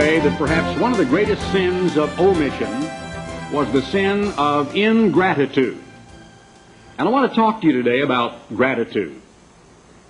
say 0.00 0.18
that 0.18 0.36
perhaps 0.38 0.76
one 0.80 0.90
of 0.90 0.98
the 0.98 1.04
greatest 1.04 1.40
sins 1.52 1.96
of 1.96 2.18
omission 2.18 2.68
was 3.52 3.70
the 3.72 3.80
sin 3.80 4.26
of 4.36 4.74
ingratitude. 4.74 5.78
And 6.98 7.06
I 7.06 7.12
want 7.12 7.30
to 7.30 7.36
talk 7.36 7.60
to 7.60 7.68
you 7.68 7.80
today 7.80 8.00
about 8.00 8.48
gratitude. 8.48 9.22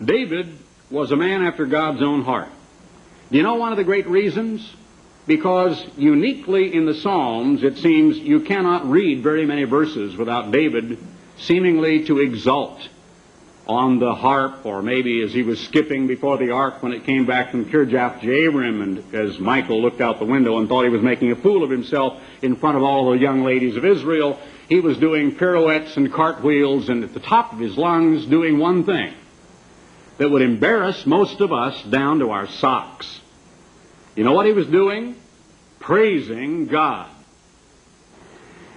David 0.03 0.57
was 0.91 1.13
a 1.13 1.17
man 1.17 1.43
after 1.43 1.67
God's 1.67 2.01
own 2.01 2.25
heart. 2.25 2.49
Do 3.31 3.37
you 3.37 3.43
know 3.43 3.57
one 3.57 3.73
of 3.73 3.77
the 3.77 3.85
great 3.85 4.07
reasons? 4.07 4.67
Because 5.27 5.85
uniquely 5.99 6.75
in 6.75 6.87
the 6.87 6.95
Psalms, 6.95 7.63
it 7.63 7.77
seems 7.77 8.17
you 8.17 8.41
cannot 8.41 8.91
read 8.91 9.23
very 9.23 9.45
many 9.45 9.65
verses 9.65 10.17
without 10.17 10.51
David 10.51 10.97
seemingly 11.37 12.07
to 12.07 12.21
exult 12.21 12.89
on 13.67 13.99
the 13.99 14.15
harp, 14.15 14.67
or 14.67 14.83
maybe 14.83 15.23
as 15.23 15.33
he 15.33 15.43
was 15.43 15.59
skipping 15.61 16.07
before 16.07 16.37
the 16.37 16.51
ark 16.51 16.83
when 16.83 16.93
it 16.93 17.05
came 17.05 17.25
back 17.25 17.51
from 17.51 17.65
Kirjath 17.65 18.21
Jearim, 18.21 18.83
and 18.83 19.15
as 19.15 19.39
Michal 19.39 19.81
looked 19.81 20.01
out 20.01 20.19
the 20.19 20.27
window 20.27 20.59
and 20.59 20.69
thought 20.69 20.85
he 20.85 20.91
was 20.91 21.03
making 21.03 21.31
a 21.33 21.37
fool 21.37 21.65
of 21.65 21.71
himself 21.71 22.21
in 22.43 22.57
front 22.57 22.77
of 22.77 22.83
all 22.83 23.11
the 23.11 23.19
young 23.19 23.43
ladies 23.43 23.77
of 23.77 23.85
Israel, 23.85 24.39
he 24.69 24.81
was 24.81 24.99
doing 24.99 25.35
pirouettes 25.37 25.97
and 25.97 26.13
cartwheels 26.13 26.89
and 26.89 27.05
at 27.05 27.15
the 27.15 27.21
top 27.21 27.53
of 27.53 27.59
his 27.59 27.77
lungs 27.77 28.27
doing 28.27 28.59
one 28.59 28.85
thing 28.85 29.15
that 30.19 30.31
would 30.31 30.43
embarrass 30.43 31.07
most 31.07 31.41
of 31.41 31.53
us 31.53 31.83
down 31.85 32.19
to 32.19 32.31
our 32.31 32.47
socks. 32.47 33.21
You 34.15 34.25
know 34.25 34.33
what 34.33 34.47
he 34.47 34.53
was 34.53 34.67
doing? 34.67 35.17
Praising 35.81 36.67
God. 36.67 37.11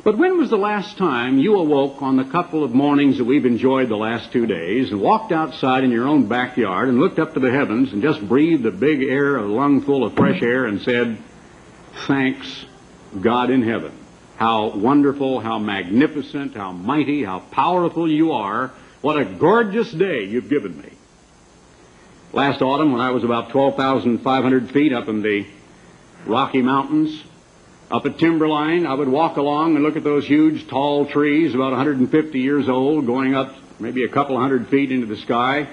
But 0.08 0.18
when 0.18 0.38
was 0.38 0.50
the 0.50 0.56
last 0.56 0.98
time 0.98 1.38
you 1.38 1.58
awoke 1.58 2.02
on 2.02 2.16
the 2.16 2.24
couple 2.24 2.64
of 2.64 2.72
mornings 2.72 3.18
that 3.18 3.26
we've 3.26 3.46
enjoyed 3.46 3.90
the 3.90 3.98
last 3.98 4.32
two 4.32 4.46
days 4.46 4.90
and 4.90 5.02
walked 5.02 5.34
outside 5.34 5.84
in 5.84 5.92
your 5.92 6.08
own 6.08 6.30
backyard 6.30 6.88
and 6.88 6.98
looked 6.98 7.20
up 7.20 7.34
to 7.34 7.42
the 7.42 7.52
heavens 7.52 7.92
and 7.92 8.02
just 8.02 8.26
breathed 8.26 8.66
a 8.66 8.72
big 8.72 9.04
air, 9.04 9.36
a 9.36 9.46
lungful 9.46 10.06
of 10.06 10.14
fresh 10.14 10.42
air 10.42 10.64
and 10.64 10.82
said, 10.82 11.18
Thanks, 12.08 12.66
God 13.20 13.50
in 13.50 13.64
heaven. 13.64 13.92
How 14.38 14.78
wonderful, 14.78 15.42
how 15.42 15.60
magnificent, 15.60 16.56
how 16.56 16.72
mighty, 16.72 17.26
how 17.26 17.40
powerful 17.40 18.10
you 18.10 18.32
are. 18.32 18.72
What 19.02 19.20
a 19.20 19.26
gorgeous 19.26 19.92
day 19.92 20.24
you've 20.24 20.48
given 20.48 20.80
me. 20.80 20.94
Last 22.32 22.62
autumn, 22.62 22.94
when 22.94 23.02
I 23.02 23.12
was 23.12 23.26
about 23.26 23.50
12,500 23.50 24.72
feet 24.72 24.94
up 24.94 25.10
in 25.10 25.22
the 25.22 25.46
Rocky 26.26 26.62
Mountains, 26.62 27.22
up 27.90 28.06
at 28.06 28.18
Timberline, 28.18 28.86
I 28.86 28.94
would 28.94 29.08
walk 29.08 29.38
along 29.38 29.76
and 29.76 29.84
look 29.84 29.96
at 29.96 30.04
those 30.04 30.28
huge, 30.28 30.68
tall 30.68 31.06
trees, 31.06 31.56
about 31.56 31.72
150 31.72 32.40
years 32.40 32.68
old, 32.68 33.06
going 33.06 33.34
up 33.34 33.56
maybe 33.80 34.04
a 34.04 34.10
couple 34.10 34.38
hundred 34.38 34.68
feet 34.68 34.92
into 34.92 35.06
the 35.06 35.16
sky. 35.16 35.70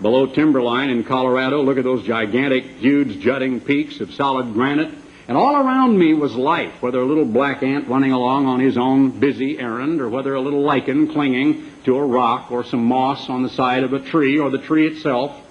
Below 0.00 0.26
Timberline 0.26 0.90
in 0.90 1.04
Colorado, 1.04 1.62
look 1.62 1.78
at 1.78 1.84
those 1.84 2.04
gigantic, 2.04 2.64
huge, 2.64 3.20
jutting 3.20 3.60
peaks 3.60 4.00
of 4.00 4.12
solid 4.12 4.52
granite. 4.54 4.92
And 5.28 5.36
all 5.36 5.54
around 5.54 5.96
me 5.96 6.14
was 6.14 6.34
life, 6.34 6.82
whether 6.82 6.98
a 6.98 7.04
little 7.04 7.24
black 7.24 7.62
ant 7.62 7.86
running 7.86 8.10
along 8.10 8.46
on 8.46 8.58
his 8.58 8.76
own 8.76 9.20
busy 9.20 9.60
errand, 9.60 10.00
or 10.00 10.08
whether 10.08 10.34
a 10.34 10.40
little 10.40 10.62
lichen 10.62 11.12
clinging 11.12 11.70
to 11.84 11.96
a 11.96 12.04
rock, 12.04 12.50
or 12.50 12.64
some 12.64 12.84
moss 12.84 13.28
on 13.28 13.44
the 13.44 13.48
side 13.48 13.84
of 13.84 13.92
a 13.92 14.00
tree, 14.00 14.40
or 14.40 14.50
the 14.50 14.58
tree 14.58 14.88
itself 14.88 15.41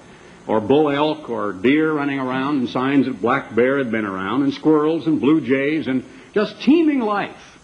or 0.52 0.60
bull 0.60 0.90
elk 0.90 1.30
or 1.30 1.54
deer 1.54 1.94
running 1.94 2.20
around 2.20 2.58
and 2.58 2.70
signs 2.70 3.06
that 3.06 3.22
black 3.22 3.56
bear 3.56 3.78
had 3.78 3.90
been 3.90 4.04
around 4.04 4.44
and 4.44 4.54
squirrels 4.54 5.08
and 5.08 5.22
blue 5.22 5.40
jays 5.40 5.88
and 5.88 6.04
just 6.34 6.62
teeming 6.62 7.00
life 7.00 7.58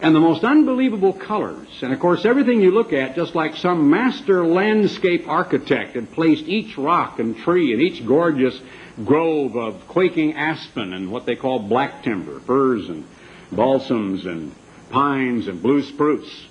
and 0.00 0.14
the 0.14 0.20
most 0.20 0.42
unbelievable 0.42 1.12
colors. 1.12 1.68
And 1.82 1.92
of 1.92 2.00
course, 2.00 2.24
everything 2.24 2.62
you 2.62 2.70
look 2.70 2.94
at, 2.94 3.16
just 3.16 3.34
like 3.34 3.54
some 3.56 3.90
master 3.90 4.46
landscape 4.46 5.28
architect 5.28 5.94
had 5.94 6.10
placed 6.12 6.44
each 6.44 6.78
rock 6.78 7.18
and 7.18 7.36
tree 7.36 7.74
and 7.74 7.82
each 7.82 8.06
gorgeous 8.06 8.58
grove 9.04 9.54
of 9.54 9.86
quaking 9.86 10.36
aspen 10.36 10.94
and 10.94 11.12
what 11.12 11.26
they 11.26 11.36
call 11.36 11.58
black 11.58 12.02
timber, 12.02 12.40
firs 12.40 12.88
and 12.88 13.04
balsams 13.52 14.24
and 14.24 14.54
pines 14.88 15.48
and 15.48 15.62
blue 15.62 15.82
spruce. 15.82 16.46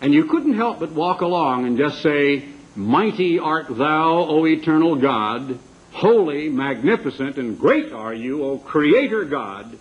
And 0.00 0.14
you 0.14 0.26
couldn't 0.26 0.54
help 0.54 0.78
but 0.78 0.92
walk 0.92 1.20
along 1.20 1.66
and 1.66 1.76
just 1.76 2.00
say, 2.00 2.53
Mighty 2.76 3.38
art 3.38 3.66
thou, 3.68 4.26
O 4.28 4.46
eternal 4.46 4.96
God, 4.96 5.58
holy, 5.92 6.48
magnificent, 6.48 7.36
and 7.36 7.58
great 7.58 7.92
are 7.92 8.12
you, 8.12 8.44
O 8.44 8.58
Creator 8.58 9.24
God, 9.26 9.78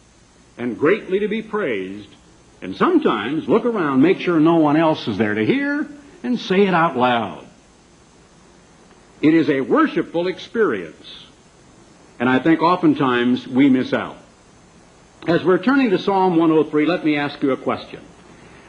and 0.58 0.78
greatly 0.78 1.20
to 1.20 1.28
be 1.28 1.42
praised. 1.42 2.10
And 2.62 2.76
sometimes 2.76 3.50
look 3.50 3.66
around, 3.66 4.02
make 4.02 4.20
sure 4.20 4.40
no 4.40 4.58
one 4.58 4.78
else 4.78 5.08
is 5.08 5.18
there 5.18 5.34
to 5.34 5.46
hear, 5.46 5.88
and 6.22 6.40
say 6.40 6.68
it 6.68 6.74
out 6.74 6.96
loud. 6.96 7.46
It 9.22 9.34
is 9.34 9.50
a 9.50 9.62
worshipful 9.62 10.28
experience, 10.28 11.26
and 12.20 12.30
I 12.30 12.40
think 12.40 12.62
oftentimes 12.62 13.48
we 13.48 13.70
miss 13.70 13.92
out. 13.92 14.18
As 15.28 15.44
we're 15.44 15.58
turning 15.58 15.90
to 15.92 16.00
Psalm 16.00 16.36
103, 16.36 16.86
let 16.86 17.04
me 17.04 17.18
ask 17.18 17.42
you 17.42 17.52
a 17.52 17.58
question. 17.58 18.02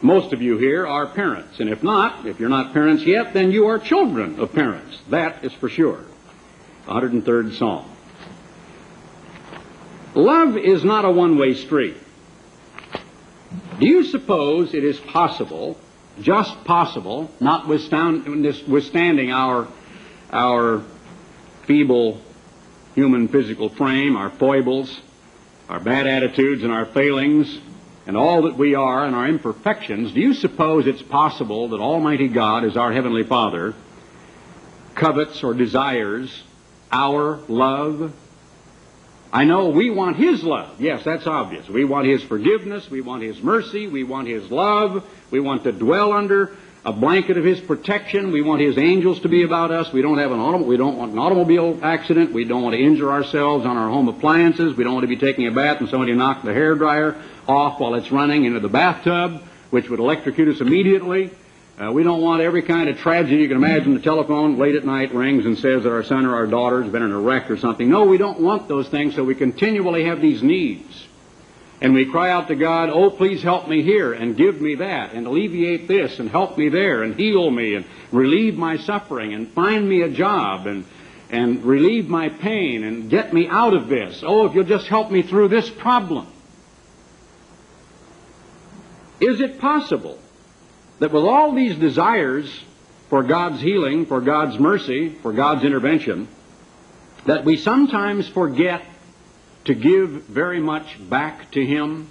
Most 0.04 0.34
of 0.34 0.42
you 0.42 0.59
here 0.59 0.87
are 0.87 1.06
parents, 1.06 1.60
and 1.60 1.70
if 1.70 1.82
not, 1.82 2.26
if 2.26 2.38
you're 2.38 2.50
not 2.50 2.75
parents 2.75 3.04
yet, 3.04 3.32
then 3.32 3.50
you 3.50 3.69
are 3.69 3.78
children 3.78 4.38
of 4.38 4.53
parents. 4.53 4.98
That 5.09 5.42
is 5.42 5.54
for 5.54 5.70
sure. 5.70 6.04
103rd 6.87 7.56
Psalm. 7.56 7.91
Love 10.14 10.59
is 10.59 10.84
not 10.84 11.06
a 11.06 11.10
one-way 11.10 11.54
street. 11.54 11.97
Do 13.81 13.88
you 13.88 14.04
suppose 14.04 14.75
it 14.75 14.84
is 14.84 15.00
possible, 15.00 15.78
just 16.20 16.64
possible, 16.64 17.31
notwithstanding 17.41 19.32
our, 19.32 19.69
our 20.31 20.82
feeble 21.62 22.20
human 22.94 23.28
physical 23.28 23.70
frame, 23.70 24.19
our 24.19 24.28
foibles, 24.28 25.00
our 25.70 25.81
bad 25.81 26.06
attitudes 26.06 26.62
and 26.62 26.70
our 26.70 26.84
failings, 26.84 27.59
and 28.06 28.16
all 28.16 28.42
that 28.42 28.56
we 28.56 28.75
are 28.75 29.06
and 29.06 29.15
our 29.15 29.26
imperfections, 29.26 30.12
do 30.12 30.20
you 30.20 30.34
suppose 30.34 30.87
it's 30.87 31.03
possible 31.03 31.69
that 31.69 31.81
Almighty 31.81 32.28
God, 32.28 32.65
as 32.65 32.76
our 32.76 32.92
Heavenly 32.92 33.25
Father, 33.25 33.75
covets 34.94 35.42
or 35.42 35.54
desires 35.54 36.43
our 36.93 37.41
love? 37.48 38.12
I 39.32 39.44
know 39.44 39.70
we 39.70 39.91
want 39.91 40.16
His 40.16 40.44
love. 40.44 40.81
Yes, 40.81 41.03
that's 41.04 41.26
obvious. 41.26 41.69
We 41.69 41.84
want 41.84 42.06
His 42.06 42.22
forgiveness. 42.22 42.88
We 42.88 43.00
want 43.00 43.22
His 43.22 43.43
mercy. 43.43 43.88
We 43.88 44.04
want 44.04 44.28
His 44.28 44.50
love. 44.50 45.04
We 45.31 45.41
want 45.41 45.64
to 45.64 45.72
dwell 45.72 46.12
under 46.12 46.56
a 46.84 46.93
blanket 46.93 47.39
of 47.39 47.45
His 47.45 47.61
protection. 47.61 48.31
We 48.31 48.43
want 48.43 48.61
His 48.61 48.77
angels 48.77 49.21
to 49.21 49.28
be 49.28 49.43
about 49.43 49.71
us. 49.71 49.93
We 49.93 50.03
don't 50.03 50.19
have 50.19 50.33
an 50.33 50.39
automobile. 50.39 50.69
We 50.69 50.77
don't 50.77 50.97
want 50.97 51.12
an 51.12 51.19
automobile 51.19 51.78
accident. 51.83 52.33
We 52.33 52.45
don't 52.45 52.62
want 52.62 52.75
to 52.75 52.81
injure 52.81 53.11
ourselves 53.11 53.65
on 53.65 53.77
our 53.77 53.89
home 53.89 54.09
appliances. 54.09 54.77
We 54.77 54.84
don't 54.84 54.94
want 54.94 55.05
to 55.05 55.09
be 55.09 55.17
taking 55.17 55.47
a 55.47 55.53
bath 55.53 55.81
and 55.81 55.89
somebody 55.89 56.12
knock 56.12 56.43
the 56.43 56.53
hair 56.53 56.75
dryer 56.75 57.21
off 57.49 57.81
while 57.81 57.94
it's 57.94 58.12
running 58.12 58.44
into 58.44 58.61
the 58.61 58.69
bathtub, 58.69 59.43
which 59.71 59.89
would 59.89 60.00
electrocute 60.00 60.49
us 60.49 60.61
immediately. 60.61 61.31
Uh, 61.77 61.91
we 61.91 62.05
don't 62.05 62.21
want 62.21 62.41
every 62.41 62.62
kind 62.62 62.89
of 62.89 62.99
tragedy 62.99 63.43
you 63.43 63.49
can 63.49 63.56
imagine. 63.56 63.94
The 63.94 64.00
telephone 64.00 64.59
late 64.59 64.77
at 64.77 64.84
night 64.84 65.12
rings 65.12 65.44
and 65.44 65.59
says 65.59 65.83
that 65.83 65.91
our 65.91 66.05
son 66.05 66.25
or 66.25 66.34
our 66.34 66.47
daughter 66.47 66.83
has 66.83 66.93
been 66.93 67.03
in 67.03 67.11
a 67.11 67.19
wreck 67.19 67.50
or 67.50 67.56
something. 67.56 67.89
No, 67.89 68.05
we 68.05 68.17
don't 68.17 68.41
want 68.41 68.69
those 68.69 68.89
things, 68.89 69.17
so 69.17 69.25
we 69.25 69.34
continually 69.34 70.05
have 70.05 70.21
these 70.21 70.41
needs. 70.41 71.03
And 71.84 71.93
we 71.93 72.06
cry 72.06 72.31
out 72.31 72.49
to 72.49 72.55
God, 72.55 72.89
oh, 72.89 73.11
please 73.11 73.43
help 73.43 73.69
me 73.69 73.83
here 73.83 74.15
and 74.15 74.39
give 74.39 74.59
me 74.59 74.77
that 74.77 75.12
and 75.12 75.27
alleviate 75.27 75.87
this 75.87 76.19
and 76.19 76.31
help 76.31 76.56
me 76.56 76.71
there 76.71 77.03
and 77.03 77.15
heal 77.15 77.50
me 77.50 77.75
and 77.75 77.84
relieve 78.11 78.56
my 78.56 78.78
suffering 78.78 79.34
and 79.34 79.53
find 79.53 79.87
me 79.87 80.00
a 80.00 80.09
job 80.09 80.67
and, 80.67 80.87
and 81.28 81.62
relieve 81.62 82.09
my 82.09 82.31
pain 82.31 82.84
and 82.84 83.11
get 83.11 83.35
me 83.35 83.49
out 83.49 83.75
of 83.75 83.88
this. 83.88 84.23
Oh, 84.26 84.47
if 84.47 84.55
you'll 84.55 84.64
just 84.64 84.87
help 84.87 85.11
me 85.11 85.20
through 85.20 85.49
this 85.49 85.69
problem. 85.69 86.26
Is 89.20 89.43
it 89.43 89.61
possible 89.61 90.19
that 91.00 91.12
with 91.12 91.25
all 91.25 91.55
these 91.55 91.76
desires 91.76 92.64
for 93.11 93.23
God's 93.23 93.61
healing, 93.61 94.06
for 94.06 94.23
God's 94.23 94.58
mercy, 94.58 95.11
for 95.11 95.35
God's 95.35 95.67
intervention, 95.67 96.29
that 97.26 97.44
we 97.44 97.58
sometimes 97.58 98.26
forget 98.26 98.87
to 99.64 99.75
give 99.75 100.11
very 100.25 100.61
much 100.61 100.99
back 101.08 101.50
to 101.52 101.64
Him? 101.64 102.08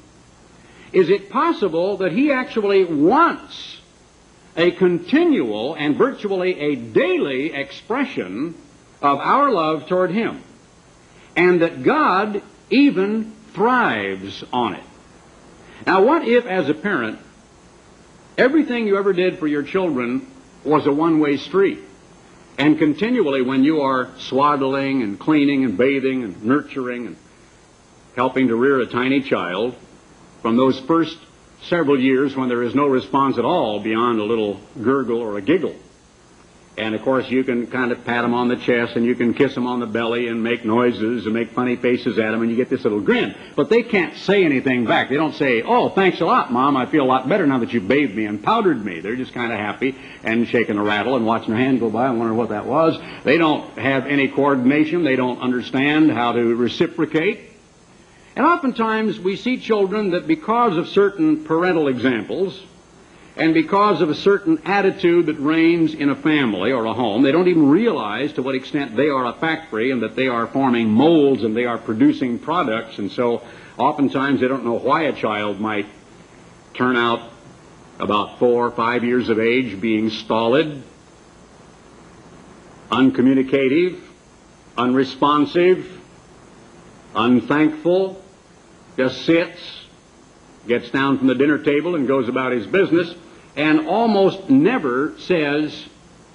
Is 0.92 1.10
it 1.10 1.30
possible 1.30 1.98
that 1.98 2.12
He 2.12 2.32
actually 2.32 2.86
wants 2.86 3.80
a 4.56 4.72
continual 4.72 5.74
and 5.76 5.98
virtually 5.98 6.60
a 6.60 6.76
daily 6.76 7.54
expression 7.54 8.56
of 9.02 9.20
our 9.20 9.52
love 9.52 9.88
toward 9.88 10.12
Him? 10.12 10.44
And 11.36 11.62
that 11.62 11.84
God 11.84 12.44
even 12.70 13.34
thrives 13.54 14.44
on 14.54 14.76
it? 14.76 14.84
Now, 15.86 16.04
what 16.04 16.28
if, 16.28 16.46
as 16.46 16.70
a 16.70 16.74
parent, 16.74 17.20
everything 18.38 18.88
you 18.88 18.98
ever 18.98 19.14
did 19.14 19.40
for 19.40 19.48
your 19.48 19.64
children 19.64 20.28
was 20.64 20.86
a 20.86 20.92
one-way 20.92 21.38
street? 21.38 21.80
And 22.58 22.78
continually, 22.78 23.42
when 23.42 23.64
you 23.64 23.82
are 23.82 24.12
swaddling 24.20 25.02
and 25.02 25.20
cleaning 25.20 25.66
and 25.66 25.78
bathing 25.78 26.24
and 26.24 26.44
nurturing 26.44 27.08
and 27.08 27.18
helping 28.16 28.48
to 28.48 28.56
rear 28.56 28.80
a 28.80 28.86
tiny 28.86 29.22
child, 29.22 29.76
from 30.42 30.58
those 30.58 30.80
first 30.82 31.18
several 31.64 32.00
years 32.00 32.36
when 32.36 32.50
there 32.50 32.64
is 32.64 32.76
no 32.76 32.88
response 32.88 33.38
at 33.38 33.46
all 33.46 33.80
beyond 33.80 34.20
a 34.20 34.24
little 34.24 34.60
gurgle 34.82 35.20
or 35.20 35.38
a 35.38 35.42
giggle, 35.42 35.76
And 36.76 36.96
of 36.96 37.04
course, 37.04 37.30
you 37.30 37.44
can 37.44 37.68
kind 37.68 37.92
of 37.92 38.04
pat 38.04 38.24
them 38.24 38.34
on 38.34 38.48
the 38.48 38.56
chest 38.56 38.96
and 38.96 39.06
you 39.06 39.14
can 39.14 39.34
kiss 39.36 39.54
them 39.54 39.68
on 39.68 39.80
the 39.80 39.86
belly 39.86 40.28
and 40.28 40.44
make 40.44 40.66
noises 40.66 41.26
and 41.26 41.34
make 41.34 41.52
funny 41.52 41.76
faces 41.76 42.18
at 42.18 42.32
them 42.32 42.42
and 42.42 42.50
you 42.50 42.58
get 42.58 42.70
this 42.70 42.84
little 42.84 43.00
grin. 43.00 43.36
But 43.56 43.70
they 43.70 43.84
can't 43.84 44.18
say 44.18 44.44
anything 44.44 44.86
back. 44.86 45.10
They 45.10 45.16
don't 45.16 45.36
say, 45.36 45.62
oh, 45.62 45.90
thanks 45.90 46.20
a 46.20 46.26
lot, 46.26 46.52
Mom. 46.52 46.76
I 46.76 46.88
feel 46.88 47.04
a 47.04 47.06
lot 47.06 47.30
better 47.30 47.46
now 47.46 47.60
that 47.60 47.74
you 47.74 47.80
bathed 47.80 48.16
me 48.16 48.26
and 48.26 48.44
powdered 48.44 48.84
me. 48.84 49.02
They're 49.02 49.16
just 49.16 49.34
kind 49.34 49.54
of 49.54 49.60
happy 49.60 49.96
and 50.24 50.48
shaking 50.48 50.78
a 50.78 50.84
rattle 50.84 51.16
and 51.16 51.26
watching 51.26 51.52
their 51.54 51.64
hand 51.64 51.80
go 51.80 51.92
by 51.92 52.08
and 52.08 52.18
wondering 52.18 52.38
what 52.38 52.50
that 52.50 52.66
was. 52.66 53.00
They 53.24 53.38
don't 53.38 53.78
have 53.78 54.08
any 54.08 54.28
coordination. 54.28 55.04
They 55.04 55.16
don't 55.16 55.42
understand 55.42 56.12
how 56.12 56.32
to 56.34 56.56
reciprocate. 56.56 57.52
And 58.36 58.46
oftentimes 58.46 59.20
we 59.20 59.36
see 59.36 59.58
children 59.58 60.12
that 60.12 60.28
because 60.28 60.78
of 60.78 60.88
certain 60.88 61.44
parental 61.44 61.88
examples, 61.88 62.62
and 63.36 63.54
because 63.54 64.02
of 64.02 64.10
a 64.10 64.16
certain 64.16 64.62
attitude 64.66 65.26
that 65.26 65.40
reigns 65.40 65.96
in 65.96 66.10
a 66.10 66.16
family 66.16 66.72
or 66.72 66.86
a 66.86 66.94
home, 66.94 67.24
they 67.24 67.32
don't 67.32 67.48
even 67.48 67.68
realize 67.68 68.34
to 68.34 68.44
what 68.44 68.54
extent 68.54 68.96
they 68.96 69.10
are 69.10 69.26
a 69.26 69.34
factory 69.34 69.90
and 69.90 70.04
that 70.04 70.16
they 70.16 70.28
are 70.28 70.46
forming 70.46 70.90
molds 70.90 71.44
and 71.44 71.56
they 71.56 71.66
are 71.66 71.80
producing 71.80 72.38
products. 72.38 73.00
And 73.00 73.12
so 73.12 73.42
oftentimes 73.78 74.40
they 74.40 74.48
don't 74.48 74.64
know 74.64 74.78
why 74.78 75.04
a 75.04 75.14
child 75.14 75.60
might 75.60 75.88
turn 76.76 76.96
out 76.96 77.32
about 78.00 78.38
four 78.38 78.68
or 78.68 78.72
five 78.72 79.04
years 79.04 79.30
of 79.30 79.40
age 79.40 79.82
being 79.82 80.10
stolid, 80.12 80.84
uncommunicative, 82.92 84.00
unresponsive, 84.78 86.03
unthankful, 87.16 88.22
just 88.98 89.26
sits, 89.26 89.60
gets 90.68 90.90
down 90.92 91.18
from 91.18 91.28
the 91.28 91.36
dinner 91.36 91.58
table 91.58 91.96
and 91.96 92.08
goes 92.08 92.30
about 92.30 92.52
his 92.52 92.66
business 92.68 93.14
and 93.56 93.88
almost 93.88 94.50
never 94.50 95.18
says, 95.20 95.88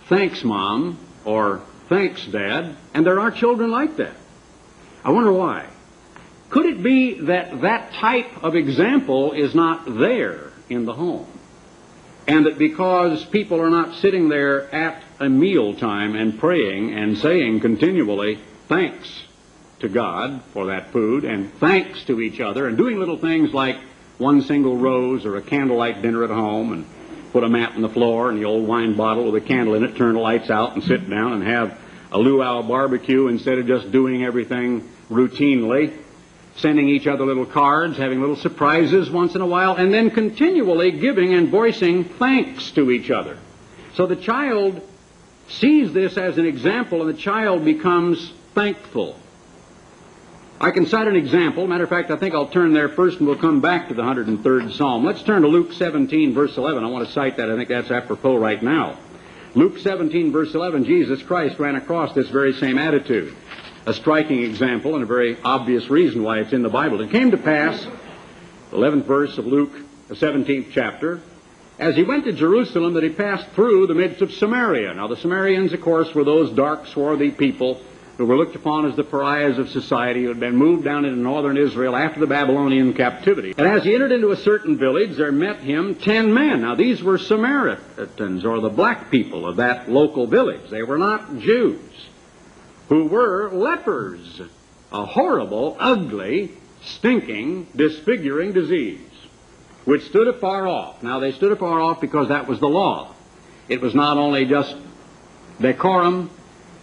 thanks, 0.08 0.44
Mom, 0.44 0.98
or 1.24 1.62
thanks, 1.88 2.24
Dad. 2.26 2.76
And 2.94 3.04
there 3.04 3.20
are 3.20 3.30
children 3.30 3.70
like 3.70 3.96
that. 3.96 4.14
I 5.04 5.10
wonder 5.10 5.32
why. 5.32 5.66
Could 6.50 6.66
it 6.66 6.82
be 6.82 7.20
that 7.22 7.60
that 7.62 7.92
type 7.94 8.42
of 8.42 8.54
example 8.54 9.32
is 9.32 9.54
not 9.54 9.98
there 9.98 10.52
in 10.68 10.86
the 10.86 10.94
home? 10.94 11.26
And 12.26 12.46
that 12.46 12.58
because 12.58 13.24
people 13.24 13.60
are 13.60 13.70
not 13.70 13.96
sitting 13.96 14.28
there 14.28 14.72
at 14.74 15.02
a 15.18 15.28
meal 15.28 15.74
time 15.74 16.14
and 16.14 16.38
praying 16.38 16.92
and 16.92 17.18
saying 17.18 17.60
continually, 17.60 18.38
thanks 18.68 19.27
to 19.80 19.88
God 19.88 20.42
for 20.52 20.66
that 20.66 20.92
food, 20.92 21.24
and 21.24 21.52
thanks 21.54 22.04
to 22.04 22.20
each 22.20 22.40
other, 22.40 22.66
and 22.66 22.76
doing 22.76 22.98
little 22.98 23.18
things 23.18 23.52
like 23.52 23.76
one 24.18 24.42
single 24.42 24.76
rose 24.76 25.24
or 25.24 25.36
a 25.36 25.42
candlelight 25.42 26.02
dinner 26.02 26.24
at 26.24 26.30
home, 26.30 26.72
and 26.72 26.86
put 27.32 27.44
a 27.44 27.48
mat 27.48 27.72
on 27.74 27.82
the 27.82 27.88
floor 27.88 28.30
and 28.30 28.38
the 28.38 28.44
old 28.44 28.66
wine 28.66 28.96
bottle 28.96 29.30
with 29.30 29.42
a 29.42 29.46
candle 29.46 29.74
in 29.74 29.84
it, 29.84 29.96
turn 29.96 30.14
the 30.14 30.20
lights 30.20 30.50
out 30.50 30.74
and 30.74 30.82
sit 30.82 31.08
down 31.08 31.34
and 31.34 31.42
have 31.42 31.78
a 32.10 32.18
luau 32.18 32.62
barbecue 32.62 33.28
instead 33.28 33.58
of 33.58 33.66
just 33.66 33.92
doing 33.92 34.24
everything 34.24 34.88
routinely, 35.10 35.94
sending 36.56 36.88
each 36.88 37.06
other 37.06 37.24
little 37.24 37.46
cards, 37.46 37.96
having 37.96 38.20
little 38.20 38.36
surprises 38.36 39.10
once 39.10 39.34
in 39.34 39.40
a 39.40 39.46
while, 39.46 39.76
and 39.76 39.92
then 39.92 40.10
continually 40.10 40.90
giving 40.90 41.34
and 41.34 41.50
voicing 41.50 42.04
thanks 42.04 42.70
to 42.72 42.90
each 42.90 43.10
other. 43.10 43.36
So 43.94 44.06
the 44.06 44.16
child 44.16 44.80
sees 45.48 45.92
this 45.92 46.16
as 46.16 46.38
an 46.38 46.46
example 46.46 47.00
and 47.00 47.10
the 47.10 47.20
child 47.20 47.64
becomes 47.64 48.32
thankful. 48.54 49.16
I 50.60 50.72
can 50.72 50.86
cite 50.86 51.06
an 51.06 51.14
example. 51.14 51.68
Matter 51.68 51.84
of 51.84 51.90
fact, 51.90 52.10
I 52.10 52.16
think 52.16 52.34
I'll 52.34 52.48
turn 52.48 52.72
there 52.72 52.88
first 52.88 53.18
and 53.18 53.28
we'll 53.28 53.38
come 53.38 53.60
back 53.60 53.88
to 53.88 53.94
the 53.94 54.02
103rd 54.02 54.76
Psalm. 54.76 55.04
Let's 55.04 55.22
turn 55.22 55.42
to 55.42 55.48
Luke 55.48 55.72
17, 55.72 56.34
verse 56.34 56.56
11. 56.56 56.82
I 56.82 56.88
want 56.88 57.06
to 57.06 57.12
cite 57.12 57.36
that. 57.36 57.48
I 57.48 57.54
think 57.54 57.68
that's 57.68 57.92
apropos 57.92 58.36
right 58.36 58.60
now. 58.60 58.98
Luke 59.54 59.78
17, 59.78 60.32
verse 60.32 60.52
11, 60.52 60.84
Jesus 60.84 61.22
Christ 61.22 61.60
ran 61.60 61.76
across 61.76 62.12
this 62.12 62.28
very 62.28 62.52
same 62.54 62.76
attitude. 62.76 63.36
A 63.86 63.94
striking 63.94 64.42
example 64.42 64.94
and 64.94 65.04
a 65.04 65.06
very 65.06 65.40
obvious 65.44 65.88
reason 65.90 66.24
why 66.24 66.40
it's 66.40 66.52
in 66.52 66.62
the 66.62 66.68
Bible. 66.68 67.00
It 67.02 67.10
came 67.10 67.30
to 67.30 67.38
pass, 67.38 67.86
11th 68.72 69.04
verse 69.04 69.38
of 69.38 69.46
Luke, 69.46 69.72
the 70.08 70.16
17th 70.16 70.72
chapter, 70.72 71.20
as 71.78 71.94
he 71.94 72.02
went 72.02 72.24
to 72.24 72.32
Jerusalem 72.32 72.94
that 72.94 73.04
he 73.04 73.10
passed 73.10 73.48
through 73.50 73.86
the 73.86 73.94
midst 73.94 74.22
of 74.22 74.32
Samaria. 74.32 74.92
Now 74.94 75.06
the 75.06 75.16
Samaritans, 75.16 75.72
of 75.72 75.80
course, 75.80 76.12
were 76.14 76.24
those 76.24 76.50
dark, 76.50 76.88
swarthy 76.88 77.30
people 77.30 77.80
who 78.18 78.26
were 78.26 78.36
looked 78.36 78.56
upon 78.56 78.84
as 78.84 78.96
the 78.96 79.04
pariahs 79.04 79.58
of 79.58 79.70
society, 79.70 80.24
who 80.24 80.28
had 80.28 80.40
been 80.40 80.56
moved 80.56 80.84
down 80.84 81.04
into 81.04 81.16
northern 81.16 81.56
Israel 81.56 81.94
after 81.96 82.18
the 82.18 82.26
Babylonian 82.26 82.92
captivity. 82.92 83.54
And 83.56 83.66
as 83.66 83.84
he 83.84 83.94
entered 83.94 84.10
into 84.10 84.32
a 84.32 84.36
certain 84.36 84.76
village, 84.76 85.16
there 85.16 85.30
met 85.30 85.60
him 85.60 85.94
ten 85.94 86.34
men. 86.34 86.62
Now, 86.62 86.74
these 86.74 87.00
were 87.00 87.16
Samaritans, 87.16 88.44
or 88.44 88.60
the 88.60 88.70
black 88.70 89.12
people 89.12 89.46
of 89.46 89.56
that 89.56 89.88
local 89.88 90.26
village. 90.26 90.68
They 90.68 90.82
were 90.82 90.98
not 90.98 91.38
Jews, 91.38 91.80
who 92.88 93.06
were 93.06 93.50
lepers, 93.52 94.42
a 94.90 95.06
horrible, 95.06 95.76
ugly, 95.78 96.50
stinking, 96.82 97.68
disfiguring 97.76 98.52
disease, 98.52 98.98
which 99.84 100.06
stood 100.06 100.26
afar 100.26 100.66
off. 100.66 101.04
Now, 101.04 101.20
they 101.20 101.30
stood 101.30 101.52
afar 101.52 101.80
off 101.80 102.00
because 102.00 102.28
that 102.28 102.48
was 102.48 102.58
the 102.58 102.68
law. 102.68 103.14
It 103.68 103.80
was 103.80 103.94
not 103.94 104.16
only 104.16 104.44
just 104.44 104.74
decorum, 105.60 106.30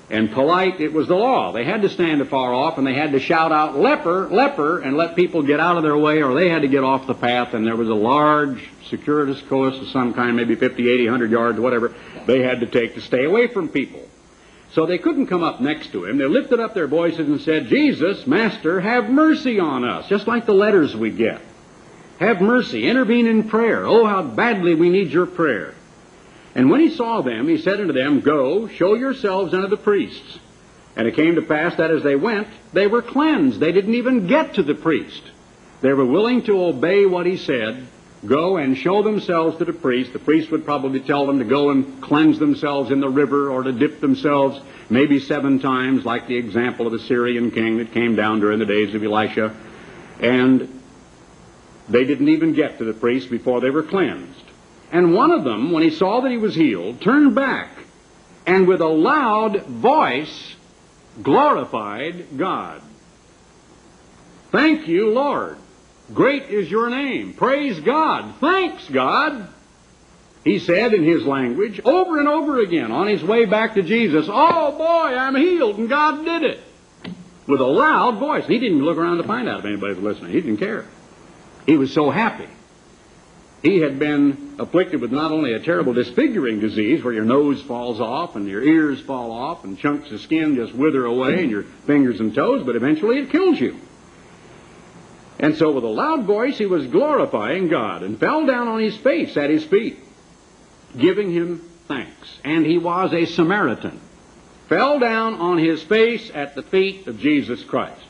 and 0.10 0.32
polite, 0.32 0.80
it 0.80 0.94
was 0.94 1.08
the 1.08 1.16
law. 1.16 1.52
They 1.52 1.64
had 1.64 1.82
to 1.82 1.90
stand 1.90 2.22
afar 2.22 2.54
off 2.54 2.78
and 2.78 2.86
they 2.86 2.94
had 2.94 3.14
to 3.14 3.20
shout 3.20 3.52
out, 3.52 3.76
leper, 3.78 4.30
leper, 4.30 4.80
and 4.80 4.96
let 4.96 5.16
people 5.16 5.42
get 5.42 5.60
out 5.60 5.78
of 5.78 5.84
their 5.84 5.98
way 5.98 6.22
or 6.22 6.36
they 6.36 6.50
had 6.50 6.62
to 6.62 6.68
get 6.68 6.84
off 6.84 7.08
the 7.08 7.16
path 7.16 7.54
and 7.54 7.66
there 7.66 7.76
was 7.76 7.90
a 7.90 7.96
large 7.96 8.70
circuitous 8.88 9.42
course 9.44 9.76
of 9.80 9.88
some 9.90 10.14
kind, 10.14 10.36
maybe 10.36 10.56
50, 10.56 10.88
80, 10.88 11.06
100 11.06 11.32
yards, 11.32 11.60
whatever, 11.60 11.96
they 12.28 12.44
had 12.44 12.60
to 12.60 12.68
take 12.68 12.94
to 12.96 13.02
stay 13.02 13.26
away 13.26 13.48
from 13.48 13.68
people. 13.68 14.02
So 14.74 14.86
they 14.86 14.98
couldn't 14.98 15.28
come 15.28 15.42
up 15.42 15.62
next 15.62 15.92
to 15.94 16.06
him. 16.06 16.18
They 16.18 16.26
lifted 16.26 16.60
up 16.60 16.74
their 16.74 16.88
voices 16.88 17.28
and 17.28 17.42
said, 17.42 17.68
Jesus, 17.68 18.28
Master, 18.28 18.82
have 18.82 19.10
mercy 19.10 19.60
on 19.60 19.86
us, 19.86 20.08
just 20.08 20.28
like 20.28 20.46
the 20.46 20.54
letters 20.54 20.96
we 20.96 21.12
get. 21.12 21.42
Have 22.20 22.42
mercy, 22.42 22.88
intervene 22.88 23.26
in 23.26 23.50
prayer. 23.50 23.86
Oh, 23.86 24.06
how 24.06 24.22
badly 24.22 24.76
we 24.76 24.90
need 24.90 25.12
your 25.12 25.26
prayer. 25.26 25.74
And 26.56 26.72
when 26.72 26.80
he 26.80 26.90
saw 26.90 27.22
them, 27.22 27.50
he 27.50 27.58
said 27.58 27.82
unto 27.82 27.94
them, 27.94 28.22
Go, 28.22 28.70
show 28.70 28.96
yourselves 28.96 29.54
unto 29.54 29.68
the 29.68 29.78
priests. 29.78 30.40
And 30.96 31.08
it 31.08 31.16
came 31.16 31.36
to 31.36 31.42
pass 31.42 31.76
that 31.76 31.92
as 31.92 32.02
they 32.04 32.16
went, 32.16 32.48
they 32.72 32.88
were 32.88 33.02
cleansed. 33.02 33.60
They 33.60 33.74
didn't 33.74 33.96
even 33.96 34.28
get 34.28 34.54
to 34.54 34.64
the 34.64 34.76
priest. 34.76 35.22
They 35.82 35.92
were 35.92 36.06
willing 36.06 36.44
to 36.44 36.64
obey 36.64 37.06
what 37.06 37.26
he 37.26 37.36
said, 37.36 37.86
go 38.26 38.56
and 38.56 38.78
show 38.78 39.04
themselves 39.04 39.58
to 39.58 39.66
the 39.66 39.74
priest. 39.74 40.14
The 40.14 40.20
priest 40.20 40.50
would 40.52 40.64
probably 40.64 41.02
tell 41.02 41.28
them 41.28 41.40
to 41.40 41.46
go 41.46 41.70
and 41.70 42.02
cleanse 42.02 42.40
themselves 42.40 42.90
in 42.90 43.02
the 43.02 43.10
river 43.10 43.52
or 43.52 43.64
to 43.64 43.74
dip 43.74 44.00
themselves 44.00 44.60
maybe 44.90 45.20
seven 45.20 45.60
times, 45.60 46.06
like 46.06 46.28
the 46.28 46.38
example 46.38 46.86
of 46.88 46.94
the 46.94 47.00
Syrian 47.00 47.52
king 47.52 47.78
that 47.80 47.92
came 47.92 48.16
down 48.16 48.40
during 48.40 48.60
the 48.60 48.66
days 48.66 48.96
of 48.96 49.04
Elisha. 49.04 49.54
And 50.22 50.82
they 51.90 52.06
didn't 52.06 52.30
even 52.30 52.54
get 52.54 52.78
to 52.78 52.86
the 52.86 52.94
priest 52.94 53.30
before 53.30 53.60
they 53.60 53.70
were 53.70 53.84
cleansed. 53.84 54.45
And 54.92 55.14
one 55.14 55.32
of 55.32 55.44
them, 55.44 55.72
when 55.72 55.84
he 55.84 55.90
saw 55.90 56.22
that 56.22 56.32
he 56.32 56.38
was 56.38 56.56
healed, 56.56 57.02
turned 57.02 57.36
back 57.36 57.70
and 58.46 58.68
with 58.68 58.82
a 58.82 58.88
loud 58.88 59.64
voice 59.64 60.56
glorified 61.22 62.38
God. 62.38 62.82
Thank 64.52 64.88
you, 64.88 65.12
Lord. 65.12 65.58
Great 66.14 66.44
is 66.44 66.70
your 66.70 66.90
name. 66.90 67.34
Praise 67.34 67.80
God. 67.80 68.36
Thanks, 68.40 68.88
God. 68.90 69.50
He 70.44 70.60
said 70.60 70.94
in 70.94 71.04
his 71.04 71.26
language 71.26 71.82
over 71.84 72.20
and 72.20 72.28
over 72.28 72.60
again 72.60 72.92
on 72.92 73.08
his 73.08 73.24
way 73.24 73.46
back 73.46 73.74
to 73.74 73.82
Jesus, 73.82 74.28
Oh 74.30 74.72
boy, 74.78 75.18
I'm 75.18 75.36
healed 75.36 75.80
and 75.80 75.90
God 75.90 76.24
did 76.24 76.44
it. 76.44 76.60
With 77.48 77.62
a 77.62 77.66
loud 77.66 78.20
voice. 78.20 78.46
He 78.46 78.60
didn't 78.60 78.84
look 78.84 78.98
around 78.98 79.18
to 79.18 79.24
find 79.24 79.50
out 79.50 79.60
if 79.60 79.66
anybody 79.66 79.96
was 79.96 80.04
listening. 80.04 80.32
He 80.32 80.42
didn't 80.42 80.58
care. 80.58 80.86
He 81.66 81.78
was 81.78 81.94
so 81.94 82.12
happy. 82.12 82.48
He 83.66 83.80
had 83.80 83.98
been 83.98 84.58
afflicted 84.60 85.02
with 85.02 85.12
not 85.12 85.32
only 85.32 85.54
a 85.54 85.60
terrible 85.60 85.94
disfiguring 85.94 86.60
disease 86.60 87.04
where 87.04 87.16
your 87.16 87.26
nose 87.26 87.64
falls 87.64 88.00
off 88.00 88.36
and 88.36 88.48
your 88.48 88.62
ears 88.62 89.02
fall 89.02 89.32
off 89.32 89.64
and 89.64 89.76
chunks 89.76 90.12
of 90.12 90.22
skin 90.22 90.56
just 90.56 90.76
wither 90.76 91.04
away 91.04 91.42
and 91.42 91.50
your 91.50 91.64
fingers 91.64 92.20
and 92.20 92.36
toes, 92.36 92.64
but 92.64 92.76
eventually 92.76 93.18
it 93.18 93.32
kills 93.32 93.60
you. 93.60 93.80
And 95.40 95.56
so 95.56 95.72
with 95.72 95.84
a 95.84 95.88
loud 95.88 96.26
voice 96.26 96.60
he 96.60 96.68
was 96.68 96.86
glorifying 96.86 97.68
God 97.68 98.04
and 98.04 98.20
fell 98.20 98.46
down 98.46 98.68
on 98.68 98.82
his 98.82 98.96
face 98.98 99.36
at 99.36 99.50
his 99.50 99.66
feet, 99.66 99.98
giving 100.96 101.32
him 101.32 101.68
thanks. 101.88 102.38
And 102.44 102.68
he 102.68 102.78
was 102.78 103.14
a 103.14 103.26
Samaritan. 103.26 104.00
Fell 104.70 105.00
down 105.00 105.34
on 105.34 105.58
his 105.58 105.82
face 105.82 106.30
at 106.36 106.54
the 106.54 106.62
feet 106.62 107.08
of 107.08 107.20
Jesus 107.20 107.64
Christ. 107.64 108.06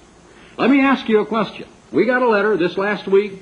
Let 0.58 0.70
me 0.70 0.82
ask 0.82 1.08
you 1.08 1.22
a 1.22 1.26
question. 1.26 1.70
We 1.94 2.06
got 2.06 2.24
a 2.24 2.28
letter 2.28 2.58
this 2.58 2.78
last 2.78 3.08
week 3.08 3.42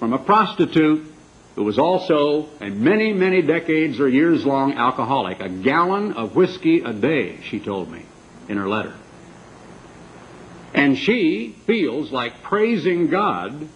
from 0.00 0.12
a 0.12 0.18
prostitute 0.18 1.12
who 1.56 1.64
was 1.64 1.78
also 1.78 2.48
a 2.60 2.68
many, 2.68 3.14
many 3.14 3.40
decades 3.42 3.98
or 3.98 4.08
years 4.08 4.44
long 4.44 4.74
alcoholic. 4.74 5.40
A 5.40 5.48
gallon 5.48 6.12
of 6.12 6.36
whiskey 6.36 6.82
a 6.82 6.92
day, 6.92 7.40
she 7.42 7.58
told 7.58 7.90
me 7.90 8.04
in 8.48 8.58
her 8.58 8.68
letter. 8.68 8.94
And 10.74 10.98
she 10.98 11.56
feels 11.66 12.12
like 12.12 12.42
praising 12.42 13.08
God 13.08 13.68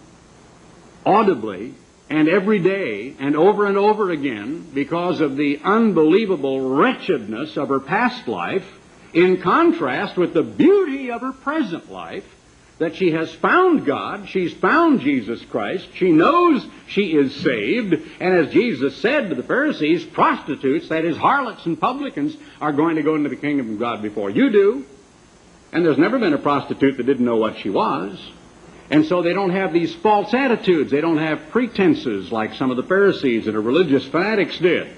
audibly 1.03 1.73
and 2.07 2.29
every 2.29 2.59
day 2.59 3.15
and 3.19 3.35
over 3.35 3.65
and 3.65 3.77
over 3.77 4.11
again 4.11 4.69
because 4.73 5.19
of 5.19 5.35
the 5.35 5.59
unbelievable 5.63 6.75
wretchedness 6.77 7.57
of 7.57 7.69
her 7.69 7.79
past 7.79 8.27
life 8.27 8.65
in 9.13 9.41
contrast 9.41 10.17
with 10.17 10.35
the 10.35 10.43
beauty 10.43 11.09
of 11.09 11.21
her 11.21 11.31
present 11.31 11.91
life 11.91 12.25
that 12.81 12.95
she 12.95 13.11
has 13.11 13.31
found 13.35 13.85
God, 13.85 14.27
she's 14.27 14.55
found 14.55 15.01
Jesus 15.01 15.39
Christ, 15.45 15.87
she 15.93 16.11
knows 16.11 16.65
she 16.87 17.15
is 17.15 17.35
saved, 17.35 17.93
and 18.19 18.33
as 18.33 18.51
Jesus 18.51 18.97
said 18.97 19.29
to 19.29 19.35
the 19.35 19.43
Pharisees, 19.43 20.03
prostitutes, 20.03 20.89
that 20.89 21.05
is, 21.05 21.15
harlots 21.15 21.67
and 21.67 21.79
publicans, 21.79 22.35
are 22.59 22.71
going 22.71 22.95
to 22.95 23.03
go 23.03 23.13
into 23.13 23.29
the 23.29 23.35
kingdom 23.35 23.71
of 23.71 23.77
God 23.77 24.01
before 24.01 24.31
you 24.31 24.49
do. 24.49 24.83
And 25.71 25.85
there's 25.85 25.99
never 25.99 26.17
been 26.17 26.33
a 26.33 26.39
prostitute 26.39 26.97
that 26.97 27.03
didn't 27.03 27.23
know 27.23 27.35
what 27.35 27.59
she 27.59 27.69
was. 27.69 28.19
And 28.89 29.05
so 29.05 29.21
they 29.21 29.33
don't 29.33 29.51
have 29.51 29.73
these 29.73 29.93
false 29.93 30.33
attitudes. 30.33 30.89
They 30.89 31.01
don't 31.01 31.19
have 31.19 31.51
pretenses 31.51 32.31
like 32.31 32.55
some 32.55 32.71
of 32.71 32.77
the 32.77 32.83
Pharisees 32.83 33.45
and 33.45 33.55
the 33.55 33.61
religious 33.61 34.07
fanatics 34.07 34.57
did. 34.57 34.91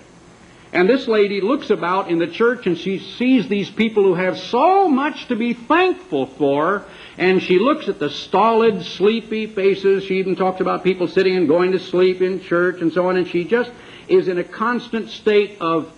And 0.74 0.90
this 0.90 1.08
lady 1.08 1.40
looks 1.40 1.70
about 1.70 2.10
in 2.10 2.18
the 2.18 2.26
church 2.26 2.66
and 2.66 2.76
she 2.76 2.98
sees 2.98 3.48
these 3.48 3.70
people 3.70 4.04
who 4.04 4.16
have 4.16 4.40
so 4.40 4.88
much 4.88 5.28
to 5.28 5.36
be 5.36 5.54
thankful 5.54 6.26
for. 6.26 6.84
And 7.16 7.44
she 7.44 7.60
looks 7.60 7.88
at 7.88 8.00
the 8.00 8.10
stolid, 8.10 8.84
sleepy 8.84 9.46
faces. 9.46 10.04
She 10.04 10.18
even 10.18 10.36
talks 10.36 10.62
about 10.62 10.84
people 10.84 11.08
sitting 11.08 11.38
and 11.38 11.48
going 11.48 11.74
to 11.74 11.80
sleep 11.80 12.24
in 12.24 12.42
church 12.42 12.82
and 12.82 12.92
so 12.92 13.08
on. 13.08 13.18
And 13.18 13.28
she 13.28 13.44
just 13.44 13.70
is 14.08 14.28
in 14.28 14.40
a 14.40 14.44
constant 14.44 15.10
state 15.10 15.62
of 15.62 15.94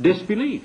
disbelief. 0.00 0.64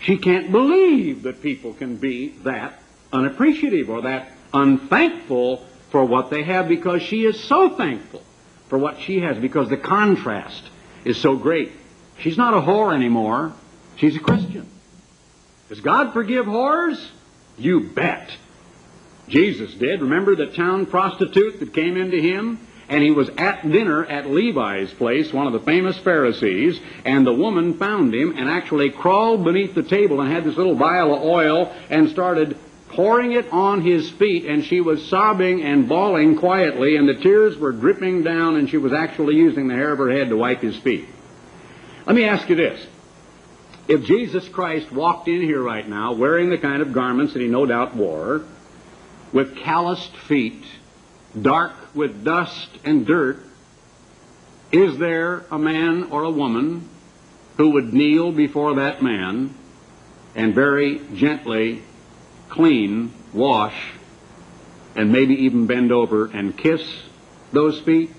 She 0.00 0.16
can't 0.16 0.52
believe 0.52 1.24
that 1.24 1.42
people 1.42 1.72
can 1.72 1.96
be 1.96 2.28
that 2.44 2.80
unappreciative 3.12 3.90
or 3.90 4.02
that 4.02 4.30
unthankful 4.54 5.66
for 5.90 6.04
what 6.04 6.30
they 6.30 6.44
have 6.44 6.68
because 6.68 7.02
she 7.02 7.24
is 7.24 7.42
so 7.42 7.76
thankful 7.76 8.22
for 8.68 8.78
what 8.78 9.00
she 9.00 9.20
has 9.20 9.38
because 9.38 9.68
the 9.68 9.76
contrast 9.76 10.62
is 11.04 11.16
so 11.16 11.34
great. 11.36 11.72
She's 12.22 12.38
not 12.38 12.54
a 12.54 12.60
whore 12.60 12.94
anymore. 12.94 13.52
She's 13.96 14.16
a 14.16 14.20
Christian. 14.20 14.68
Does 15.68 15.80
God 15.80 16.12
forgive 16.12 16.46
whores? 16.46 17.04
You 17.58 17.80
bet. 17.80 18.30
Jesus 19.28 19.74
did. 19.74 20.02
Remember 20.02 20.36
the 20.36 20.46
town 20.46 20.86
prostitute 20.86 21.60
that 21.60 21.74
came 21.74 21.96
into 21.96 22.20
him? 22.20 22.60
And 22.88 23.02
he 23.02 23.10
was 23.10 23.30
at 23.38 23.62
dinner 23.62 24.04
at 24.04 24.28
Levi's 24.28 24.92
place, 24.92 25.32
one 25.32 25.46
of 25.46 25.52
the 25.52 25.60
famous 25.60 25.96
Pharisees, 25.98 26.78
and 27.04 27.26
the 27.26 27.32
woman 27.32 27.78
found 27.78 28.14
him 28.14 28.36
and 28.36 28.48
actually 28.48 28.90
crawled 28.90 29.44
beneath 29.44 29.74
the 29.74 29.82
table 29.82 30.20
and 30.20 30.30
had 30.30 30.44
this 30.44 30.56
little 30.56 30.74
vial 30.74 31.14
of 31.14 31.22
oil 31.22 31.74
and 31.88 32.10
started 32.10 32.56
pouring 32.88 33.32
it 33.32 33.50
on 33.50 33.80
his 33.80 34.10
feet, 34.10 34.44
and 34.44 34.64
she 34.64 34.80
was 34.80 35.08
sobbing 35.08 35.62
and 35.62 35.88
bawling 35.88 36.36
quietly, 36.36 36.96
and 36.96 37.08
the 37.08 37.14
tears 37.14 37.56
were 37.56 37.72
dripping 37.72 38.22
down, 38.22 38.56
and 38.56 38.68
she 38.68 38.76
was 38.76 38.92
actually 38.92 39.36
using 39.36 39.68
the 39.68 39.74
hair 39.74 39.92
of 39.92 39.98
her 39.98 40.10
head 40.10 40.28
to 40.28 40.36
wipe 40.36 40.60
his 40.60 40.76
feet. 40.76 41.06
Let 42.06 42.16
me 42.16 42.24
ask 42.24 42.48
you 42.48 42.56
this. 42.56 42.84
If 43.86 44.04
Jesus 44.04 44.48
Christ 44.48 44.90
walked 44.90 45.28
in 45.28 45.40
here 45.40 45.62
right 45.62 45.88
now 45.88 46.12
wearing 46.12 46.50
the 46.50 46.58
kind 46.58 46.82
of 46.82 46.92
garments 46.92 47.32
that 47.32 47.42
he 47.42 47.48
no 47.48 47.66
doubt 47.66 47.94
wore, 47.94 48.42
with 49.32 49.56
calloused 49.56 50.16
feet, 50.16 50.64
dark 51.40 51.72
with 51.94 52.24
dust 52.24 52.68
and 52.84 53.06
dirt, 53.06 53.38
is 54.72 54.98
there 54.98 55.44
a 55.50 55.58
man 55.58 56.04
or 56.04 56.24
a 56.24 56.30
woman 56.30 56.88
who 57.56 57.70
would 57.70 57.92
kneel 57.92 58.32
before 58.32 58.76
that 58.76 59.02
man 59.02 59.54
and 60.34 60.54
very 60.54 61.00
gently 61.14 61.82
clean, 62.48 63.12
wash, 63.32 63.92
and 64.96 65.12
maybe 65.12 65.34
even 65.44 65.66
bend 65.66 65.92
over 65.92 66.26
and 66.26 66.56
kiss 66.56 66.82
those 67.52 67.80
feet? 67.80 68.10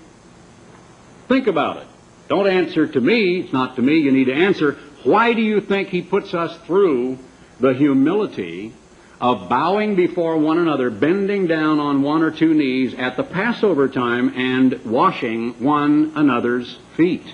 Think 1.28 1.46
about 1.48 1.78
it. 1.78 1.86
Don't 2.28 2.46
answer 2.46 2.86
to 2.86 3.00
me. 3.00 3.40
It's 3.40 3.52
not 3.52 3.76
to 3.76 3.82
me. 3.82 3.98
You 3.98 4.12
need 4.12 4.26
to 4.26 4.34
answer. 4.34 4.78
Why 5.02 5.34
do 5.34 5.42
you 5.42 5.60
think 5.60 5.88
he 5.88 6.02
puts 6.02 6.32
us 6.32 6.56
through 6.66 7.18
the 7.60 7.74
humility 7.74 8.72
of 9.20 9.48
bowing 9.48 9.94
before 9.94 10.36
one 10.38 10.58
another, 10.58 10.90
bending 10.90 11.46
down 11.46 11.78
on 11.78 12.02
one 12.02 12.22
or 12.22 12.30
two 12.30 12.54
knees 12.54 12.94
at 12.94 13.16
the 13.16 13.22
Passover 13.22 13.88
time 13.88 14.32
and 14.36 14.84
washing 14.84 15.62
one 15.62 16.12
another's 16.16 16.78
feet? 16.96 17.26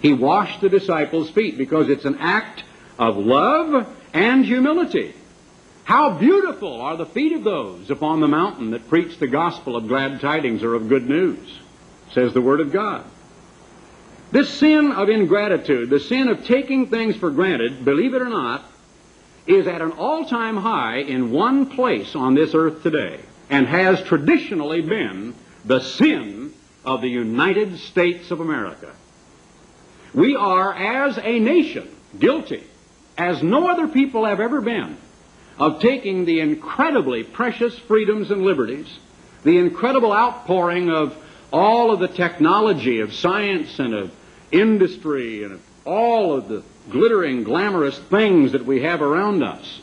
He 0.00 0.12
washed 0.12 0.60
the 0.60 0.68
disciples' 0.68 1.30
feet 1.30 1.58
because 1.58 1.88
it's 1.88 2.04
an 2.04 2.18
act 2.20 2.62
of 2.98 3.16
love 3.16 3.86
and 4.12 4.44
humility. 4.44 5.14
How 5.84 6.18
beautiful 6.18 6.80
are 6.80 6.96
the 6.96 7.06
feet 7.06 7.32
of 7.32 7.44
those 7.44 7.90
upon 7.90 8.20
the 8.20 8.28
mountain 8.28 8.70
that 8.70 8.88
preach 8.88 9.18
the 9.18 9.26
gospel 9.26 9.76
of 9.76 9.88
glad 9.88 10.20
tidings 10.20 10.62
or 10.62 10.74
of 10.74 10.88
good 10.88 11.08
news, 11.08 11.58
says 12.12 12.32
the 12.32 12.40
Word 12.40 12.60
of 12.60 12.72
God. 12.72 13.04
This 14.32 14.50
sin 14.50 14.92
of 14.92 15.08
ingratitude, 15.08 15.88
the 15.88 16.00
sin 16.00 16.28
of 16.28 16.44
taking 16.44 16.88
things 16.88 17.16
for 17.16 17.30
granted, 17.30 17.84
believe 17.84 18.14
it 18.14 18.22
or 18.22 18.28
not, 18.28 18.64
is 19.46 19.66
at 19.66 19.80
an 19.80 19.92
all-time 19.92 20.56
high 20.56 20.98
in 20.98 21.30
one 21.30 21.66
place 21.66 22.16
on 22.16 22.34
this 22.34 22.54
earth 22.54 22.82
today 22.82 23.20
and 23.48 23.66
has 23.66 24.02
traditionally 24.02 24.80
been 24.80 25.34
the 25.64 25.80
sin 25.80 26.52
of 26.84 27.00
the 27.00 27.08
United 27.08 27.78
States 27.78 28.30
of 28.30 28.40
America. 28.40 28.92
We 30.12 30.34
are, 30.34 30.74
as 30.74 31.18
a 31.18 31.38
nation, 31.38 31.88
guilty, 32.18 32.64
as 33.16 33.42
no 33.42 33.68
other 33.68 33.86
people 33.86 34.24
have 34.24 34.40
ever 34.40 34.60
been, 34.60 34.96
of 35.58 35.80
taking 35.80 36.24
the 36.24 36.40
incredibly 36.40 37.22
precious 37.22 37.78
freedoms 37.78 38.30
and 38.30 38.42
liberties, 38.42 38.88
the 39.44 39.58
incredible 39.58 40.12
outpouring 40.12 40.90
of 40.90 41.16
all 41.52 41.90
of 41.90 42.00
the 42.00 42.08
technology 42.08 43.00
of 43.00 43.14
science 43.14 43.78
and 43.78 43.94
of 43.94 44.12
industry 44.50 45.42
and 45.44 45.54
of 45.54 45.62
all 45.84 46.34
of 46.34 46.48
the 46.48 46.62
glittering, 46.90 47.44
glamorous 47.44 47.98
things 47.98 48.52
that 48.52 48.64
we 48.64 48.82
have 48.82 49.02
around 49.02 49.42
us, 49.42 49.80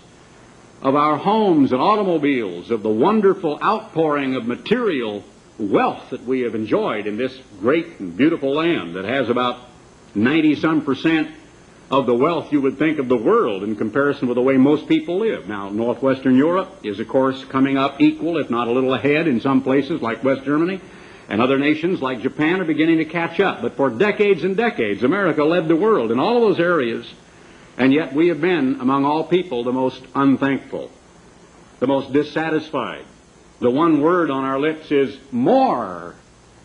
of 0.82 0.96
our 0.96 1.18
homes 1.18 1.72
and 1.72 1.82
automobiles, 1.82 2.72
of 2.72 2.84
the 2.84 2.90
wonderful 2.90 3.58
outpouring 3.64 4.36
of 4.36 4.46
material 4.46 5.24
wealth 5.58 6.10
that 6.10 6.24
we 6.26 6.42
have 6.42 6.56
enjoyed 6.56 7.08
in 7.08 7.18
this 7.18 7.38
great 7.60 8.00
and 8.00 8.18
beautiful 8.18 8.54
land 8.54 8.96
that 8.96 9.06
has 9.06 9.30
about 9.30 9.60
90 10.16 10.56
some 10.56 10.84
percent 10.84 11.30
of 11.92 12.06
the 12.06 12.14
wealth 12.14 12.52
you 12.52 12.62
would 12.62 12.78
think 12.80 12.98
of 12.98 13.08
the 13.08 13.18
world 13.18 13.64
in 13.64 13.76
comparison 13.76 14.28
with 14.28 14.36
the 14.36 14.42
way 14.42 14.58
most 14.58 14.88
people 14.88 15.20
live. 15.20 15.48
Now, 15.48 15.70
northwestern 15.70 16.36
Europe 16.36 16.80
is, 16.84 17.00
of 17.00 17.08
course, 17.08 17.44
coming 17.46 17.78
up 17.78 18.02
equal, 18.02 18.38
if 18.38 18.50
not 18.50 18.68
a 18.68 18.72
little 18.72 18.94
ahead 18.94 19.28
in 19.28 19.42
some 19.42 19.62
places 19.62 20.02
like 20.02 20.24
West 20.24 20.44
Germany. 20.44 20.82
And 21.34 21.42
other 21.42 21.58
nations 21.58 22.00
like 22.00 22.22
Japan 22.22 22.62
are 22.62 22.64
beginning 22.64 23.00
to 23.00 23.06
catch 23.06 23.40
up. 23.40 23.64
But 23.64 23.76
for 23.76 23.90
decades 23.90 24.44
and 24.44 24.56
decades, 24.56 25.02
America 25.02 25.44
led 25.44 25.68
the 25.68 25.76
world 25.76 26.12
in 26.12 26.20
all 26.20 26.42
those 26.42 26.60
areas. 26.60 27.12
And 27.76 27.92
yet 27.92 28.14
we 28.14 28.28
have 28.28 28.40
been, 28.40 28.80
among 28.80 29.04
all 29.04 29.24
people, 29.24 29.64
the 29.64 29.72
most 29.72 30.04
unthankful, 30.14 30.92
the 31.80 31.88
most 31.88 32.14
dissatisfied. 32.14 33.06
The 33.60 33.72
one 33.72 34.00
word 34.00 34.30
on 34.30 34.44
our 34.44 34.60
lips 34.60 34.92
is 34.92 35.18
more. 35.32 36.14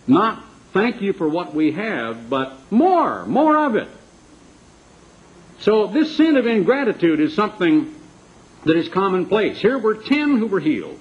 Not 0.07 0.45
thank 0.75 1.01
you 1.01 1.15
for 1.15 1.27
what 1.27 1.55
we 1.55 1.73
have, 1.73 2.29
but 2.29 2.71
more, 2.71 3.25
more 3.25 3.65
of 3.65 3.75
it. 3.75 3.89
So 5.61 5.87
this 5.87 6.15
sin 6.15 6.37
of 6.37 6.47
ingratitude 6.47 7.21
is 7.21 7.35
something 7.35 7.95
that 8.67 8.77
is 8.77 8.91
commonplace. 8.91 9.63
Here 9.63 9.79
were 9.79 9.95
ten 9.95 10.37
who 10.37 10.47
were 10.47 10.61
healed, 10.61 11.01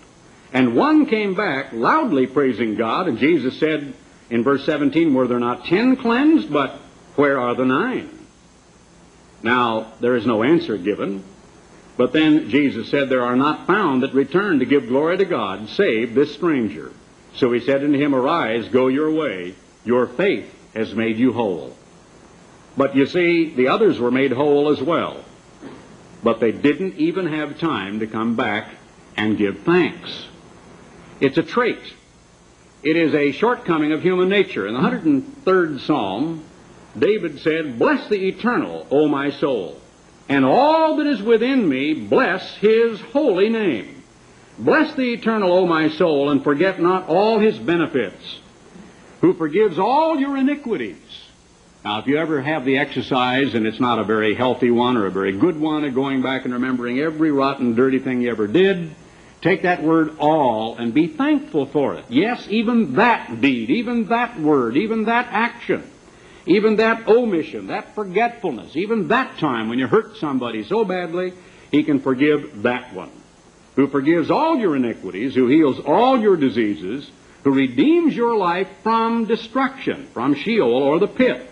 and 0.54 0.76
one 0.76 1.06
came 1.06 1.36
back 1.36 1.74
loudly 1.74 2.28
praising 2.28 2.76
God, 2.76 3.08
and 3.08 3.18
Jesus 3.18 3.60
said 3.60 3.94
in 4.30 4.44
verse 4.44 4.66
17, 4.66 5.14
Were 5.14 5.28
there 5.28 5.40
not 5.40 5.66
ten 5.66 5.96
cleansed, 5.96 6.52
but 6.52 6.80
where 7.16 7.40
are 7.40 7.56
the 7.56 7.66
nine? 7.66 8.10
Now, 9.44 9.94
there 10.00 10.16
is 10.16 10.26
no 10.26 10.44
answer 10.44 10.78
given, 10.78 11.24
but 11.98 12.14
then 12.14 12.50
Jesus 12.50 12.90
said, 12.90 13.10
There 13.10 13.26
are 13.26 13.36
not 13.36 13.68
found 13.68 14.04
that 14.04 14.14
return 14.14 14.60
to 14.60 14.66
give 14.66 14.88
glory 14.88 15.18
to 15.18 15.26
God, 15.26 15.70
save 15.70 16.14
this 16.14 16.34
stranger. 16.34 16.92
So 17.36 17.52
he 17.52 17.60
said 17.60 17.84
unto 17.84 18.00
him, 18.00 18.16
Arise, 18.16 18.68
go 18.70 18.88
your 18.88 19.12
way, 19.12 19.56
your 19.84 20.08
faith 20.08 20.54
has 20.74 20.94
made 20.94 21.18
you 21.18 21.34
whole. 21.34 21.76
But 22.76 22.96
you 22.96 23.08
see, 23.08 23.54
the 23.56 23.70
others 23.70 24.00
were 24.00 24.12
made 24.12 24.32
whole 24.32 24.70
as 24.70 24.82
well. 24.82 25.24
But 26.24 26.40
they 26.40 26.52
didn't 26.52 26.96
even 26.96 27.28
have 27.28 27.60
time 27.60 28.00
to 28.00 28.08
come 28.08 28.36
back 28.36 28.70
and 29.16 29.38
give 29.38 29.60
thanks. 29.60 30.27
It's 31.20 31.38
a 31.38 31.44
trait. 31.44 31.80
It 32.84 32.96
is 32.96 33.14
a 33.14 33.32
shortcoming 33.32 33.92
of 33.92 34.02
human 34.02 34.30
nature. 34.30 34.68
In 34.68 34.74
the 34.74 34.80
103rd 34.80 35.80
Psalm, 35.82 36.44
David 36.98 37.40
said, 37.40 37.80
Bless 37.80 38.08
the 38.10 38.28
eternal, 38.28 38.88
O 38.92 39.08
my 39.08 39.32
soul, 39.32 39.80
and 40.30 40.46
all 40.46 40.98
that 40.98 41.08
is 41.08 41.22
within 41.22 41.68
me, 41.68 41.94
bless 41.94 42.56
his 42.58 43.00
holy 43.02 43.50
name. 43.50 44.04
Bless 44.60 44.94
the 44.96 45.14
eternal, 45.14 45.52
O 45.52 45.66
my 45.68 45.90
soul, 45.90 46.30
and 46.30 46.44
forget 46.44 46.82
not 46.82 47.08
all 47.08 47.40
his 47.40 47.58
benefits, 47.58 48.40
who 49.22 49.34
forgives 49.34 49.78
all 49.78 50.20
your 50.20 50.38
iniquities 50.38 50.98
now, 51.88 52.00
if 52.00 52.08
you 52.08 52.18
ever 52.18 52.42
have 52.42 52.66
the 52.66 52.80
exercise, 52.80 53.56
and 53.56 53.66
it's 53.66 53.80
not 53.80 53.98
a 53.98 54.04
very 54.04 54.36
healthy 54.36 54.72
one 54.72 54.98
or 54.98 55.06
a 55.06 55.10
very 55.10 55.32
good 55.32 55.58
one, 55.58 55.86
of 55.86 55.96
going 55.96 56.22
back 56.22 56.44
and 56.44 56.54
remembering 56.54 57.00
every 57.00 57.32
rotten, 57.32 57.76
dirty 57.76 58.00
thing 58.00 58.22
you 58.22 58.30
ever 58.30 58.46
did, 58.46 58.94
Take 59.42 59.64
that 59.64 59.84
word 59.84 60.18
all 60.20 60.78
and 60.78 60.94
be 60.94 61.08
thankful 61.08 61.68
for 61.68 61.96
it. 61.96 62.06
Yes, 62.10 62.48
even 62.50 62.96
that 62.96 63.40
deed, 63.40 63.70
even 63.70 64.08
that 64.08 64.40
word, 64.40 64.78
even 64.78 65.06
that 65.06 65.28
action, 65.30 65.84
even 66.48 66.78
that 66.78 67.08
omission, 67.08 67.68
that 67.68 67.94
forgetfulness, 67.94 68.76
even 68.76 69.10
that 69.10 69.38
time 69.38 69.70
when 69.70 69.78
you 69.78 69.88
hurt 69.88 70.18
somebody 70.18 70.64
so 70.64 70.84
badly, 70.84 71.34
He 71.70 71.84
can 71.84 72.00
forgive 72.00 72.64
that 72.64 72.94
one. 72.94 73.12
Who 73.76 73.88
forgives 73.88 74.32
all 74.32 74.58
your 74.58 74.76
iniquities, 74.76 75.36
who 75.36 75.48
heals 75.48 75.80
all 75.80 76.20
your 76.20 76.36
diseases, 76.36 77.10
who 77.44 77.52
redeems 77.52 78.16
your 78.16 78.36
life 78.36 78.68
from 78.82 79.26
destruction, 79.26 80.08
from 80.14 80.34
Sheol 80.34 80.74
or 80.74 80.98
the 80.98 81.08
pit, 81.08 81.48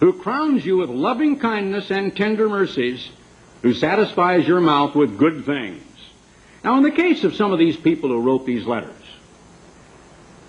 who 0.00 0.12
crowns 0.12 0.66
you 0.66 0.76
with 0.76 0.90
loving 0.90 1.38
kindness 1.38 1.90
and 1.90 2.14
tender 2.14 2.46
mercies, 2.46 3.08
who 3.62 3.72
satisfies 3.72 4.46
your 4.46 4.60
mouth 4.60 4.94
with 4.94 5.16
good 5.16 5.46
things 5.46 5.82
now, 6.64 6.76
in 6.76 6.82
the 6.82 6.90
case 6.90 7.24
of 7.24 7.34
some 7.34 7.52
of 7.52 7.58
these 7.58 7.76
people 7.76 8.10
who 8.10 8.20
wrote 8.20 8.44
these 8.44 8.66
letters, 8.66 8.94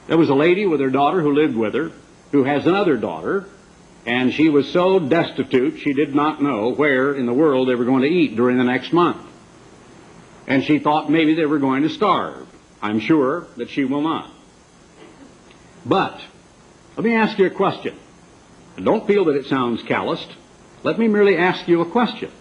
there 0.08 0.18
was 0.18 0.30
a 0.30 0.36
lady 0.36 0.66
with 0.66 0.80
her 0.80 0.90
daughter 0.90 1.22
who 1.22 1.34
lived 1.34 1.56
with 1.56 1.76
her, 1.76 1.92
who 2.32 2.44
has 2.44 2.66
another 2.66 2.98
daughter, 2.98 3.46
and 4.06 4.34
she 4.34 4.50
was 4.50 4.68
so 4.72 5.00
destitute 5.00 5.80
she 5.80 5.94
did 5.94 6.16
not 6.16 6.42
know 6.42 6.72
where 6.72 7.14
in 7.14 7.26
the 7.26 7.34
world 7.34 7.68
they 7.70 7.76
were 7.76 7.86
going 7.86 8.02
to 8.02 8.08
eat 8.08 8.36
during 8.36 8.58
the 8.58 8.64
next 8.64 8.92
month. 8.92 9.22
And 10.48 10.64
she 10.64 10.80
thought 10.80 11.12
maybe 11.12 11.36
they 11.36 11.46
were 11.46 11.60
going 11.60 11.84
to 11.84 11.90
starve. 11.90 12.48
I'm 12.82 13.00
sure 13.00 13.46
that 13.58 13.70
she 13.70 13.86
will 13.86 14.02
not. 14.02 14.32
But, 15.86 16.20
let 16.96 17.06
me 17.06 17.14
ask 17.14 17.38
you 17.38 17.46
a 17.46 17.52
question. 17.52 17.98
And 18.76 18.86
don't 18.86 19.06
feel 19.06 19.26
that 19.26 19.36
it 19.36 19.46
sounds 19.46 19.84
calloused. 19.84 20.30
Let 20.84 20.98
me 20.98 21.08
merely 21.08 21.38
ask 21.38 21.68
you 21.68 21.82
a 21.82 21.92
question. 21.92 22.32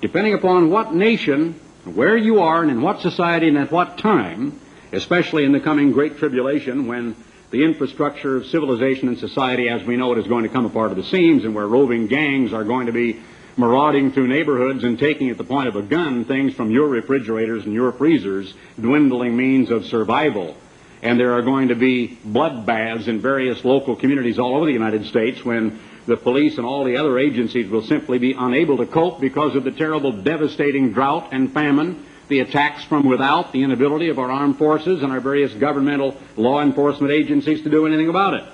Depending 0.00 0.34
upon 0.34 0.70
what 0.70 0.94
nation 0.94 1.58
where 1.94 2.16
you 2.16 2.40
are 2.40 2.62
and 2.62 2.70
in 2.70 2.82
what 2.82 3.00
society 3.00 3.48
and 3.48 3.58
at 3.58 3.70
what 3.70 3.98
time, 3.98 4.60
especially 4.92 5.44
in 5.44 5.52
the 5.52 5.60
coming 5.60 5.92
Great 5.92 6.18
Tribulation 6.18 6.86
when 6.86 7.16
the 7.50 7.64
infrastructure 7.64 8.36
of 8.36 8.46
civilization 8.46 9.08
and 9.08 9.18
society 9.18 9.68
as 9.68 9.84
we 9.84 9.96
know 9.96 10.12
it 10.12 10.18
is 10.18 10.26
going 10.26 10.42
to 10.42 10.48
come 10.48 10.66
apart 10.66 10.90
at 10.90 10.96
the 10.96 11.04
seams 11.04 11.44
and 11.44 11.54
where 11.54 11.66
roving 11.66 12.08
gangs 12.08 12.52
are 12.52 12.64
going 12.64 12.86
to 12.86 12.92
be 12.92 13.20
marauding 13.56 14.12
through 14.12 14.26
neighborhoods 14.26 14.84
and 14.84 14.98
taking 14.98 15.30
at 15.30 15.38
the 15.38 15.44
point 15.44 15.68
of 15.68 15.76
a 15.76 15.82
gun 15.82 16.24
things 16.24 16.54
from 16.54 16.70
your 16.70 16.88
refrigerators 16.88 17.64
and 17.64 17.72
your 17.72 17.92
freezers, 17.92 18.52
dwindling 18.78 19.36
means 19.36 19.70
of 19.70 19.86
survival. 19.86 20.56
And 21.02 21.20
there 21.20 21.34
are 21.34 21.42
going 21.42 21.68
to 21.68 21.74
be 21.74 22.18
bloodbaths 22.26 23.06
in 23.06 23.20
various 23.20 23.64
local 23.64 23.96
communities 23.96 24.38
all 24.38 24.56
over 24.56 24.66
the 24.66 24.72
United 24.72 25.06
States 25.06 25.44
when 25.44 25.78
the 26.06 26.16
police 26.16 26.56
and 26.56 26.66
all 26.66 26.84
the 26.84 26.96
other 26.96 27.18
agencies 27.18 27.68
will 27.68 27.82
simply 27.82 28.18
be 28.18 28.32
unable 28.32 28.76
to 28.78 28.86
cope 28.86 29.20
because 29.20 29.54
of 29.56 29.64
the 29.64 29.72
terrible, 29.72 30.12
devastating 30.12 30.92
drought 30.92 31.28
and 31.32 31.52
famine, 31.52 32.06
the 32.28 32.40
attacks 32.40 32.84
from 32.84 33.06
without, 33.06 33.52
the 33.52 33.62
inability 33.62 34.08
of 34.08 34.18
our 34.18 34.30
armed 34.30 34.56
forces 34.56 35.02
and 35.02 35.12
our 35.12 35.20
various 35.20 35.52
governmental 35.54 36.16
law 36.36 36.62
enforcement 36.62 37.12
agencies 37.12 37.62
to 37.62 37.70
do 37.70 37.86
anything 37.86 38.08
about 38.08 38.34
it. 38.34 38.44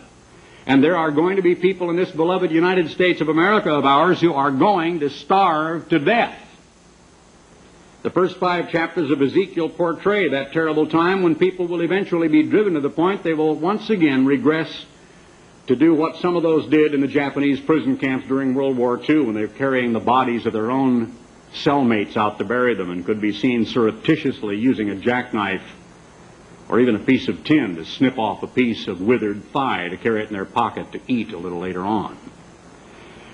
And 0.67 0.83
there 0.83 0.97
are 0.97 1.11
going 1.11 1.37
to 1.37 1.43
be 1.43 1.55
people 1.55 1.91
in 1.91 1.97
this 1.97 2.11
beloved 2.11 2.51
United 2.51 2.91
States 2.91 3.21
of 3.21 3.29
America 3.29 3.71
of 3.71 3.85
ours 3.85 4.21
who 4.21 4.33
are 4.33 4.51
going 4.51 5.01
to 5.01 5.11
starve 5.11 5.89
to 5.89 5.99
death. 5.99 6.39
The 8.03 8.11
first 8.11 8.37
five 8.39 8.71
chapters 8.71 9.11
of 9.11 9.23
Ezekiel 9.23 9.69
portray 9.69 10.31
that 10.31 10.53
terrible 10.53 10.89
time 10.89 11.23
when 11.23 11.37
people 11.37 11.67
will 11.67 11.83
eventually 11.83 12.29
be 12.29 12.43
driven 12.45 12.75
to 12.75 12.81
the 12.81 12.91
point 12.91 13.23
they 13.23 13.35
will 13.35 13.55
once 13.55 13.91
again 13.91 14.27
regress 14.27 14.87
to 15.67 15.77
do 15.77 15.95
what 15.95 16.17
some 16.17 16.37
of 16.37 16.43
those 16.43 16.69
did 16.69 16.95
in 16.95 17.01
the 17.01 17.07
Japanese 17.07 17.61
prison 17.61 17.97
camps 17.97 18.27
during 18.27 18.55
World 18.55 18.77
War 18.77 19.01
II 19.09 19.21
when 19.21 19.35
they 19.35 19.43
were 19.43 19.49
carrying 19.49 19.93
the 19.93 20.01
bodies 20.01 20.45
of 20.47 20.53
their 20.53 20.71
own 20.71 21.17
cellmates 21.55 22.17
out 22.17 22.39
to 22.39 22.45
bury 22.45 22.75
them 22.75 22.91
and 22.91 23.05
could 23.05 23.21
be 23.21 23.33
seen 23.33 23.67
surreptitiously 23.67 24.57
using 24.57 24.91
a 24.91 24.97
jackknife 24.97 25.63
or 26.69 26.81
even 26.81 26.97
a 26.97 26.99
piece 26.99 27.29
of 27.29 27.45
tin 27.45 27.77
to 27.77 27.85
snip 27.85 28.19
off 28.19 28.43
a 28.43 28.47
piece 28.47 28.89
of 28.89 29.01
withered 29.01 29.45
thigh 29.53 29.89
to 29.89 29.97
carry 29.97 30.23
it 30.23 30.29
in 30.29 30.33
their 30.33 30.45
pocket 30.45 30.91
to 30.93 31.01
eat 31.07 31.33
a 31.33 31.39
little 31.39 31.59
later 31.59 31.83
on. 31.83 32.17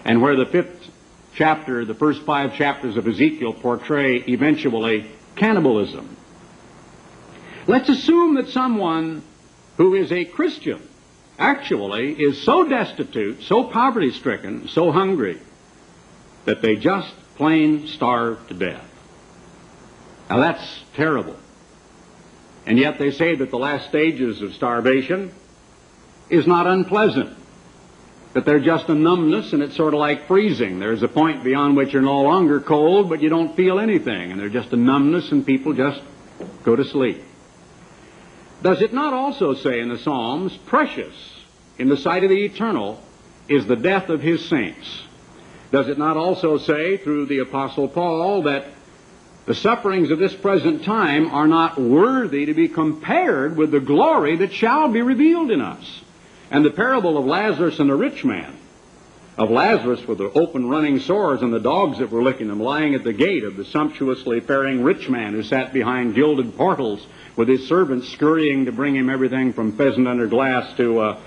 And 0.05 0.21
where 0.21 0.37
the 0.37 0.47
fifth 0.47 0.91
chapter, 1.35 1.85
the 1.85 1.95
first 1.95 2.23
five 2.23 2.57
chapters 2.57 2.97
of 2.97 3.07
Ezekiel 3.07 3.53
portray 3.53 4.17
eventually 4.17 5.09
cannibalism. 5.37 6.17
Let's 7.67 7.89
assume 7.89 8.35
that 8.35 8.49
someone 8.49 9.23
who 9.77 9.95
is 9.95 10.11
a 10.11 10.25
Christian 10.25 10.88
actually 11.39 12.13
is 12.13 12.43
so 12.43 12.69
destitute, 12.69 13.43
so 13.43 13.65
poverty 13.65 14.11
stricken, 14.11 14.69
so 14.69 14.91
hungry, 14.91 15.41
that 16.45 16.63
they 16.63 16.77
just 16.77 17.15
plain 17.37 17.87
starve 17.87 18.47
to 18.49 18.55
death. 18.55 18.85
Now 20.29 20.39
that's 20.39 20.83
terrible. 20.95 21.37
And 22.67 22.79
yet 22.79 22.99
they 22.99 23.13
say 23.13 23.37
that 23.37 23.51
the 23.51 23.59
last 23.59 23.89
stages 23.89 24.43
of 24.43 24.55
starvation 24.55 25.33
is 26.29 26.47
not 26.47 26.67
unpleasant. 26.67 27.37
That 28.35 28.45
they're 28.45 28.61
just 28.61 28.89
a 28.89 28.95
numbness 28.95 29.55
and 29.55 29.63
it's 29.63 29.77
sort 29.77 29.95
of 29.95 30.01
like 30.01 30.27
freezing. 30.27 30.79
There's 30.79 31.03
a 31.03 31.09
point 31.09 31.43
beyond 31.43 31.77
which 31.77 31.95
you're 31.95 32.03
no 32.03 32.23
longer 32.23 32.61
cold, 32.61 33.09
but 33.09 33.23
you 33.23 33.31
don't 33.31 33.57
feel 33.57 33.79
anything. 33.79 34.33
And 34.33 34.41
they're 34.41 34.51
just 34.51 34.73
a 34.73 34.77
numbness 34.77 35.33
and 35.33 35.47
people 35.47 35.73
just 35.73 36.03
go 36.63 36.77
to 36.77 36.85
sleep. 36.85 37.23
Does 38.63 38.83
it 38.83 38.93
not 38.93 39.13
also 39.13 39.55
say 39.55 39.81
in 39.81 39.89
the 39.89 39.99
Psalms, 39.99 40.57
precious 40.67 41.15
in 41.79 41.89
the 41.89 41.97
sight 41.97 42.25
of 42.25 42.31
the 42.31 42.45
eternal 42.45 43.01
is 43.49 43.67
the 43.67 43.77
death 43.77 44.09
of 44.09 44.21
his 44.21 44.49
saints? 44.49 45.03
Does 45.71 45.89
it 45.89 45.99
not 45.99 46.17
also 46.17 46.59
say 46.59 46.97
through 46.97 47.27
the 47.27 47.39
Apostle 47.39 47.89
Paul 47.89 48.43
that 48.43 48.67
the 49.47 49.55
sufferings 49.55 50.11
of 50.11 50.19
this 50.19 50.35
present 50.35 50.85
time 50.85 51.31
are 51.31 51.47
not 51.47 51.81
worthy 51.81 52.47
to 52.47 52.55
be 52.55 52.69
compared 52.69 53.57
with 53.57 53.71
the 53.71 53.81
glory 53.81 54.37
that 54.37 54.53
shall 54.53 54.89
be 54.89 55.03
revealed 55.03 55.51
in 55.51 55.61
us? 55.61 56.03
And 56.51 56.65
the 56.65 56.71
parable 56.71 57.17
of 57.17 57.27
Lazarus 57.27 57.79
and 57.79 57.89
the 57.89 57.95
rich 57.95 58.25
man, 58.25 58.58
of 59.39 59.51
Lazarus 59.51 60.05
with 60.09 60.19
the 60.19 60.33
open 60.33 60.69
running 60.69 60.99
sores 60.99 61.43
and 61.43 61.55
the 61.55 61.61
dogs 61.61 61.99
that 61.99 62.11
were 62.11 62.25
licking 62.25 62.49
him, 62.49 62.61
lying 62.61 62.97
at 62.97 63.05
the 63.05 63.13
gate 63.13 63.45
of 63.45 63.57
the 63.57 63.65
sumptuously 63.65 64.41
faring 64.41 64.83
rich 64.83 65.09
man 65.09 65.33
who 65.33 65.45
sat 65.45 65.73
behind 65.73 66.17
gilded 66.17 66.57
portals 66.57 67.07
with 67.37 67.47
his 67.47 67.69
servants 67.69 68.09
scurrying 68.09 68.65
to 68.65 68.73
bring 68.73 68.97
him 68.97 69.09
everything 69.09 69.53
from 69.53 69.77
pheasant 69.77 70.09
under 70.09 70.27
glass 70.27 70.77
to 70.77 71.01
a, 71.03 71.19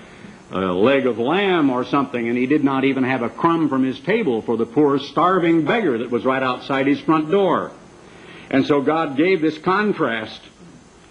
a 0.50 0.58
leg 0.58 1.06
of 1.06 1.18
lamb 1.18 1.70
or 1.70 1.86
something, 1.86 2.28
and 2.28 2.36
he 2.36 2.44
did 2.44 2.62
not 2.62 2.84
even 2.84 3.02
have 3.02 3.22
a 3.22 3.30
crumb 3.30 3.70
from 3.70 3.82
his 3.82 3.98
table 4.00 4.42
for 4.42 4.58
the 4.58 4.66
poor 4.66 4.98
starving 4.98 5.64
beggar 5.64 5.96
that 5.96 6.10
was 6.10 6.26
right 6.26 6.42
outside 6.42 6.86
his 6.86 7.00
front 7.00 7.30
door. 7.30 7.72
And 8.50 8.66
so 8.66 8.82
God 8.82 9.16
gave 9.16 9.40
this 9.40 9.56
contrast 9.56 10.42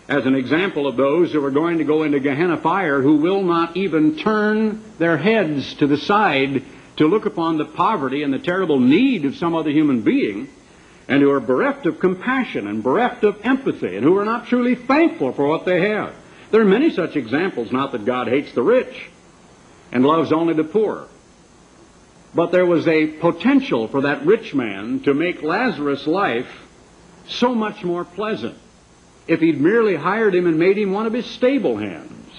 as 0.08 0.28
an 0.28 0.36
example 0.36 0.86
of 0.86 0.98
those 0.98 1.32
who 1.32 1.44
are 1.44 1.52
going 1.52 1.80
to 1.80 1.84
go 1.84 2.04
into 2.04 2.20
Gehenna 2.20 2.58
fire 2.58 3.02
who 3.02 3.16
will 3.16 3.42
not 3.42 3.76
even 3.76 4.18
turn 4.18 4.84
their 5.00 5.18
heads 5.18 5.74
to 5.76 5.88
the 5.88 5.98
side 5.98 6.64
to 7.02 7.08
look 7.08 7.26
upon 7.26 7.58
the 7.58 7.66
poverty 7.66 8.22
and 8.22 8.32
the 8.32 8.38
terrible 8.38 8.80
need 8.80 9.26
of 9.26 9.36
some 9.36 9.56
other 9.56 9.72
human 9.72 10.02
being 10.04 10.48
and 11.08 11.20
who 11.20 11.32
are 11.32 11.40
bereft 11.40 11.88
of 11.88 12.00
compassion 12.00 12.68
and 12.68 12.84
bereft 12.84 13.24
of 13.24 13.44
empathy 13.44 13.96
and 13.96 14.06
who 14.06 14.16
are 14.20 14.26
not 14.26 14.46
truly 14.46 14.76
thankful 14.76 15.34
for 15.34 15.48
what 15.48 15.66
they 15.66 15.90
have. 15.90 16.14
There 16.52 16.62
are 16.62 16.66
many 16.66 16.92
such 16.92 17.16
examples, 17.16 17.72
not 17.72 17.92
that 17.94 18.06
God 18.06 18.28
hates 18.28 18.54
the 18.54 18.62
rich 18.62 19.10
and 19.92 20.06
loves 20.06 20.32
only 20.32 20.54
the 20.54 20.64
poor. 20.64 21.08
But 22.36 22.52
there 22.52 22.68
was 22.68 22.88
a 22.88 23.08
potential 23.08 23.88
for 23.88 24.02
that 24.02 24.24
rich 24.24 24.54
man 24.54 25.00
to 25.06 25.16
make 25.16 25.42
Lazarus' 25.42 26.06
life 26.06 26.52
so 27.28 27.56
much 27.56 27.84
more 27.84 28.06
pleasant 28.06 28.60
if 29.28 29.40
he'd 29.40 29.60
merely 29.60 29.96
hired 29.96 30.36
him 30.36 30.46
and 30.46 30.60
made 30.60 30.78
him 30.78 30.92
one 30.92 31.08
of 31.08 31.14
his 31.14 31.26
stable 31.26 31.78
hands, 31.78 32.32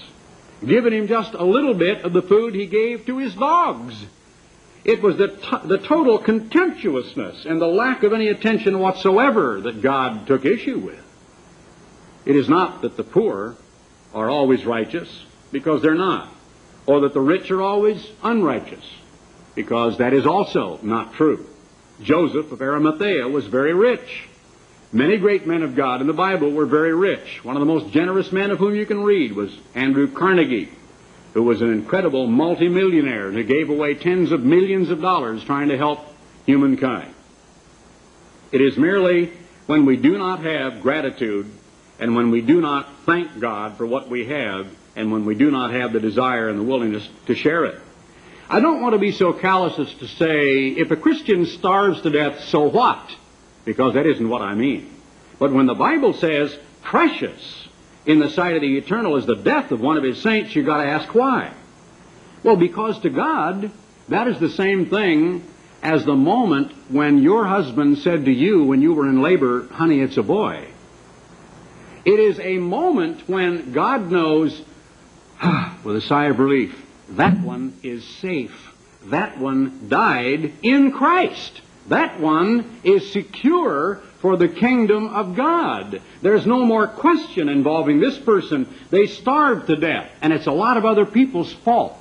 given 0.65 0.93
him 0.93 1.09
just 1.09 1.33
a 1.33 1.43
little 1.43 1.73
bit 1.73 2.05
of 2.05 2.13
the 2.13 2.21
food 2.21 2.55
he 2.55 2.65
gave 2.65 3.05
to 3.07 3.17
his 3.17 3.35
dogs 3.35 4.05
it 4.85 5.01
was 5.01 5.17
the, 5.17 5.27
the 5.63 5.77
total 5.77 6.17
contemptuousness 6.17 7.45
and 7.45 7.61
the 7.61 7.67
lack 7.67 8.03
of 8.03 8.11
any 8.11 8.27
attention 8.27 8.79
whatsoever 8.79 9.61
that 9.61 9.81
God 9.81 10.27
took 10.27 10.45
issue 10.45 10.79
with. 10.79 11.01
It 12.25 12.35
is 12.35 12.49
not 12.49 12.81
that 12.81 12.97
the 12.97 13.03
poor 13.03 13.55
are 14.13 14.29
always 14.29 14.65
righteous, 14.65 15.25
because 15.51 15.81
they're 15.81 15.95
not, 15.95 16.29
or 16.85 17.01
that 17.01 17.13
the 17.13 17.21
rich 17.21 17.49
are 17.49 17.61
always 17.61 18.05
unrighteous, 18.21 18.85
because 19.55 19.97
that 19.97 20.13
is 20.13 20.25
also 20.25 20.79
not 20.83 21.13
true. 21.13 21.47
Joseph 22.01 22.51
of 22.51 22.61
Arimathea 22.61 23.27
was 23.27 23.45
very 23.45 23.73
rich. 23.73 24.27
Many 24.91 25.17
great 25.17 25.47
men 25.47 25.63
of 25.63 25.75
God 25.75 26.01
in 26.01 26.07
the 26.07 26.13
Bible 26.13 26.51
were 26.51 26.65
very 26.65 26.93
rich. 26.93 27.43
One 27.43 27.55
of 27.55 27.61
the 27.61 27.65
most 27.65 27.91
generous 27.91 28.31
men 28.31 28.51
of 28.51 28.59
whom 28.59 28.75
you 28.75 28.85
can 28.85 29.01
read 29.01 29.33
was 29.33 29.57
Andrew 29.73 30.07
Carnegie 30.07 30.69
who 31.33 31.43
was 31.43 31.61
an 31.61 31.71
incredible 31.71 32.27
multimillionaire 32.27 33.31
who 33.31 33.43
gave 33.43 33.69
away 33.69 33.95
tens 33.95 34.31
of 34.31 34.43
millions 34.43 34.89
of 34.89 35.01
dollars 35.01 35.43
trying 35.43 35.69
to 35.69 35.77
help 35.77 35.99
humankind. 36.45 37.13
It 38.51 38.61
is 38.61 38.77
merely 38.77 39.33
when 39.65 39.85
we 39.85 39.97
do 39.97 40.17
not 40.17 40.43
have 40.43 40.81
gratitude 40.81 41.49
and 41.99 42.15
when 42.15 42.31
we 42.31 42.41
do 42.41 42.61
not 42.61 42.87
thank 43.05 43.39
God 43.39 43.77
for 43.77 43.85
what 43.85 44.09
we 44.09 44.25
have 44.27 44.67
and 44.95 45.11
when 45.11 45.25
we 45.25 45.35
do 45.35 45.49
not 45.49 45.71
have 45.71 45.93
the 45.93 45.99
desire 45.99 46.49
and 46.49 46.59
the 46.59 46.63
willingness 46.63 47.07
to 47.25 47.35
share 47.35 47.65
it. 47.65 47.81
I 48.49 48.59
don't 48.59 48.81
want 48.81 48.93
to 48.93 48.99
be 48.99 49.11
so 49.11 49.33
callous 49.33 49.79
as 49.79 49.91
to 49.95 50.07
say, 50.07 50.67
if 50.67 50.91
a 50.91 50.95
Christian 50.95 51.45
starves 51.45 52.01
to 52.01 52.11
death, 52.11 52.41
so 52.49 52.69
what? 52.69 53.09
Because 53.65 53.95
that 53.95 54.05
isn't 54.05 54.29
what 54.29 54.41
I 54.41 54.53
mean. 54.53 54.93
But 55.39 55.51
when 55.51 55.65
the 55.65 55.73
Bible 55.73 56.13
says 56.13 56.55
precious 56.83 57.62
in 58.05 58.19
the 58.19 58.29
sight 58.29 58.55
of 58.55 58.61
the 58.61 58.77
eternal 58.77 59.15
is 59.15 59.25
the 59.25 59.35
death 59.35 59.71
of 59.71 59.81
one 59.81 59.97
of 59.97 60.03
his 60.03 60.21
saints, 60.21 60.55
you've 60.55 60.65
got 60.65 60.83
to 60.83 60.89
ask 60.89 61.13
why. 61.15 61.53
Well, 62.43 62.57
because 62.57 62.99
to 63.01 63.09
God, 63.09 63.71
that 64.09 64.27
is 64.27 64.39
the 64.39 64.49
same 64.49 64.89
thing 64.89 65.43
as 65.81 66.05
the 66.05 66.15
moment 66.15 66.71
when 66.89 67.21
your 67.21 67.45
husband 67.45 67.97
said 67.99 68.25
to 68.25 68.31
you 68.31 68.63
when 68.63 68.81
you 68.81 68.93
were 68.93 69.07
in 69.07 69.21
labor, 69.21 69.67
honey, 69.67 69.99
it's 69.99 70.17
a 70.17 70.23
boy. 70.23 70.67
It 72.05 72.19
is 72.19 72.39
a 72.39 72.57
moment 72.57 73.27
when 73.29 73.71
God 73.71 74.11
knows, 74.11 74.61
ah, 75.41 75.77
with 75.83 75.95
a 75.95 76.01
sigh 76.01 76.25
of 76.25 76.39
relief, 76.39 76.81
that 77.09 77.39
one 77.39 77.77
is 77.83 78.03
safe. 78.05 78.73
That 79.05 79.37
one 79.37 79.87
died 79.89 80.53
in 80.61 80.91
Christ. 80.91 81.61
That 81.87 82.19
one 82.19 82.79
is 82.83 83.11
secure 83.11 84.01
for 84.23 84.37
the 84.37 84.47
kingdom 84.47 85.09
of 85.09 85.35
God. 85.35 86.01
There's 86.21 86.45
no 86.45 86.65
more 86.65 86.87
question 86.87 87.49
involving 87.49 87.99
this 87.99 88.17
person. 88.17 88.73
They 88.89 89.05
starved 89.05 89.67
to 89.67 89.75
death, 89.75 90.09
and 90.21 90.31
it's 90.31 90.47
a 90.47 90.51
lot 90.53 90.77
of 90.77 90.85
other 90.85 91.05
people's 91.05 91.51
fault. 91.51 91.99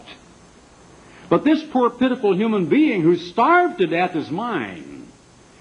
But 1.29 1.43
this 1.43 1.65
poor, 1.65 1.91
pitiful 1.91 2.33
human 2.33 2.67
being 2.67 3.03
who 3.03 3.17
starved 3.17 3.79
to 3.79 3.89
death 3.89 4.15
is 4.15 4.31
mine. 4.31 5.09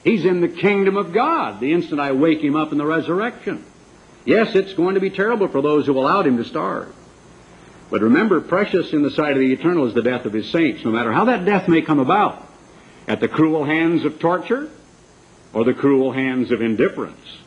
He's 0.04 0.24
in 0.24 0.40
the 0.40 0.50
kingdom 0.50 0.98
of 0.98 1.14
God 1.14 1.62
the 1.62 1.74
instant 1.74 2.00
I 2.00 2.12
wake 2.12 2.42
him 2.42 2.56
up 2.56 2.72
in 2.72 2.78
the 2.78 2.86
resurrection. 2.86 3.66
Yes, 4.24 4.54
it's 4.54 4.76
going 4.76 4.94
to 4.94 5.02
be 5.02 5.10
terrible 5.10 5.48
for 5.48 5.64
those 5.64 5.88
who 5.88 5.98
allowed 5.98 6.28
him 6.28 6.38
to 6.38 6.46
starve. 6.46 6.94
But 7.90 8.02
remember, 8.02 8.40
precious 8.40 8.94
in 8.94 9.02
the 9.02 9.10
sight 9.10 9.32
of 9.32 9.40
the 9.40 9.52
eternal 9.52 9.88
is 9.88 9.96
the 9.96 10.04
death 10.04 10.26
of 10.26 10.34
his 10.34 10.52
saints, 10.52 10.86
no 10.86 10.92
matter 10.92 11.12
how 11.12 11.26
that 11.26 11.44
death 11.44 11.68
may 11.68 11.82
come 11.82 11.98
about 11.98 12.48
at 13.08 13.20
the 13.20 13.28
cruel 13.28 13.64
hands 13.64 14.06
of 14.06 14.20
torture 14.20 14.70
or 15.54 15.64
the 15.64 15.74
cruel 15.74 16.12
hands 16.12 16.52
of 16.52 16.62
indifference. 16.62 17.38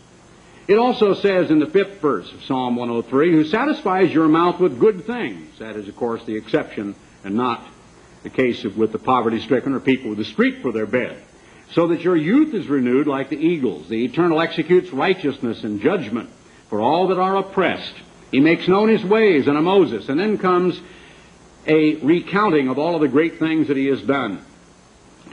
It 0.66 0.78
also 0.78 1.14
says 1.14 1.50
in 1.50 1.58
the 1.58 1.66
fifth 1.66 2.00
verse 2.00 2.30
of 2.32 2.42
Psalm 2.44 2.76
103, 2.76 3.32
who 3.32 3.44
satisfies 3.44 4.12
your 4.12 4.28
mouth 4.28 4.60
with 4.60 4.80
good 4.80 5.04
things. 5.04 5.58
That 5.58 5.76
is, 5.76 5.88
of 5.88 5.96
course, 5.96 6.24
the 6.24 6.36
exception 6.36 6.94
and 7.22 7.34
not 7.34 7.62
the 8.22 8.30
case 8.30 8.64
of, 8.64 8.76
with 8.78 8.92
the 8.92 8.98
poverty 8.98 9.40
stricken 9.40 9.74
or 9.74 9.80
people 9.80 10.10
with 10.10 10.18
the 10.18 10.24
street 10.24 10.62
for 10.62 10.72
their 10.72 10.86
bed. 10.86 11.22
So 11.72 11.88
that 11.88 12.00
your 12.00 12.16
youth 12.16 12.54
is 12.54 12.66
renewed 12.66 13.06
like 13.06 13.28
the 13.28 13.36
eagles. 13.36 13.88
The 13.88 14.04
eternal 14.04 14.40
executes 14.40 14.90
righteousness 14.90 15.64
and 15.64 15.80
judgment 15.80 16.30
for 16.70 16.80
all 16.80 17.08
that 17.08 17.18
are 17.18 17.36
oppressed. 17.36 17.94
He 18.30 18.40
makes 18.40 18.66
known 18.66 18.88
his 18.88 19.04
ways 19.04 19.48
unto 19.48 19.60
Moses. 19.60 20.08
And 20.08 20.18
then 20.18 20.38
comes 20.38 20.80
a 21.66 21.96
recounting 21.96 22.68
of 22.68 22.78
all 22.78 22.94
of 22.94 23.02
the 23.02 23.08
great 23.08 23.38
things 23.38 23.68
that 23.68 23.76
he 23.76 23.86
has 23.86 24.00
done 24.02 24.44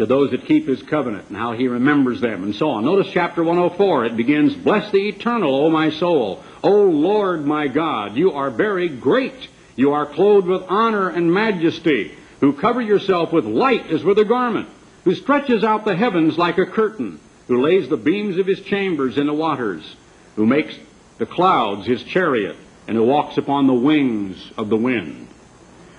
to 0.02 0.08
those 0.08 0.32
that 0.32 0.48
keep 0.48 0.68
his 0.68 0.82
covenant 0.82 1.28
and 1.30 1.38
how 1.38 1.54
he 1.54 1.68
remembers 1.68 2.22
them 2.22 2.44
and 2.44 2.56
so 2.56 2.72
on. 2.72 2.84
Notice 2.84 3.14
chapter 3.14 3.44
104. 3.44 4.06
It 4.06 4.18
begins, 4.18 4.56
Bless 4.56 4.92
the 4.92 5.10
eternal, 5.10 5.54
O 5.54 5.70
my 5.70 5.92
soul. 5.92 6.44
O 6.64 6.86
Lord 6.86 7.46
my 7.46 7.68
God, 7.68 8.18
you 8.18 8.32
are 8.32 8.50
very 8.50 8.90
great. 8.90 9.48
You 9.76 9.94
are 9.94 10.08
clothed 10.08 10.48
with 10.48 10.64
honor 10.68 11.10
and 11.10 11.32
majesty, 11.32 12.18
who 12.40 12.52
cover 12.52 12.82
yourself 12.82 13.32
with 13.32 13.46
light 13.46 13.92
as 13.92 14.04
with 14.04 14.18
a 14.18 14.26
garment, 14.26 14.70
who 15.04 15.14
stretches 15.14 15.64
out 15.64 15.86
the 15.86 15.96
heavens 15.96 16.36
like 16.36 16.58
a 16.58 16.66
curtain, 16.66 17.20
who 17.48 17.62
lays 17.62 17.88
the 17.88 17.96
beams 17.96 18.40
of 18.40 18.48
his 18.48 18.62
chambers 18.62 19.20
in 19.20 19.28
the 19.28 19.34
waters, 19.34 19.96
who 20.36 20.48
makes 20.48 20.76
the 21.20 21.28
clouds 21.28 21.86
his 21.86 22.04
chariot, 22.04 22.58
and 22.88 22.98
who 22.98 23.04
walks 23.04 23.38
upon 23.38 23.68
the 23.68 23.74
wings 23.74 24.52
of 24.58 24.70
the 24.70 24.78
wind. 24.78 25.28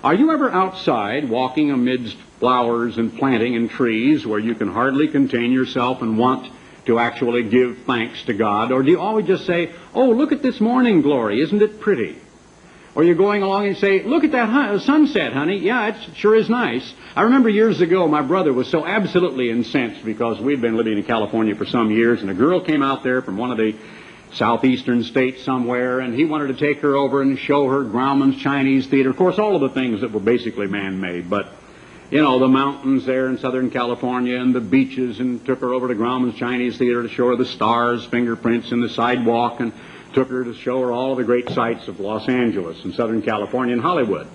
Are 0.02 0.14
you 0.14 0.32
ever 0.32 0.50
outside 0.50 1.28
walking 1.28 1.70
amidst 1.70 2.16
flowers 2.42 2.98
and 2.98 3.16
planting 3.16 3.54
and 3.54 3.70
trees 3.70 4.26
where 4.26 4.40
you 4.40 4.56
can 4.56 4.66
hardly 4.66 5.06
contain 5.06 5.52
yourself 5.52 6.02
and 6.02 6.18
want 6.18 6.52
to 6.86 6.98
actually 6.98 7.44
give 7.44 7.78
thanks 7.86 8.20
to 8.24 8.34
God? 8.34 8.72
Or 8.72 8.82
do 8.82 8.90
you 8.90 9.00
always 9.00 9.28
just 9.28 9.46
say, 9.46 9.72
oh, 9.94 10.10
look 10.10 10.32
at 10.32 10.42
this 10.42 10.60
morning 10.60 11.02
glory, 11.02 11.40
isn't 11.40 11.62
it 11.62 11.78
pretty? 11.80 12.16
Or 12.96 13.04
you're 13.04 13.14
going 13.14 13.44
along 13.44 13.68
and 13.68 13.76
say, 13.76 14.02
look 14.02 14.24
at 14.24 14.32
that 14.32 14.48
uh, 14.48 14.80
sunset, 14.80 15.32
honey. 15.32 15.58
Yeah, 15.58 15.94
it 15.94 16.16
sure 16.16 16.34
is 16.34 16.50
nice. 16.50 16.92
I 17.14 17.22
remember 17.22 17.48
years 17.48 17.80
ago 17.80 18.08
my 18.08 18.22
brother 18.22 18.52
was 18.52 18.68
so 18.68 18.84
absolutely 18.84 19.48
incensed 19.48 20.04
because 20.04 20.40
we'd 20.40 20.60
been 20.60 20.76
living 20.76 20.98
in 20.98 21.04
California 21.04 21.54
for 21.54 21.64
some 21.64 21.92
years 21.92 22.22
and 22.22 22.30
a 22.30 22.34
girl 22.34 22.60
came 22.60 22.82
out 22.82 23.04
there 23.04 23.22
from 23.22 23.36
one 23.36 23.52
of 23.52 23.56
the 23.56 23.76
southeastern 24.32 25.04
states 25.04 25.44
somewhere, 25.44 26.00
and 26.00 26.12
he 26.12 26.24
wanted 26.24 26.48
to 26.48 26.54
take 26.54 26.80
her 26.80 26.96
over 26.96 27.22
and 27.22 27.38
show 27.38 27.68
her 27.68 27.84
Grauman's 27.84 28.42
Chinese 28.42 28.88
Theater. 28.88 29.10
Of 29.10 29.16
course, 29.16 29.38
all 29.38 29.54
of 29.54 29.60
the 29.60 29.80
things 29.80 30.00
that 30.00 30.10
were 30.10 30.20
basically 30.20 30.66
man-made, 30.66 31.30
but 31.30 31.52
you 32.12 32.20
know, 32.20 32.38
the 32.38 32.46
mountains 32.46 33.06
there 33.06 33.28
in 33.28 33.38
Southern 33.38 33.70
California 33.70 34.38
and 34.38 34.54
the 34.54 34.60
beaches, 34.60 35.18
and 35.18 35.42
took 35.46 35.60
her 35.60 35.72
over 35.72 35.88
to 35.88 35.94
Grauman's 35.94 36.38
Chinese 36.38 36.76
Theater 36.76 37.02
to 37.02 37.08
show 37.08 37.28
her 37.28 37.36
the 37.36 37.46
stars, 37.46 38.04
fingerprints, 38.04 38.70
and 38.70 38.84
the 38.84 38.90
sidewalk, 38.90 39.60
and 39.60 39.72
took 40.12 40.28
her 40.28 40.44
to 40.44 40.52
show 40.52 40.78
her 40.82 40.92
all 40.92 41.16
the 41.16 41.24
great 41.24 41.48
sights 41.48 41.88
of 41.88 42.00
Los 42.00 42.28
Angeles 42.28 42.84
and 42.84 42.92
Southern 42.94 43.22
California 43.22 43.72
and 43.72 43.80
Hollywood. 43.80 44.28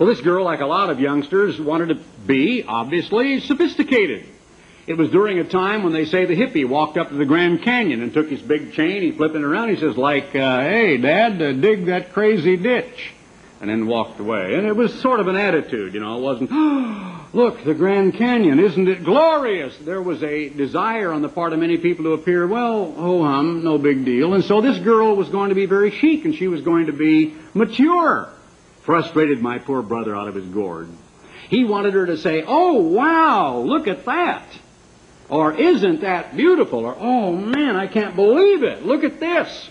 Well, 0.00 0.08
this 0.08 0.20
girl, 0.20 0.44
like 0.44 0.58
a 0.58 0.66
lot 0.66 0.90
of 0.90 0.98
youngsters, 0.98 1.60
wanted 1.60 1.90
to 1.90 2.00
be, 2.26 2.64
obviously, 2.66 3.38
sophisticated. 3.38 4.26
It 4.88 4.94
was 4.94 5.10
during 5.10 5.38
a 5.38 5.44
time 5.44 5.84
when 5.84 5.92
they 5.92 6.06
say 6.06 6.24
the 6.24 6.34
hippie 6.34 6.68
walked 6.68 6.98
up 6.98 7.10
to 7.10 7.14
the 7.14 7.24
Grand 7.24 7.62
Canyon 7.62 8.02
and 8.02 8.12
took 8.12 8.28
his 8.28 8.42
big 8.42 8.72
chain, 8.72 9.02
he 9.02 9.12
flipped 9.12 9.36
it 9.36 9.44
around, 9.44 9.68
he 9.68 9.76
says, 9.76 9.96
like, 9.96 10.34
uh, 10.34 10.60
hey, 10.62 10.96
Dad, 10.96 11.40
uh, 11.40 11.52
dig 11.52 11.86
that 11.86 12.12
crazy 12.12 12.56
ditch. 12.56 13.12
And 13.62 13.70
then 13.70 13.86
walked 13.86 14.18
away. 14.18 14.56
And 14.56 14.66
it 14.66 14.74
was 14.74 14.92
sort 15.00 15.20
of 15.20 15.28
an 15.28 15.36
attitude, 15.36 15.94
you 15.94 16.00
know, 16.00 16.18
it 16.18 16.20
wasn't, 16.20 16.50
oh, 16.52 17.28
look, 17.32 17.64
the 17.64 17.74
Grand 17.74 18.14
Canyon, 18.14 18.58
isn't 18.58 18.88
it 18.88 19.04
glorious? 19.04 19.74
There 19.78 20.02
was 20.02 20.20
a 20.24 20.48
desire 20.48 21.12
on 21.12 21.22
the 21.22 21.28
part 21.28 21.52
of 21.52 21.60
many 21.60 21.78
people 21.78 22.04
to 22.06 22.12
appear, 22.12 22.44
well, 22.46 22.90
ho 22.90 23.22
hum, 23.22 23.62
no 23.62 23.78
big 23.78 24.04
deal. 24.04 24.34
And 24.34 24.42
so 24.42 24.60
this 24.60 24.78
girl 24.80 25.14
was 25.14 25.28
going 25.28 25.50
to 25.50 25.54
be 25.54 25.66
very 25.66 25.92
chic 25.92 26.24
and 26.24 26.34
she 26.34 26.48
was 26.48 26.60
going 26.60 26.86
to 26.86 26.92
be 26.92 27.36
mature. 27.54 28.28
Frustrated 28.82 29.40
my 29.40 29.60
poor 29.60 29.80
brother 29.80 30.16
out 30.16 30.26
of 30.26 30.34
his 30.34 30.46
gourd. 30.46 30.88
He 31.48 31.64
wanted 31.64 31.94
her 31.94 32.06
to 32.06 32.16
say, 32.16 32.42
oh, 32.44 32.80
wow, 32.80 33.58
look 33.58 33.86
at 33.86 34.06
that. 34.06 34.48
Or 35.28 35.54
isn't 35.54 36.00
that 36.00 36.36
beautiful? 36.36 36.80
Or, 36.84 36.96
oh 36.98 37.32
man, 37.32 37.76
I 37.76 37.86
can't 37.86 38.16
believe 38.16 38.64
it. 38.64 38.84
Look 38.84 39.04
at 39.04 39.20
this. 39.20 39.70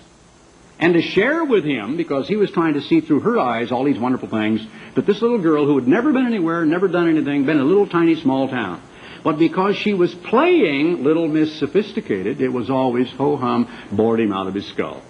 And 0.82 0.96
to 0.96 1.02
share 1.02 1.46
with 1.46 1.63
him, 1.63 1.96
because 1.96 2.28
he 2.28 2.36
was 2.36 2.50
trying 2.50 2.74
to 2.74 2.82
see 2.82 3.02
through 3.02 3.20
her 3.20 3.39
eyes 3.39 3.72
all 3.72 3.84
these 3.84 4.00
wonderful 4.00 4.28
things, 4.28 4.65
that 4.96 5.06
this 5.06 5.22
little 5.22 5.38
girl 5.38 5.65
who 5.67 5.78
had 5.78 5.88
never 5.88 6.12
been 6.12 6.26
anywhere, 6.26 6.65
never 6.65 6.88
done 6.88 7.08
anything, 7.08 7.46
been 7.46 7.58
in 7.58 7.62
a 7.62 7.65
little 7.65 7.88
tiny 7.88 8.15
small 8.15 8.50
town, 8.50 8.82
but 9.24 9.38
because 9.38 9.76
she 9.76 9.94
was 9.94 10.13
playing 10.15 11.04
Little 11.04 11.28
Miss 11.28 11.60
Sophisticated, 11.60 12.41
it 12.41 12.50
was 12.50 12.72
always 12.72 13.10
ho 13.12 13.38
hum, 13.38 13.67
bored 13.91 14.20
him 14.20 14.34
out 14.34 14.48
of 14.48 14.56
his 14.56 14.65
skull. 14.65 15.04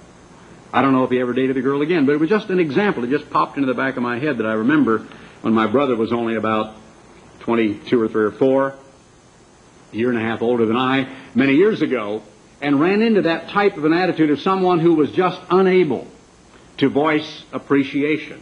I 0.73 0.81
don't 0.81 0.91
know 0.91 1.05
if 1.05 1.09
he 1.09 1.19
ever 1.19 1.33
dated 1.33 1.55
a 1.55 1.61
girl 1.61 1.81
again, 1.81 2.05
but 2.05 2.13
it 2.13 2.19
was 2.19 2.29
just 2.29 2.49
an 2.49 2.59
example. 2.59 3.05
It 3.05 3.09
just 3.09 3.29
popped 3.29 3.55
into 3.55 3.67
the 3.67 3.73
back 3.73 3.95
of 3.95 4.03
my 4.03 4.19
head 4.19 4.37
that 4.39 4.45
I 4.45 4.53
remember 4.53 5.07
when 5.41 5.53
my 5.53 5.67
brother 5.67 5.95
was 5.95 6.11
only 6.11 6.35
about 6.35 6.75
22 7.41 8.01
or 8.01 8.07
3 8.09 8.23
or 8.25 8.31
4 8.31 8.75
a 9.93 9.95
year 9.95 10.09
and 10.09 10.17
a 10.17 10.21
half 10.21 10.41
older 10.41 10.65
than 10.65 10.77
I, 10.77 11.13
many 11.35 11.55
years 11.55 11.81
ago, 11.81 12.23
and 12.61 12.79
ran 12.79 13.01
into 13.01 13.23
that 13.23 13.49
type 13.49 13.77
of 13.77 13.85
an 13.85 13.93
attitude 13.93 14.29
of 14.29 14.39
someone 14.41 14.79
who 14.79 14.93
was 14.93 15.11
just 15.11 15.41
unable 15.49 16.07
to 16.77 16.89
voice 16.89 17.43
appreciation 17.51 18.41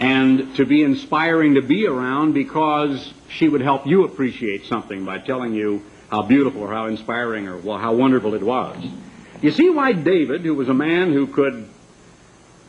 and 0.00 0.56
to 0.56 0.66
be 0.66 0.82
inspiring 0.82 1.54
to 1.54 1.62
be 1.62 1.86
around 1.86 2.32
because 2.32 3.12
she 3.28 3.48
would 3.48 3.60
help 3.60 3.86
you 3.86 4.04
appreciate 4.04 4.66
something 4.66 5.04
by 5.04 5.18
telling 5.18 5.54
you 5.54 5.82
how 6.10 6.22
beautiful 6.22 6.62
or 6.62 6.72
how 6.72 6.86
inspiring 6.86 7.46
or 7.46 7.56
well, 7.56 7.78
how 7.78 7.94
wonderful 7.94 8.34
it 8.34 8.42
was. 8.42 8.76
You 9.40 9.50
see 9.52 9.70
why 9.70 9.92
David, 9.92 10.42
who 10.42 10.54
was 10.54 10.68
a 10.68 10.74
man 10.74 11.12
who 11.12 11.26
could 11.26 11.68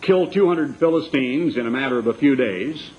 kill 0.01 0.27
200 0.27 0.77
Philistines 0.77 1.57
in 1.57 1.65
a 1.65 1.71
matter 1.71 1.97
of 1.97 2.07
a 2.07 2.13
few 2.13 2.35
days, 2.35 2.91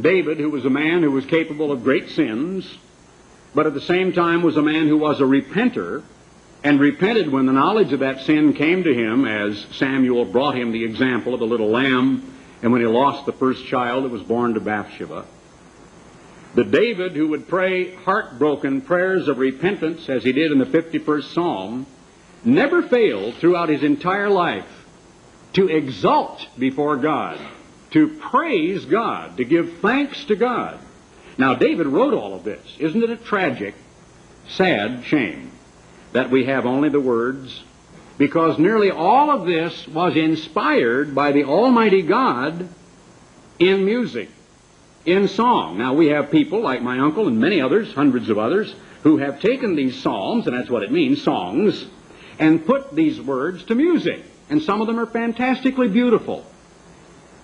David, 0.00 0.38
who 0.38 0.50
was 0.50 0.64
a 0.64 0.70
man 0.70 1.02
who 1.02 1.10
was 1.10 1.24
capable 1.26 1.72
of 1.72 1.84
great 1.84 2.10
sins, 2.10 2.78
but 3.54 3.66
at 3.66 3.74
the 3.74 3.80
same 3.80 4.12
time 4.12 4.42
was 4.42 4.56
a 4.56 4.62
man 4.62 4.88
who 4.88 4.98
was 4.98 5.20
a 5.20 5.24
repenter 5.24 6.02
and 6.64 6.80
repented 6.80 7.30
when 7.30 7.44
the 7.44 7.52
knowledge 7.52 7.92
of 7.92 8.00
that 8.00 8.22
sin 8.22 8.54
came 8.54 8.82
to 8.82 8.94
him 8.94 9.26
as 9.26 9.66
Samuel 9.72 10.24
brought 10.24 10.56
him 10.56 10.72
the 10.72 10.82
example 10.82 11.34
of 11.34 11.40
the 11.40 11.46
little 11.46 11.68
lamb 11.68 12.34
and 12.62 12.72
when 12.72 12.80
he 12.80 12.86
lost 12.86 13.26
the 13.26 13.32
first 13.32 13.66
child 13.66 14.04
that 14.04 14.10
was 14.10 14.22
born 14.22 14.54
to 14.54 14.60
Bathsheba. 14.60 15.26
The 16.54 16.64
David 16.64 17.12
who 17.12 17.28
would 17.28 17.48
pray 17.48 17.94
heartbroken 17.94 18.80
prayers 18.80 19.28
of 19.28 19.38
repentance 19.38 20.08
as 20.08 20.24
he 20.24 20.32
did 20.32 20.52
in 20.52 20.58
the 20.58 20.64
51st 20.64 21.34
Psalm 21.34 21.86
never 22.44 22.82
failed 22.82 23.34
throughout 23.34 23.68
his 23.68 23.82
entire 23.82 24.30
life 24.30 24.86
to 25.52 25.68
exult 25.68 26.46
before 26.58 26.96
God, 26.96 27.38
to 27.90 28.08
praise 28.18 28.86
God, 28.86 29.36
to 29.36 29.44
give 29.44 29.80
thanks 29.80 30.24
to 30.26 30.36
God. 30.36 30.78
Now, 31.36 31.54
David 31.54 31.88
wrote 31.88 32.14
all 32.14 32.34
of 32.34 32.44
this. 32.44 32.76
Isn't 32.78 33.02
it 33.02 33.10
a 33.10 33.16
tragic, 33.16 33.74
sad 34.48 35.04
shame 35.04 35.50
that 36.14 36.30
we 36.30 36.46
have 36.46 36.64
only 36.64 36.88
the 36.88 37.00
words? 37.00 37.62
Because 38.16 38.58
nearly 38.58 38.90
all 38.90 39.30
of 39.30 39.46
this 39.46 39.86
was 39.88 40.16
inspired 40.16 41.14
by 41.14 41.32
the 41.32 41.44
Almighty 41.44 42.02
God 42.02 42.68
in 43.58 43.84
music, 43.84 44.30
in 45.04 45.26
song. 45.26 45.76
Now, 45.76 45.94
we 45.94 46.06
have 46.06 46.30
people 46.30 46.60
like 46.60 46.82
my 46.82 47.00
uncle 47.00 47.26
and 47.26 47.38
many 47.38 47.60
others, 47.60 47.92
hundreds 47.92 48.30
of 48.30 48.38
others, 48.38 48.74
who 49.02 49.18
have 49.18 49.40
taken 49.40 49.74
these 49.74 50.00
psalms, 50.00 50.46
and 50.46 50.56
that's 50.56 50.70
what 50.70 50.84
it 50.84 50.92
means, 50.92 51.20
songs, 51.22 51.84
and 52.38 52.64
put 52.64 52.94
these 52.94 53.20
words 53.20 53.64
to 53.64 53.74
music. 53.74 54.22
And 54.48 54.62
some 54.62 54.80
of 54.80 54.86
them 54.86 55.00
are 55.00 55.06
fantastically 55.06 55.88
beautiful. 55.88 56.46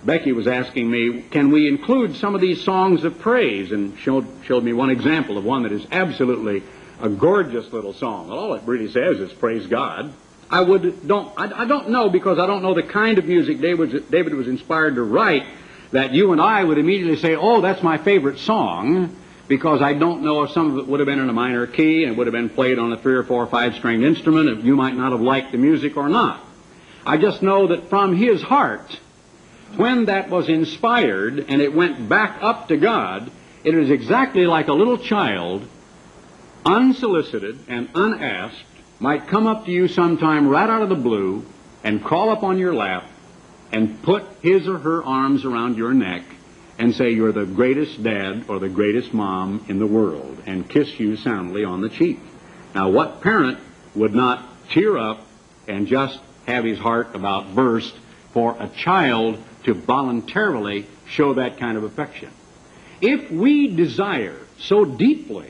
Becky 0.05 0.31
was 0.31 0.47
asking 0.47 0.89
me, 0.89 1.23
can 1.29 1.51
we 1.51 1.67
include 1.67 2.15
some 2.15 2.35
of 2.35 2.41
these 2.41 2.63
songs 2.63 3.03
of 3.03 3.19
praise? 3.19 3.73
And 3.73 3.99
showed, 3.99 4.25
showed 4.45 4.63
me 4.63 4.71
one 4.71 4.89
example 4.89 5.37
of 5.37 5.43
one 5.43 5.63
that 5.63 5.73
is 5.73 5.85
absolutely 5.91 6.63
a 7.01 7.09
gorgeous 7.09 7.71
little 7.73 7.93
song. 7.93 8.29
Well, 8.29 8.39
all 8.39 8.53
it 8.53 8.63
really 8.65 8.91
says 8.91 9.19
is 9.19 9.33
praise 9.33 9.67
God. 9.67 10.13
I 10.49 10.61
would 10.61 11.07
don't 11.07 11.33
I, 11.37 11.63
I 11.63 11.65
don't 11.65 11.89
know 11.89 12.09
because 12.09 12.37
I 12.39 12.45
don't 12.45 12.61
know 12.61 12.73
the 12.73 12.83
kind 12.83 13.17
of 13.17 13.25
music 13.25 13.61
David, 13.61 14.09
David 14.11 14.33
was 14.33 14.47
inspired 14.47 14.95
to 14.95 15.03
write 15.03 15.45
that 15.91 16.13
you 16.13 16.31
and 16.31 16.41
I 16.41 16.63
would 16.63 16.77
immediately 16.77 17.17
say, 17.17 17.35
oh, 17.35 17.61
that's 17.61 17.83
my 17.83 17.97
favorite 17.97 18.39
song 18.39 19.15
because 19.47 19.81
I 19.81 19.93
don't 19.93 20.23
know 20.23 20.43
if 20.43 20.51
some 20.51 20.71
of 20.71 20.77
it 20.77 20.87
would 20.87 20.99
have 21.01 21.07
been 21.07 21.19
in 21.19 21.29
a 21.29 21.33
minor 21.33 21.67
key 21.67 22.05
and 22.05 22.17
would 22.17 22.27
have 22.27 22.33
been 22.33 22.49
played 22.49 22.79
on 22.79 22.93
a 22.93 22.97
three 22.97 23.15
or 23.15 23.23
four 23.23 23.43
or 23.43 23.47
five 23.47 23.75
stringed 23.75 24.05
instrument, 24.05 24.47
if 24.47 24.63
you 24.63 24.75
might 24.77 24.95
not 24.95 25.11
have 25.11 25.19
liked 25.19 25.51
the 25.51 25.57
music 25.57 25.97
or 25.97 26.07
not. 26.07 26.41
I 27.05 27.17
just 27.17 27.41
know 27.41 27.67
that 27.67 27.89
from 27.89 28.15
his 28.15 28.41
heart, 28.41 28.97
when 29.75 30.05
that 30.05 30.29
was 30.29 30.47
inspired 30.47 31.45
and 31.49 31.61
it 31.61 31.73
went 31.73 32.07
back 32.07 32.37
up 32.41 32.69
to 32.69 32.77
God, 32.77 33.29
it 33.63 33.75
is 33.75 33.89
exactly 33.89 34.45
like 34.45 34.69
a 34.69 34.73
little 34.73 34.97
child, 34.97 35.67
unsolicited 36.65 37.59
and 37.67 37.89
unasked, 37.95 38.65
might 38.99 39.27
come 39.27 39.47
up 39.47 39.65
to 39.65 39.71
you 39.71 39.87
sometime 39.87 40.47
right 40.47 40.69
out 40.69 40.81
of 40.81 40.89
the 40.89 40.95
blue 40.95 41.45
and 41.83 42.03
crawl 42.03 42.29
up 42.29 42.43
on 42.43 42.57
your 42.57 42.73
lap 42.73 43.03
and 43.71 44.01
put 44.03 44.23
his 44.41 44.67
or 44.67 44.77
her 44.77 45.03
arms 45.03 45.45
around 45.45 45.77
your 45.77 45.93
neck 45.93 46.23
and 46.77 46.95
say 46.95 47.11
you're 47.11 47.31
the 47.31 47.45
greatest 47.45 48.01
dad 48.03 48.45
or 48.47 48.59
the 48.59 48.69
greatest 48.69 49.13
mom 49.13 49.65
in 49.69 49.79
the 49.79 49.87
world 49.87 50.37
and 50.45 50.69
kiss 50.69 50.99
you 50.99 51.15
soundly 51.15 51.63
on 51.63 51.81
the 51.81 51.89
cheek. 51.89 52.19
Now, 52.75 52.89
what 52.89 53.21
parent 53.21 53.59
would 53.95 54.13
not 54.13 54.47
tear 54.69 54.97
up 54.97 55.25
and 55.67 55.87
just 55.87 56.19
have 56.47 56.63
his 56.63 56.79
heart 56.79 57.15
about 57.15 57.55
burst 57.55 57.93
for 58.33 58.55
a 58.59 58.67
child 58.69 59.37
to 59.63 59.73
voluntarily 59.73 60.85
show 61.07 61.33
that 61.35 61.57
kind 61.57 61.77
of 61.77 61.83
affection? 61.83 62.31
If 63.01 63.31
we 63.31 63.67
desire 63.75 64.37
so 64.59 64.85
deeply 64.85 65.49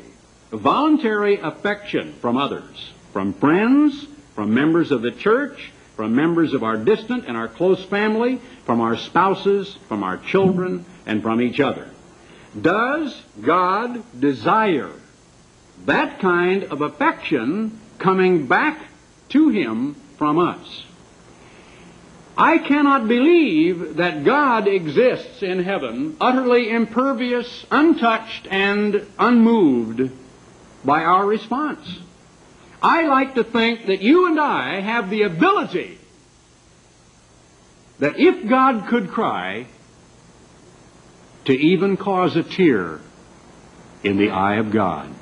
voluntary 0.51 1.39
affection 1.39 2.13
from 2.21 2.37
others, 2.37 2.91
from 3.13 3.33
friends, 3.33 4.07
from 4.35 4.53
members 4.53 4.91
of 4.91 5.01
the 5.01 5.11
church, 5.11 5.71
from 5.95 6.15
members 6.15 6.53
of 6.53 6.63
our 6.63 6.77
distant 6.77 7.25
and 7.25 7.37
our 7.37 7.47
close 7.47 7.83
family, 7.85 8.41
from 8.65 8.81
our 8.81 8.97
spouses, 8.97 9.77
from 9.87 10.03
our 10.03 10.17
children, 10.17 10.85
and 11.05 11.21
from 11.21 11.41
each 11.41 11.59
other. 11.59 11.89
Does 12.59 13.19
God 13.41 14.03
desire 14.19 14.91
that 15.85 16.19
kind 16.19 16.63
of 16.65 16.81
affection 16.81 17.79
coming 17.97 18.47
back 18.47 18.79
to 19.29 19.49
Him 19.49 19.95
from 20.17 20.37
us? 20.37 20.83
I 22.37 22.57
cannot 22.57 23.07
believe 23.07 23.97
that 23.97 24.23
God 24.23 24.67
exists 24.67 25.43
in 25.43 25.63
heaven 25.63 26.17
utterly 26.19 26.69
impervious, 26.69 27.65
untouched, 27.69 28.47
and 28.49 29.05
unmoved 29.19 30.11
by 30.83 31.03
our 31.03 31.25
response. 31.25 31.87
I 32.81 33.07
like 33.07 33.35
to 33.35 33.43
think 33.43 33.87
that 33.87 34.01
you 34.01 34.27
and 34.27 34.39
I 34.39 34.81
have 34.81 35.09
the 35.09 35.23
ability 35.23 35.97
that 37.99 38.19
if 38.19 38.49
God 38.49 38.87
could 38.87 39.11
cry, 39.11 39.67
to 41.45 41.53
even 41.53 41.97
cause 41.97 42.35
a 42.35 42.43
tear 42.43 42.99
in 44.03 44.17
the 44.17 44.29
eye 44.29 44.55
of 44.55 44.71
God. 44.71 45.13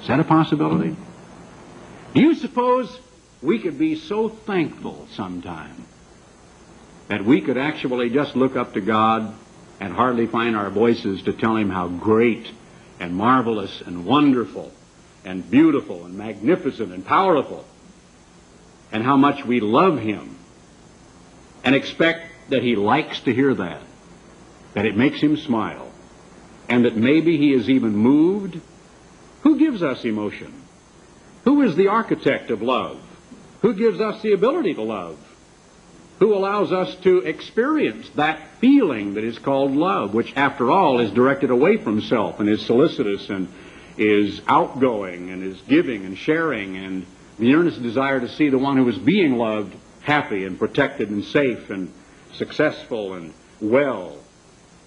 Is 0.00 0.08
that 0.08 0.20
a 0.20 0.24
possibility? 0.24 0.96
Do 2.14 2.22
you 2.22 2.34
suppose 2.34 2.98
we 3.40 3.58
could 3.60 3.78
be 3.78 3.96
so 3.96 4.28
thankful 4.28 5.08
sometime 5.12 5.84
that 7.08 7.24
we 7.24 7.40
could 7.40 7.58
actually 7.58 8.10
just 8.10 8.36
look 8.36 8.56
up 8.56 8.74
to 8.74 8.80
God 8.80 9.34
and 9.80 9.92
hardly 9.92 10.26
find 10.26 10.56
our 10.56 10.70
voices 10.70 11.22
to 11.22 11.32
tell 11.32 11.56
Him 11.56 11.70
how 11.70 11.88
great 11.88 12.46
and 13.02 13.16
marvelous 13.16 13.82
and 13.84 14.06
wonderful 14.06 14.70
and 15.24 15.50
beautiful 15.50 16.04
and 16.04 16.14
magnificent 16.14 16.92
and 16.92 17.04
powerful, 17.04 17.64
and 18.92 19.02
how 19.02 19.16
much 19.16 19.44
we 19.44 19.58
love 19.58 19.98
Him, 19.98 20.36
and 21.64 21.74
expect 21.74 22.28
that 22.50 22.62
He 22.62 22.76
likes 22.76 23.18
to 23.20 23.34
hear 23.34 23.54
that, 23.54 23.82
that 24.74 24.86
it 24.86 24.96
makes 24.96 25.20
Him 25.20 25.36
smile, 25.36 25.90
and 26.68 26.84
that 26.84 26.96
maybe 26.96 27.36
He 27.36 27.52
is 27.52 27.68
even 27.68 27.96
moved. 27.96 28.60
Who 29.42 29.58
gives 29.58 29.82
us 29.82 30.04
emotion? 30.04 30.62
Who 31.44 31.62
is 31.62 31.74
the 31.74 31.88
architect 31.88 32.50
of 32.50 32.62
love? 32.62 33.00
Who 33.62 33.74
gives 33.74 34.00
us 34.00 34.22
the 34.22 34.32
ability 34.32 34.74
to 34.74 34.82
love? 34.82 35.18
Who 36.22 36.34
allows 36.34 36.70
us 36.70 36.94
to 37.02 37.18
experience 37.18 38.08
that 38.10 38.38
feeling 38.60 39.14
that 39.14 39.24
is 39.24 39.40
called 39.40 39.74
love, 39.74 40.14
which 40.14 40.32
after 40.36 40.70
all 40.70 41.00
is 41.00 41.10
directed 41.10 41.50
away 41.50 41.78
from 41.78 42.00
self 42.00 42.38
and 42.38 42.48
is 42.48 42.64
solicitous 42.64 43.28
and 43.28 43.48
is 43.98 44.40
outgoing 44.46 45.30
and 45.30 45.42
is 45.42 45.60
giving 45.62 46.04
and 46.04 46.16
sharing 46.16 46.76
and 46.76 47.06
the 47.40 47.52
earnest 47.54 47.82
desire 47.82 48.20
to 48.20 48.28
see 48.28 48.50
the 48.50 48.56
one 48.56 48.76
who 48.76 48.88
is 48.88 48.98
being 48.98 49.36
loved 49.36 49.74
happy 50.02 50.44
and 50.44 50.60
protected 50.60 51.10
and 51.10 51.24
safe 51.24 51.70
and 51.70 51.92
successful 52.34 53.14
and 53.14 53.34
well, 53.60 54.16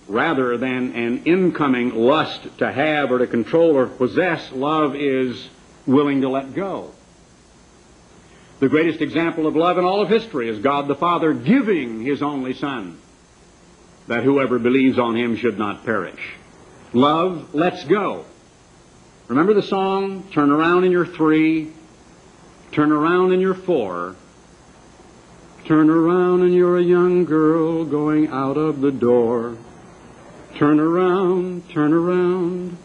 rather 0.08 0.56
than 0.56 0.94
an 0.94 1.26
incoming 1.26 1.94
lust 1.94 2.48
to 2.60 2.72
have 2.72 3.12
or 3.12 3.18
to 3.18 3.28
control 3.28 3.76
or 3.76 3.88
possess, 3.88 4.54
love 4.54 4.96
is 4.96 5.50
willing 5.86 6.22
to 6.22 6.30
let 6.30 6.54
go. 6.54 6.95
The 8.60 8.70
greatest 8.70 9.02
example 9.02 9.48
of 9.48 9.56
love 9.56 9.78
in 9.78 9.86
all 9.86 10.02
of 10.02 10.10
history 10.10 10.50
is 10.50 10.60
God 10.60 10.88
the 10.88 10.96
Father 10.96 11.34
giving 11.34 12.02
His 12.02 12.22
only 12.22 12.54
Son, 12.54 12.98
that 14.08 14.24
whoever 14.24 14.60
believes 14.60 14.98
on 14.98 15.16
Him 15.16 15.36
should 15.36 15.60
not 15.60 15.86
perish. 15.86 16.34
Love 16.94 17.54
lets 17.54 17.84
go. 17.84 18.26
Remember 19.28 19.54
the 19.54 19.64
song, 19.64 20.24
Turn 20.32 20.52
Around 20.52 20.86
in 20.86 20.92
Your 20.92 21.06
Three, 21.06 21.72
Turn 22.72 22.92
Around 22.92 23.34
in 23.34 23.42
Your 23.42 23.56
Four, 23.56 24.16
Turn 25.66 25.90
around 25.90 26.44
and 26.44 26.54
you're 26.54 26.78
a 26.78 26.84
young 26.84 27.26
girl 27.26 27.86
going 27.86 28.28
out 28.28 28.56
of 28.56 28.82
the 28.82 28.92
door. 28.92 29.58
Turn 30.60 30.80
around, 30.80 31.68
turn 31.72 31.92
around, 31.92 32.78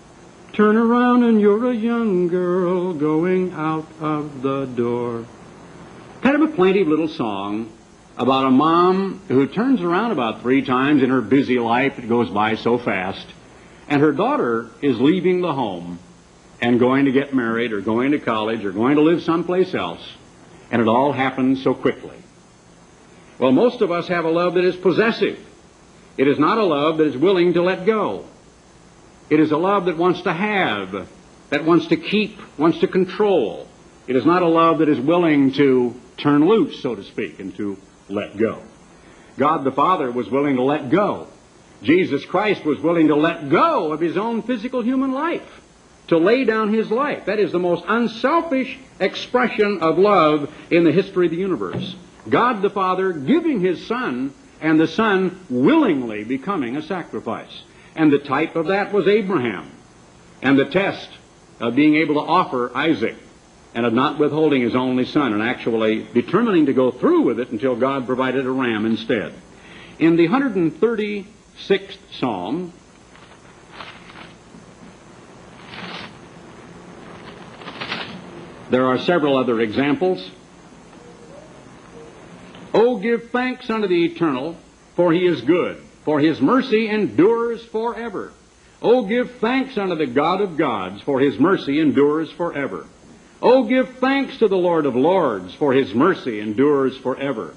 turn 0.54 0.78
around 0.78 1.22
and 1.22 1.42
you're 1.42 1.70
a 1.70 1.74
young 1.74 2.28
girl 2.28 2.94
going 2.94 3.52
out 3.52 3.87
of 4.00 4.40
the 4.40 4.64
door. 4.64 5.26
Kind 6.22 6.37
of 6.37 6.50
a 6.50 6.54
plaintive 6.54 6.87
little 6.87 7.09
song 7.09 7.72
about 8.18 8.44
a 8.44 8.50
mom 8.50 9.22
who 9.28 9.46
turns 9.46 9.80
around 9.80 10.11
about 10.11 10.42
three 10.42 10.62
times 10.62 11.02
in 11.02 11.09
her 11.09 11.22
busy 11.22 11.59
life. 11.59 11.96
that 11.96 12.09
goes 12.09 12.28
by 12.28 12.56
so 12.56 12.76
fast. 12.76 13.26
And 13.88 14.02
her 14.02 14.12
daughter 14.12 14.70
is 14.83 15.00
leaving 15.00 15.40
the 15.40 15.54
home 15.54 15.98
and 16.61 16.78
going 16.78 17.06
to 17.06 17.12
get 17.12 17.35
married 17.35 17.72
or 17.72 17.80
going 17.80 18.12
to 18.12 18.18
college 18.18 18.66
or 18.66 18.72
going 18.72 18.96
to 18.96 19.02
live 19.02 19.22
someplace 19.22 19.74
else. 19.74 20.06
And 20.70 20.83
it 20.83 20.88
all 20.88 21.12
happens 21.12 21.64
so 21.64 21.72
quickly. 21.72 22.16
Well, 23.38 23.52
most 23.52 23.80
of 23.80 23.90
us 23.90 24.06
have 24.09 24.26
a 24.26 24.30
love 24.30 24.54
that 24.54 24.64
is 24.64 24.76
possessive. 24.76 25.38
It 26.18 26.28
is 26.28 26.38
not 26.38 26.59
a 26.59 26.64
love 26.64 26.98
that 26.98 27.06
is 27.06 27.16
willing 27.16 27.54
to 27.54 27.62
let 27.62 27.87
go. 27.87 28.26
It 29.30 29.40
is 29.40 29.52
a 29.52 29.56
love 29.56 29.87
that 29.87 29.96
wants 29.96 30.20
to 30.22 30.33
have, 30.35 31.09
that 31.48 31.64
wants 31.64 31.87
to 31.87 31.96
keep, 31.96 32.38
wants 32.59 32.80
to 32.80 32.88
control. 32.88 33.66
It 34.06 34.16
is 34.16 34.26
not 34.26 34.42
a 34.42 34.48
love 34.48 34.78
that 34.80 34.88
is 34.90 35.00
willing 35.00 35.54
to 35.54 35.94
turn 36.20 36.46
loose, 36.46 36.83
so 36.83 36.94
to 36.94 37.04
speak, 37.04 37.40
and 37.40 37.54
to 37.56 37.76
let 38.09 38.37
go. 38.37 38.62
God 39.38 39.64
the 39.64 39.72
Father 39.72 40.11
was 40.11 40.28
willing 40.28 40.56
to 40.56 40.62
let 40.62 40.90
go. 40.90 41.28
Jesus 41.83 42.24
Christ 42.24 42.64
was 42.64 42.78
willing 42.80 43.09
to 43.09 43.16
let 43.16 43.48
go 43.48 43.92
of 43.92 44.00
his 44.00 44.16
own 44.16 44.42
physical 44.42 44.83
human 44.83 45.12
life, 45.12 45.61
to 46.09 46.18
lay 46.18 46.44
down 46.44 46.72
his 46.72 46.90
life. 46.90 47.26
That 47.26 47.38
is 47.38 47.52
the 47.52 47.59
most 47.59 47.85
unselfish 47.88 48.78
expression 48.98 49.78
of 49.80 49.98
love 49.98 50.52
in 50.70 50.85
the 50.85 50.92
history 50.92 51.26
of 51.26 51.33
the 51.33 51.38
universe. 51.38 51.96
God 52.28 52.61
the 52.61 52.70
Father 52.70 53.12
giving 53.12 53.61
His 53.61 53.87
Son, 53.87 54.35
and 54.61 54.78
the 54.78 54.88
Son 54.88 55.40
willingly 55.48 56.24
becoming 56.24 56.76
a 56.76 56.83
sacrifice. 56.83 57.62
And 57.96 58.12
the 58.12 58.18
type 58.18 58.56
of 58.56 58.66
that 58.66 58.92
was 58.92 59.09
Abraham. 59.09 59.70
And 60.42 60.59
the 60.59 60.66
test 60.66 61.09
of 61.61 61.74
being 61.74 61.96
able 61.96 62.14
to 62.14 62.20
offer 62.20 62.70
Isaac 62.76 63.16
and 63.74 63.87
of 63.87 63.92
not 63.92 64.18
withholding 64.18 64.62
his 64.62 64.74
only 64.74 65.04
son 65.04 65.33
and 65.33 65.42
actually 65.42 66.06
determining 66.12 66.66
to 66.66 66.72
go 66.72 66.90
through 66.90 67.22
with 67.22 67.38
it 67.38 67.50
until 67.50 67.76
God 67.76 68.06
provided 68.06 68.46
a 68.46 68.50
ram 68.50 68.85
instead. 68.85 69.35
In 69.98 70.16
the 70.16 70.28
136th 70.28 71.98
Psalm, 72.12 72.72
there 78.70 78.87
are 78.87 78.98
several 78.98 79.37
other 79.37 79.61
examples. 79.61 80.30
Oh, 82.72 82.98
give 82.98 83.30
thanks 83.30 83.68
unto 83.68 83.88
the 83.88 84.04
eternal, 84.04 84.56
for 84.96 85.12
he 85.12 85.26
is 85.26 85.40
good, 85.42 85.76
for 86.04 86.18
his 86.20 86.40
mercy 86.40 86.88
endures 86.88 87.64
forever. 87.66 88.33
Oh, 88.83 89.04
give 89.04 89.33
thanks 89.33 89.76
unto 89.76 89.96
the 89.96 90.06
God 90.06 90.40
of 90.40 90.56
gods, 90.56 91.02
for 91.02 91.20
his 91.20 91.38
mercy 91.38 91.80
endures 91.80 92.30
forever. 92.33 92.87
Oh, 93.42 93.64
give 93.64 93.96
thanks 93.98 94.38
to 94.38 94.48
the 94.48 94.57
Lord 94.57 94.87
of 94.87 94.96
Lords, 94.96 95.55
for 95.55 95.72
his 95.72 95.94
mercy 95.94 96.40
endures 96.40 96.96
forever. 96.98 97.55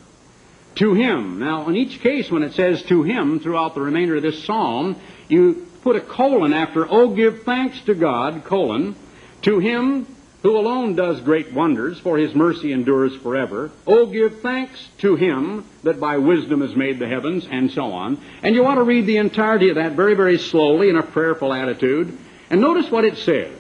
To 0.75 0.93
him. 0.93 1.39
Now, 1.39 1.67
in 1.67 1.75
each 1.75 1.99
case, 1.99 2.31
when 2.31 2.43
it 2.43 2.53
says 2.53 2.81
to 2.83 3.03
him 3.03 3.39
throughout 3.39 3.75
the 3.75 3.81
remainder 3.81 4.15
of 4.15 4.23
this 4.23 4.43
psalm, 4.43 4.95
you 5.27 5.67
put 5.81 5.95
a 5.95 6.01
colon 6.01 6.53
after, 6.53 6.87
oh, 6.89 7.09
give 7.09 7.43
thanks 7.43 7.79
to 7.81 7.93
God, 7.93 8.43
colon, 8.45 8.95
to 9.43 9.59
him 9.59 10.07
who 10.41 10.57
alone 10.57 10.95
does 10.95 11.21
great 11.21 11.53
wonders, 11.53 11.99
for 11.99 12.17
his 12.17 12.35
mercy 12.35 12.73
endures 12.73 13.15
forever. 13.17 13.71
Oh, 13.87 14.05
give 14.05 14.41
thanks 14.41 14.89
to 14.99 15.15
him 15.15 15.65
that 15.83 16.01
by 16.01 16.17
wisdom 16.17 16.59
has 16.61 16.75
made 16.75 16.99
the 16.99 17.07
heavens, 17.07 17.47
and 17.49 17.71
so 17.71 17.93
on. 17.93 18.17
And 18.41 18.53
you 18.53 18.65
ought 18.65 18.75
to 18.75 18.83
read 18.83 19.05
the 19.05 19.17
entirety 19.17 19.69
of 19.69 19.75
that 19.75 19.93
very, 19.93 20.15
very 20.15 20.37
slowly 20.37 20.89
in 20.89 20.97
a 20.97 21.03
prayerful 21.03 21.53
attitude. 21.53 22.17
And 22.49 22.59
notice 22.59 22.91
what 22.91 23.05
it 23.05 23.17
says. 23.17 23.57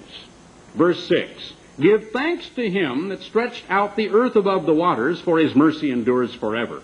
Verse 0.75 1.07
6. 1.07 1.53
Give 1.79 2.11
thanks 2.11 2.47
to 2.49 2.69
him 2.69 3.09
that 3.09 3.21
stretched 3.21 3.65
out 3.69 3.95
the 3.95 4.09
earth 4.09 4.35
above 4.35 4.65
the 4.65 4.73
waters, 4.73 5.19
for 5.21 5.39
his 5.39 5.55
mercy 5.55 5.91
endures 5.91 6.33
forever. 6.33 6.81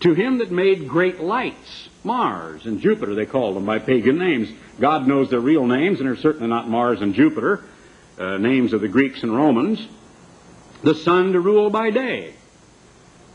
To 0.00 0.14
him 0.14 0.38
that 0.38 0.52
made 0.52 0.88
great 0.88 1.20
lights, 1.20 1.88
Mars 2.04 2.64
and 2.66 2.80
Jupiter, 2.80 3.14
they 3.14 3.26
called 3.26 3.56
them 3.56 3.66
by 3.66 3.80
pagan 3.80 4.18
names. 4.18 4.48
God 4.78 5.08
knows 5.08 5.30
their 5.30 5.40
real 5.40 5.66
names, 5.66 5.98
and 5.98 6.08
they're 6.08 6.16
certainly 6.16 6.48
not 6.48 6.68
Mars 6.68 7.00
and 7.00 7.14
Jupiter 7.14 7.64
uh, 8.18 8.38
names 8.38 8.72
of 8.72 8.80
the 8.80 8.88
Greeks 8.88 9.22
and 9.22 9.34
Romans, 9.34 9.86
the 10.82 10.94
sun 10.94 11.32
to 11.32 11.40
rule 11.40 11.70
by 11.70 11.90
day. 11.90 12.34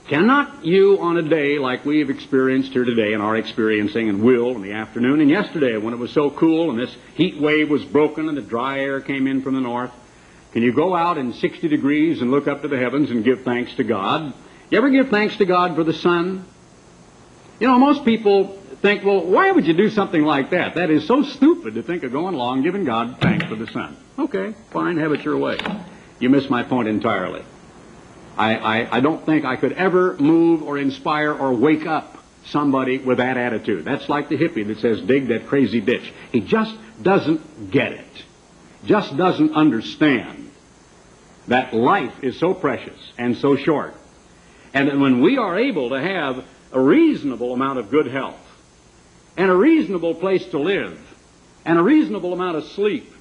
Cannot 0.07 0.65
you, 0.65 0.99
on 0.99 1.17
a 1.17 1.21
day 1.21 1.57
like 1.59 1.85
we 1.85 1.99
have 1.99 2.09
experienced 2.09 2.73
here 2.73 2.83
today 2.83 3.13
and 3.13 3.23
are 3.23 3.37
experiencing 3.37 4.09
and 4.09 4.21
will 4.21 4.53
in 4.55 4.61
the 4.61 4.73
afternoon 4.73 5.21
and 5.21 5.29
yesterday 5.29 5.77
when 5.77 5.93
it 5.93 5.99
was 5.99 6.11
so 6.11 6.29
cool 6.29 6.69
and 6.69 6.77
this 6.77 6.93
heat 7.15 7.39
wave 7.39 7.69
was 7.69 7.85
broken 7.85 8.27
and 8.27 8.37
the 8.37 8.41
dry 8.41 8.81
air 8.81 8.99
came 8.99 9.27
in 9.27 9.41
from 9.41 9.55
the 9.55 9.61
north, 9.61 9.91
can 10.53 10.61
you 10.61 10.71
go 10.71 10.95
out 10.95 11.17
in 11.17 11.33
60 11.33 11.67
degrees 11.67 12.21
and 12.21 12.29
look 12.29 12.47
up 12.47 12.61
to 12.61 12.67
the 12.67 12.77
heavens 12.77 13.09
and 13.09 13.23
give 13.23 13.41
thanks 13.41 13.73
to 13.75 13.83
God? 13.83 14.33
You 14.69 14.77
ever 14.77 14.89
give 14.89 15.09
thanks 15.09 15.35
to 15.37 15.45
God 15.45 15.75
for 15.75 15.83
the 15.83 15.93
sun? 15.93 16.45
You 17.59 17.67
know, 17.67 17.79
most 17.79 18.05
people 18.05 18.59
think, 18.81 19.03
well, 19.03 19.25
why 19.25 19.51
would 19.51 19.65
you 19.65 19.73
do 19.73 19.89
something 19.89 20.23
like 20.23 20.51
that? 20.51 20.75
That 20.75 20.91
is 20.91 21.07
so 21.07 21.23
stupid 21.23 21.73
to 21.73 21.81
think 21.83 22.03
of 22.03 22.11
going 22.11 22.35
along 22.35 22.61
giving 22.61 22.85
God 22.85 23.17
thanks 23.19 23.45
for 23.45 23.55
the 23.55 23.65
sun. 23.67 23.97
Okay, 24.19 24.53
fine, 24.71 24.97
have 24.97 25.11
it 25.11 25.23
your 25.23 25.37
way. 25.37 25.57
You 26.19 26.29
miss 26.29 26.49
my 26.49 26.63
point 26.63 26.87
entirely. 26.87 27.43
I, 28.37 28.55
I, 28.55 28.97
I 28.97 28.99
don't 28.99 29.25
think 29.25 29.45
I 29.45 29.55
could 29.55 29.73
ever 29.73 30.17
move 30.17 30.61
or 30.61 30.77
inspire 30.77 31.33
or 31.33 31.53
wake 31.53 31.87
up 31.87 32.17
somebody 32.45 32.99
with 32.99 33.17
that 33.17 33.37
attitude. 33.37 33.85
That's 33.85 34.07
like 34.07 34.29
the 34.29 34.37
hippie 34.37 34.67
that 34.67 34.79
says, 34.79 35.01
dig 35.01 35.29
that 35.29 35.47
crazy 35.47 35.81
ditch. 35.81 36.13
He 36.31 36.41
just 36.41 36.75
doesn't 37.01 37.71
get 37.71 37.93
it. 37.93 38.23
Just 38.85 39.15
doesn't 39.15 39.55
understand 39.55 40.51
that 41.47 41.73
life 41.73 42.23
is 42.23 42.39
so 42.39 42.53
precious 42.53 42.99
and 43.17 43.37
so 43.37 43.55
short. 43.55 43.95
And 44.73 44.87
that 44.87 44.97
when 44.97 45.21
we 45.21 45.37
are 45.37 45.57
able 45.57 45.89
to 45.89 46.01
have 46.01 46.43
a 46.71 46.79
reasonable 46.79 47.53
amount 47.53 47.79
of 47.79 47.91
good 47.91 48.07
health, 48.07 48.39
and 49.37 49.49
a 49.49 49.55
reasonable 49.55 50.15
place 50.15 50.45
to 50.47 50.59
live, 50.59 50.99
and 51.65 51.77
a 51.77 51.83
reasonable 51.83 52.33
amount 52.33 52.57
of 52.57 52.65
sleep, 52.65 53.11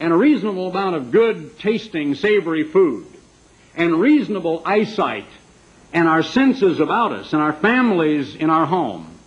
and 0.00 0.12
a 0.12 0.16
reasonable 0.16 0.70
amount 0.70 0.96
of 0.96 1.10
good 1.10 1.58
tasting, 1.58 2.14
savory 2.14 2.64
food, 2.64 3.06
and 3.74 3.98
reasonable 4.00 4.62
eyesight, 4.64 5.26
and 5.92 6.06
our 6.06 6.22
senses 6.22 6.80
about 6.80 7.12
us, 7.12 7.32
and 7.32 7.42
our 7.42 7.52
families 7.54 8.34
in 8.34 8.50
our 8.50 8.66
home, 8.66 9.18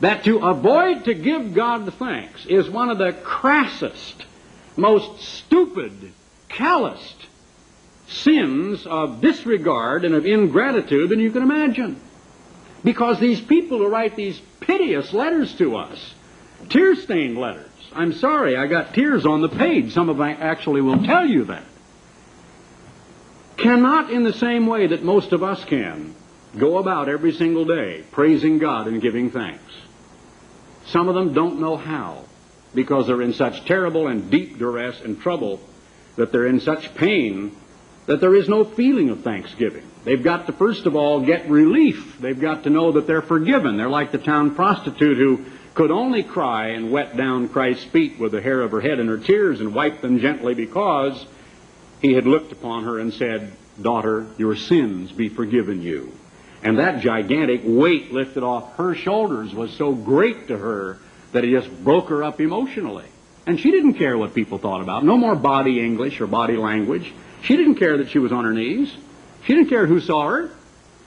that 0.00 0.24
to 0.24 0.38
avoid 0.38 1.04
to 1.04 1.14
give 1.14 1.54
God 1.54 1.86
the 1.86 1.92
thanks 1.92 2.46
is 2.46 2.68
one 2.68 2.90
of 2.90 2.98
the 2.98 3.12
crassest, 3.12 4.24
most 4.76 5.20
stupid, 5.20 6.12
calloused 6.48 7.26
sins 8.08 8.86
of 8.86 9.20
disregard 9.20 10.04
and 10.04 10.14
of 10.14 10.26
ingratitude 10.26 11.08
than 11.08 11.20
you 11.20 11.30
can 11.30 11.42
imagine. 11.42 12.00
Because 12.82 13.18
these 13.18 13.40
people 13.40 13.78
who 13.78 13.88
write 13.88 14.14
these 14.14 14.40
piteous 14.60 15.12
letters 15.12 15.54
to 15.56 15.76
us, 15.76 16.14
tear 16.68 16.94
stained 16.94 17.38
letters, 17.38 17.70
I'm 17.92 18.12
sorry, 18.12 18.56
I 18.56 18.66
got 18.66 18.94
tears 18.94 19.24
on 19.24 19.40
the 19.40 19.48
page. 19.48 19.94
Some 19.94 20.08
of 20.08 20.18
them 20.18 20.36
actually 20.40 20.80
will 20.80 21.02
tell 21.04 21.26
you 21.26 21.44
that. 21.44 21.64
Cannot, 23.56 24.10
in 24.10 24.24
the 24.24 24.32
same 24.32 24.66
way 24.66 24.88
that 24.88 25.02
most 25.02 25.32
of 25.32 25.42
us 25.42 25.64
can, 25.64 26.14
go 26.58 26.78
about 26.78 27.08
every 27.08 27.32
single 27.32 27.64
day 27.64 28.04
praising 28.10 28.58
God 28.58 28.88
and 28.88 29.00
giving 29.00 29.30
thanks. 29.30 29.72
Some 30.86 31.08
of 31.08 31.14
them 31.14 31.32
don't 31.32 31.60
know 31.60 31.76
how 31.76 32.24
because 32.74 33.06
they're 33.06 33.22
in 33.22 33.34
such 33.34 33.64
terrible 33.64 34.08
and 34.08 34.30
deep 34.30 34.58
duress 34.58 35.00
and 35.00 35.20
trouble 35.20 35.60
that 36.16 36.32
they're 36.32 36.46
in 36.46 36.60
such 36.60 36.94
pain 36.94 37.54
that 38.06 38.20
there 38.20 38.34
is 38.34 38.48
no 38.48 38.64
feeling 38.64 39.08
of 39.10 39.22
thanksgiving. 39.22 39.84
They've 40.04 40.22
got 40.22 40.46
to, 40.46 40.52
first 40.52 40.84
of 40.84 40.94
all, 40.94 41.20
get 41.20 41.48
relief. 41.48 42.20
They've 42.20 42.38
got 42.38 42.64
to 42.64 42.70
know 42.70 42.92
that 42.92 43.06
they're 43.06 43.22
forgiven. 43.22 43.76
They're 43.76 43.88
like 43.88 44.12
the 44.12 44.18
town 44.18 44.54
prostitute 44.54 45.16
who 45.16 45.44
could 45.74 45.90
only 45.90 46.22
cry 46.22 46.68
and 46.68 46.92
wet 46.92 47.16
down 47.16 47.48
Christ's 47.48 47.84
feet 47.84 48.18
with 48.18 48.32
the 48.32 48.42
hair 48.42 48.60
of 48.60 48.70
her 48.72 48.80
head 48.80 49.00
and 49.00 49.08
her 49.08 49.18
tears 49.18 49.60
and 49.60 49.74
wipe 49.74 50.02
them 50.02 50.20
gently 50.20 50.54
because 50.54 51.24
he 52.00 52.12
had 52.12 52.26
looked 52.26 52.52
upon 52.52 52.84
her 52.84 52.98
and 52.98 53.12
said, 53.14 53.52
Daughter, 53.80 54.26
your 54.38 54.54
sins 54.54 55.10
be 55.10 55.28
forgiven 55.28 55.82
you. 55.82 56.12
And 56.62 56.78
that 56.78 57.02
gigantic 57.02 57.62
weight 57.64 58.12
lifted 58.12 58.42
off 58.42 58.76
her 58.76 58.94
shoulders 58.94 59.52
was 59.52 59.72
so 59.72 59.92
great 59.92 60.48
to 60.48 60.56
her 60.56 60.98
that 61.34 61.44
it 61.44 61.50
just 61.50 61.84
broke 61.84 62.08
her 62.08 62.22
up 62.22 62.40
emotionally. 62.40 63.04
And 63.46 63.60
she 63.60 63.70
didn't 63.70 63.94
care 63.94 64.16
what 64.16 64.34
people 64.34 64.56
thought 64.56 64.80
about. 64.80 65.04
No 65.04 65.18
more 65.18 65.34
body 65.34 65.80
English 65.80 66.20
or 66.20 66.26
body 66.26 66.56
language. 66.56 67.12
She 67.42 67.56
didn't 67.56 67.74
care 67.74 67.98
that 67.98 68.08
she 68.08 68.18
was 68.18 68.32
on 68.32 68.44
her 68.44 68.52
knees. 68.52 68.94
She 69.44 69.52
didn't 69.52 69.68
care 69.68 69.86
who 69.86 70.00
saw 70.00 70.28
her. 70.28 70.50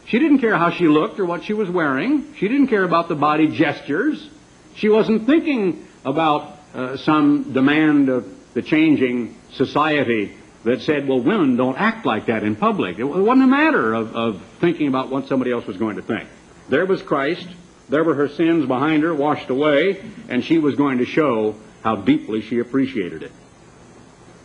She 0.05 0.19
didn't 0.19 0.39
care 0.39 0.55
how 0.55 0.69
she 0.69 0.87
looked 0.87 1.19
or 1.19 1.25
what 1.25 1.45
she 1.45 1.53
was 1.53 1.69
wearing. 1.69 2.35
She 2.35 2.47
didn't 2.47 2.67
care 2.67 2.83
about 2.83 3.07
the 3.07 3.15
body 3.15 3.47
gestures. 3.47 4.29
She 4.75 4.89
wasn't 4.89 5.25
thinking 5.25 5.87
about 6.05 6.59
uh, 6.73 6.97
some 6.97 7.53
demand 7.53 8.09
of 8.09 8.53
the 8.53 8.61
changing 8.61 9.35
society 9.53 10.35
that 10.65 10.81
said, 10.81 11.07
well, 11.07 11.21
women 11.21 11.55
don't 11.55 11.77
act 11.77 12.05
like 12.05 12.25
that 12.25 12.43
in 12.43 12.55
public. 12.55 12.99
It 12.99 13.05
wasn't 13.05 13.43
a 13.43 13.47
matter 13.47 13.93
of, 13.93 14.15
of 14.15 14.41
thinking 14.59 14.87
about 14.87 15.09
what 15.09 15.27
somebody 15.27 15.51
else 15.51 15.65
was 15.65 15.77
going 15.77 15.95
to 15.95 16.01
think. 16.01 16.27
There 16.69 16.85
was 16.85 17.01
Christ. 17.01 17.47
There 17.89 18.03
were 18.03 18.15
her 18.15 18.27
sins 18.27 18.65
behind 18.65 19.03
her, 19.03 19.13
washed 19.13 19.49
away, 19.49 20.03
and 20.27 20.43
she 20.43 20.57
was 20.57 20.75
going 20.75 20.97
to 20.97 21.05
show 21.05 21.55
how 21.83 21.95
deeply 21.95 22.41
she 22.41 22.59
appreciated 22.59 23.23
it. 23.23 23.31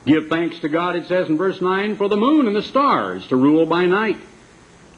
Give 0.05 0.29
thanks 0.29 0.59
to 0.61 0.69
God, 0.69 0.97
it 0.97 1.07
says 1.07 1.29
in 1.29 1.37
verse 1.37 1.61
9, 1.61 1.97
for 1.97 2.09
the 2.09 2.17
moon 2.17 2.47
and 2.47 2.57
the 2.57 2.63
stars 2.63 3.27
to 3.29 3.37
rule 3.37 3.67
by 3.67 3.87
night. 3.87 4.19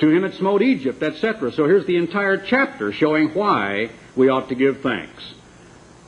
To 0.01 0.11
him 0.11 0.25
it 0.25 0.35
smote 0.35 0.63
Egypt, 0.63 1.03
etc. 1.03 1.53
So 1.53 1.67
here's 1.67 1.87
the 1.87 1.97
entire 1.97 2.39
chapter 2.39 2.93
showing 2.93 3.29
why 3.35 3.91
we 4.17 4.29
ought 4.29 4.49
to 4.49 4.55
give 4.55 4.81
thanks. 4.81 5.35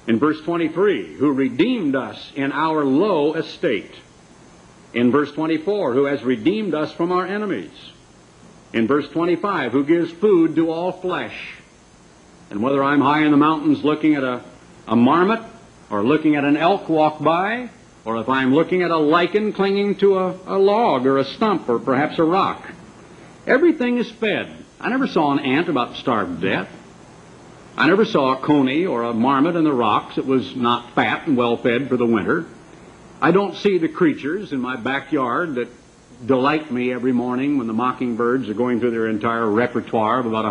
In 0.07 0.19
verse 0.19 0.41
23, 0.43 1.15
who 1.15 1.33
redeemed 1.33 1.95
us 1.95 2.33
in 2.35 2.53
our 2.53 2.85
low 2.85 3.35
estate. 3.35 3.95
In 4.95 5.11
verse 5.11 5.33
24, 5.33 5.95
who 5.95 6.05
has 6.05 6.23
redeemed 6.23 6.75
us 6.75 6.93
from 6.93 7.13
our 7.13 7.27
enemies. 7.27 7.73
In 8.73 8.87
verse 8.87 9.09
25, 9.11 9.73
who 9.73 9.85
gives 9.85 10.11
food 10.13 10.57
to 10.57 10.71
all 10.71 10.93
flesh. 10.93 11.55
And 12.51 12.63
whether 12.63 12.83
I'm 12.83 13.01
high 13.01 13.25
in 13.25 13.31
the 13.31 13.37
mountains 13.37 13.85
looking 13.85 14.15
at 14.15 14.23
a, 14.23 14.43
a 14.87 14.97
marmot 14.97 15.43
or 15.91 16.05
looking 16.05 16.37
at 16.37 16.45
an 16.45 16.57
elk 16.57 16.89
walk 16.89 17.23
by, 17.23 17.71
or 18.05 18.19
if 18.19 18.29
I'm 18.29 18.55
looking 18.55 18.83
at 18.83 18.91
a 18.91 18.97
lichen 18.97 19.53
clinging 19.53 19.97
to 19.97 20.19
a, 20.19 20.39
a 20.47 20.59
log 20.59 21.07
or 21.07 21.19
a 21.19 21.25
stump 21.25 21.69
or 21.69 21.79
perhaps 21.79 22.19
a 22.19 22.25
rock, 22.25 22.63
everything 23.47 23.99
is 23.99 24.11
fed. 24.11 24.65
I 24.81 24.89
never 24.89 25.07
saw 25.07 25.33
an 25.33 25.41
ant 25.41 25.69
about 25.69 25.95
to 25.95 26.01
starve 26.01 26.41
to 26.41 26.49
death. 26.49 26.69
I 27.77 27.89
never 27.89 28.05
saw 28.05 28.35
a 28.35 28.47
coney 28.47 28.87
or 28.87 29.03
a 29.03 29.13
marmot 29.13 29.57
in 29.57 29.65
the 29.65 29.73
rocks 29.73 30.17
that 30.17 30.25
was 30.25 30.55
not 30.57 30.95
fat 30.95 31.27
and 31.27 31.37
well 31.37 31.57
fed 31.57 31.89
for 31.89 31.97
the 31.97 32.07
winter. 32.07 32.47
I 33.21 33.33
don't 33.33 33.57
see 33.57 33.79
the 33.79 33.89
creatures 33.89 34.53
in 34.53 34.61
my 34.61 34.77
backyard 34.77 35.57
that 35.57 35.69
delight 36.25 36.71
me 36.71 36.93
every 36.93 37.13
morning 37.13 37.59
when 37.59 37.67
the 37.67 37.73
mockingbirds 37.73 38.49
are 38.49 38.55
going 38.55 38.81
through 38.81 38.93
their 38.93 39.09
entire 39.09 39.49
repertoire 39.51 40.21
of 40.21 40.27
about 40.27 40.45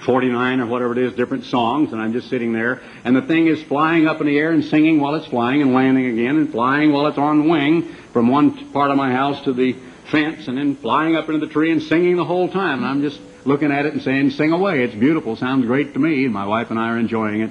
149 0.00 0.60
or 0.60 0.66
whatever 0.66 0.92
it 0.92 0.98
is, 0.98 1.12
different 1.12 1.44
songs, 1.44 1.92
and 1.92 2.00
I'm 2.00 2.14
just 2.14 2.30
sitting 2.30 2.54
there, 2.54 2.80
and 3.04 3.14
the 3.14 3.20
thing 3.22 3.48
is 3.48 3.62
flying 3.62 4.06
up 4.06 4.20
in 4.22 4.26
the 4.26 4.38
air 4.38 4.50
and 4.50 4.64
singing 4.64 4.98
while 4.98 5.14
it's 5.14 5.26
flying 5.26 5.60
and 5.60 5.74
landing 5.74 6.06
again 6.06 6.36
and 6.36 6.50
flying 6.50 6.90
while 6.90 7.06
it's 7.06 7.18
on 7.18 7.48
wing 7.48 7.82
from 8.12 8.28
one 8.28 8.72
part 8.72 8.90
of 8.90 8.96
my 8.96 9.12
house 9.12 9.42
to 9.44 9.52
the 9.52 9.76
fence 10.10 10.48
and 10.48 10.56
then 10.56 10.74
flying 10.76 11.16
up 11.16 11.28
into 11.28 11.44
the 11.44 11.52
tree 11.52 11.70
and 11.70 11.82
singing 11.82 12.16
the 12.16 12.24
whole 12.24 12.48
time. 12.48 12.78
And 12.78 12.86
I'm 12.86 13.02
just 13.02 13.20
looking 13.44 13.70
at 13.70 13.84
it 13.84 13.92
and 13.92 14.02
saying, 14.02 14.30
sing 14.30 14.52
away. 14.52 14.82
It's 14.82 14.94
beautiful. 14.94 15.36
Sounds 15.36 15.66
great 15.66 15.92
to 15.92 15.98
me. 15.98 16.26
My 16.28 16.46
wife 16.46 16.70
and 16.70 16.78
I 16.78 16.88
are 16.88 16.98
enjoying 16.98 17.42
it. 17.42 17.50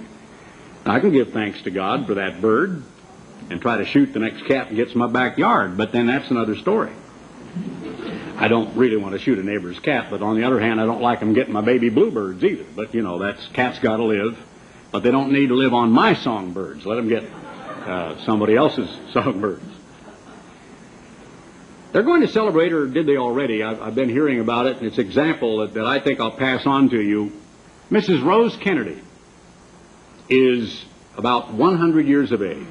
I 0.86 1.00
can 1.00 1.12
give 1.12 1.32
thanks 1.32 1.62
to 1.64 1.72
God 1.72 2.08
for 2.08 2.16
that 2.16 2.42
bird 2.42 2.82
and 3.52 3.62
try 3.62 3.78
to 3.78 3.86
shoot 3.86 4.12
the 4.12 4.20
next 4.20 4.46
cat 4.46 4.70
that 4.70 4.76
gets 4.76 4.94
in 4.94 4.98
my 4.98 5.08
backyard, 5.08 5.78
but 5.78 5.92
then 5.92 6.08
that's 6.08 6.30
another 6.32 6.56
story. 6.56 6.92
I 8.40 8.48
don't 8.48 8.78
really 8.78 8.96
want 8.96 9.12
to 9.16 9.20
shoot 9.20 9.38
a 9.38 9.44
neighbor's 9.44 9.78
cat, 9.80 10.08
but 10.10 10.22
on 10.22 10.38
the 10.38 10.46
other 10.46 10.62
hand, 10.62 10.80
I 10.80 10.86
don't 10.86 11.02
like 11.02 11.20
them 11.20 11.34
getting 11.34 11.52
my 11.52 11.60
baby 11.60 11.90
bluebirds 11.90 12.42
either. 12.42 12.64
But 12.74 12.96
you 12.96 13.02
know, 13.02 13.20
that's 13.20 13.46
cats 13.48 13.80
got 13.80 13.98
to 13.98 14.06
live, 14.06 14.40
but 14.92 15.04
they 15.04 15.12
don't 15.12 15.34
need 15.34 15.48
to 15.48 15.56
live 15.56 15.74
on 15.74 15.92
my 15.92 16.14
songbirds. 16.14 16.86
Let 16.86 16.96
them 16.96 17.10
get 17.10 17.24
uh, 17.24 18.18
somebody 18.24 18.56
else's 18.56 18.90
songbirds. 19.14 19.66
They're 21.92 22.04
going 22.04 22.22
to 22.22 22.30
celebrate, 22.30 22.72
or 22.72 22.88
did 22.88 23.08
they 23.08 23.18
already? 23.18 23.62
I've, 23.62 23.82
I've 23.82 23.96
been 23.96 24.10
hearing 24.10 24.40
about 24.40 24.68
it, 24.68 24.78
and 24.78 24.86
it's 24.86 25.00
an 25.00 25.06
example 25.06 25.58
that, 25.58 25.74
that 25.74 25.86
I 25.86 26.00
think 26.00 26.22
I'll 26.22 26.32
pass 26.32 26.66
on 26.66 26.90
to 26.92 27.02
you. 27.02 27.34
Mrs. 27.92 28.24
Rose 28.24 28.56
Kennedy 28.56 29.02
is 30.30 30.86
about 31.18 31.52
100 31.52 32.06
years 32.06 32.32
of 32.32 32.42
age. 32.42 32.66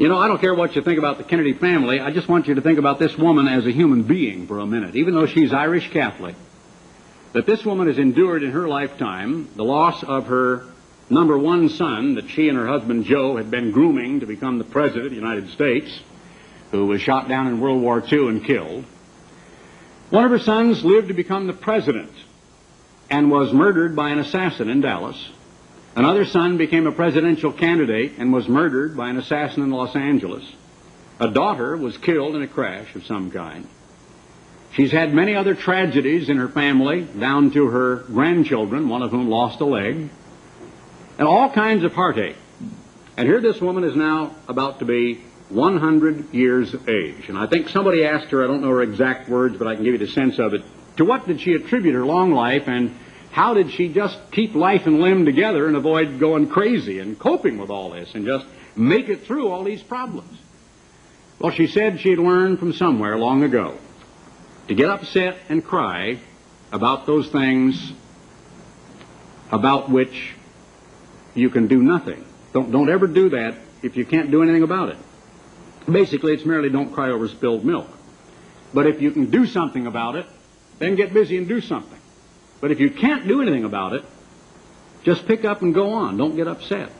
You 0.00 0.08
know, 0.08 0.16
I 0.16 0.28
don't 0.28 0.40
care 0.40 0.54
what 0.54 0.74
you 0.74 0.80
think 0.80 0.98
about 0.98 1.18
the 1.18 1.24
Kennedy 1.24 1.52
family. 1.52 2.00
I 2.00 2.10
just 2.10 2.26
want 2.26 2.48
you 2.48 2.54
to 2.54 2.62
think 2.62 2.78
about 2.78 2.98
this 2.98 3.18
woman 3.18 3.46
as 3.46 3.66
a 3.66 3.70
human 3.70 4.04
being 4.04 4.46
for 4.46 4.58
a 4.58 4.64
minute, 4.64 4.96
even 4.96 5.12
though 5.12 5.26
she's 5.26 5.52
Irish 5.52 5.90
Catholic. 5.90 6.36
That 7.34 7.44
this 7.44 7.66
woman 7.66 7.86
has 7.86 7.98
endured 7.98 8.42
in 8.42 8.50
her 8.52 8.66
lifetime 8.66 9.50
the 9.56 9.62
loss 9.62 10.02
of 10.02 10.28
her 10.28 10.64
number 11.10 11.36
one 11.36 11.68
son 11.68 12.14
that 12.14 12.30
she 12.30 12.48
and 12.48 12.56
her 12.56 12.66
husband 12.66 13.04
Joe 13.04 13.36
had 13.36 13.50
been 13.50 13.72
grooming 13.72 14.20
to 14.20 14.26
become 14.26 14.56
the 14.56 14.64
President 14.64 15.04
of 15.04 15.10
the 15.10 15.18
United 15.18 15.50
States, 15.50 16.00
who 16.70 16.86
was 16.86 17.02
shot 17.02 17.28
down 17.28 17.48
in 17.48 17.60
World 17.60 17.82
War 17.82 18.02
II 18.02 18.28
and 18.28 18.42
killed. 18.42 18.86
One 20.08 20.24
of 20.24 20.30
her 20.30 20.38
sons 20.38 20.82
lived 20.82 21.08
to 21.08 21.14
become 21.14 21.46
the 21.46 21.52
President 21.52 22.14
and 23.10 23.30
was 23.30 23.52
murdered 23.52 23.94
by 23.94 24.08
an 24.08 24.18
assassin 24.18 24.70
in 24.70 24.80
Dallas. 24.80 25.28
Another 25.96 26.24
son 26.24 26.56
became 26.56 26.86
a 26.86 26.92
presidential 26.92 27.52
candidate 27.52 28.12
and 28.18 28.32
was 28.32 28.48
murdered 28.48 28.96
by 28.96 29.10
an 29.10 29.18
assassin 29.18 29.62
in 29.64 29.70
Los 29.70 29.96
Angeles. 29.96 30.44
A 31.18 31.28
daughter 31.28 31.76
was 31.76 31.98
killed 31.98 32.36
in 32.36 32.42
a 32.42 32.48
crash 32.48 32.94
of 32.94 33.04
some 33.04 33.30
kind. 33.30 33.68
She's 34.72 34.92
had 34.92 35.12
many 35.12 35.34
other 35.34 35.54
tragedies 35.54 36.28
in 36.28 36.36
her 36.36 36.48
family, 36.48 37.02
down 37.02 37.50
to 37.52 37.66
her 37.66 37.96
grandchildren, 37.96 38.88
one 38.88 39.02
of 39.02 39.10
whom 39.10 39.28
lost 39.28 39.60
a 39.60 39.64
leg, 39.64 40.08
and 41.18 41.28
all 41.28 41.50
kinds 41.50 41.82
of 41.82 41.92
heartache. 41.92 42.36
And 43.16 43.26
here 43.26 43.40
this 43.40 43.60
woman 43.60 43.82
is 43.82 43.96
now 43.96 44.36
about 44.48 44.78
to 44.78 44.84
be 44.84 45.20
100 45.48 46.32
years 46.32 46.72
of 46.72 46.88
age. 46.88 47.28
And 47.28 47.36
I 47.36 47.48
think 47.48 47.68
somebody 47.68 48.04
asked 48.04 48.30
her, 48.30 48.44
I 48.44 48.46
don't 48.46 48.62
know 48.62 48.70
her 48.70 48.82
exact 48.82 49.28
words, 49.28 49.56
but 49.58 49.66
I 49.66 49.74
can 49.74 49.82
give 49.82 49.94
you 49.94 49.98
the 49.98 50.12
sense 50.12 50.38
of 50.38 50.54
it, 50.54 50.62
to 50.96 51.04
what 51.04 51.26
did 51.26 51.40
she 51.40 51.54
attribute 51.54 51.94
her 51.94 52.06
long 52.06 52.30
life 52.32 52.68
and 52.68 52.94
how 53.30 53.54
did 53.54 53.70
she 53.70 53.88
just 53.88 54.18
keep 54.32 54.54
life 54.54 54.86
and 54.86 55.00
limb 55.00 55.24
together 55.24 55.66
and 55.66 55.76
avoid 55.76 56.18
going 56.18 56.48
crazy 56.48 56.98
and 56.98 57.18
coping 57.18 57.58
with 57.58 57.70
all 57.70 57.90
this 57.90 58.14
and 58.14 58.26
just 58.26 58.46
make 58.74 59.08
it 59.08 59.22
through 59.22 59.48
all 59.48 59.62
these 59.62 59.82
problems? 59.82 60.36
Well, 61.38 61.52
she 61.52 61.68
said 61.68 62.00
she'd 62.00 62.18
learned 62.18 62.58
from 62.58 62.72
somewhere 62.72 63.16
long 63.16 63.44
ago 63.44 63.78
to 64.68 64.74
get 64.74 64.90
upset 64.90 65.38
and 65.48 65.64
cry 65.64 66.18
about 66.72 67.06
those 67.06 67.28
things 67.28 67.92
about 69.50 69.90
which 69.90 70.34
you 71.34 71.50
can 71.50 71.66
do 71.66 71.82
nothing. 71.82 72.24
Don't, 72.52 72.70
don't 72.70 72.90
ever 72.90 73.06
do 73.06 73.30
that 73.30 73.54
if 73.82 73.96
you 73.96 74.04
can't 74.04 74.30
do 74.30 74.42
anything 74.42 74.62
about 74.62 74.90
it. 74.90 74.96
Basically, 75.90 76.32
it's 76.32 76.44
merely 76.44 76.68
don't 76.68 76.92
cry 76.92 77.10
over 77.10 77.28
spilled 77.28 77.64
milk. 77.64 77.88
But 78.74 78.86
if 78.86 79.00
you 79.00 79.10
can 79.10 79.30
do 79.30 79.46
something 79.46 79.86
about 79.86 80.16
it, 80.16 80.26
then 80.78 80.94
get 80.94 81.12
busy 81.12 81.36
and 81.36 81.48
do 81.48 81.60
something. 81.60 81.99
But 82.60 82.70
if 82.70 82.80
you 82.80 82.90
can't 82.90 83.26
do 83.26 83.40
anything 83.40 83.64
about 83.64 83.94
it, 83.94 84.04
just 85.02 85.26
pick 85.26 85.44
up 85.44 85.62
and 85.62 85.74
go 85.74 85.92
on. 85.92 86.16
Don't 86.16 86.36
get 86.36 86.46
upset. 86.46 86.90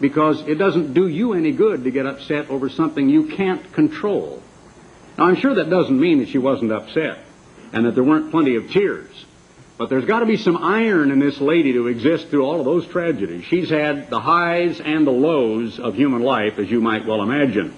Because 0.00 0.40
it 0.48 0.56
doesn't 0.56 0.94
do 0.94 1.06
you 1.06 1.34
any 1.34 1.52
good 1.52 1.84
to 1.84 1.90
get 1.90 2.06
upset 2.06 2.50
over 2.50 2.68
something 2.68 3.08
you 3.08 3.26
can't 3.28 3.72
control. 3.72 4.42
Now, 5.16 5.24
I'm 5.26 5.36
sure 5.36 5.54
that 5.54 5.70
doesn't 5.70 5.98
mean 5.98 6.18
that 6.20 6.28
she 6.28 6.38
wasn't 6.38 6.72
upset 6.72 7.18
and 7.72 7.86
that 7.86 7.94
there 7.94 8.04
weren't 8.04 8.30
plenty 8.30 8.56
of 8.56 8.70
tears. 8.70 9.26
But 9.78 9.88
there's 9.88 10.04
got 10.04 10.20
to 10.20 10.26
be 10.26 10.36
some 10.36 10.58
iron 10.58 11.10
in 11.10 11.20
this 11.20 11.40
lady 11.40 11.72
to 11.74 11.86
exist 11.86 12.28
through 12.28 12.44
all 12.44 12.58
of 12.58 12.66
those 12.66 12.86
tragedies. 12.86 13.44
She's 13.44 13.70
had 13.70 14.10
the 14.10 14.20
highs 14.20 14.80
and 14.80 15.06
the 15.06 15.10
lows 15.10 15.78
of 15.78 15.94
human 15.94 16.22
life, 16.22 16.58
as 16.58 16.70
you 16.70 16.80
might 16.80 17.06
well 17.06 17.22
imagine. 17.22 17.74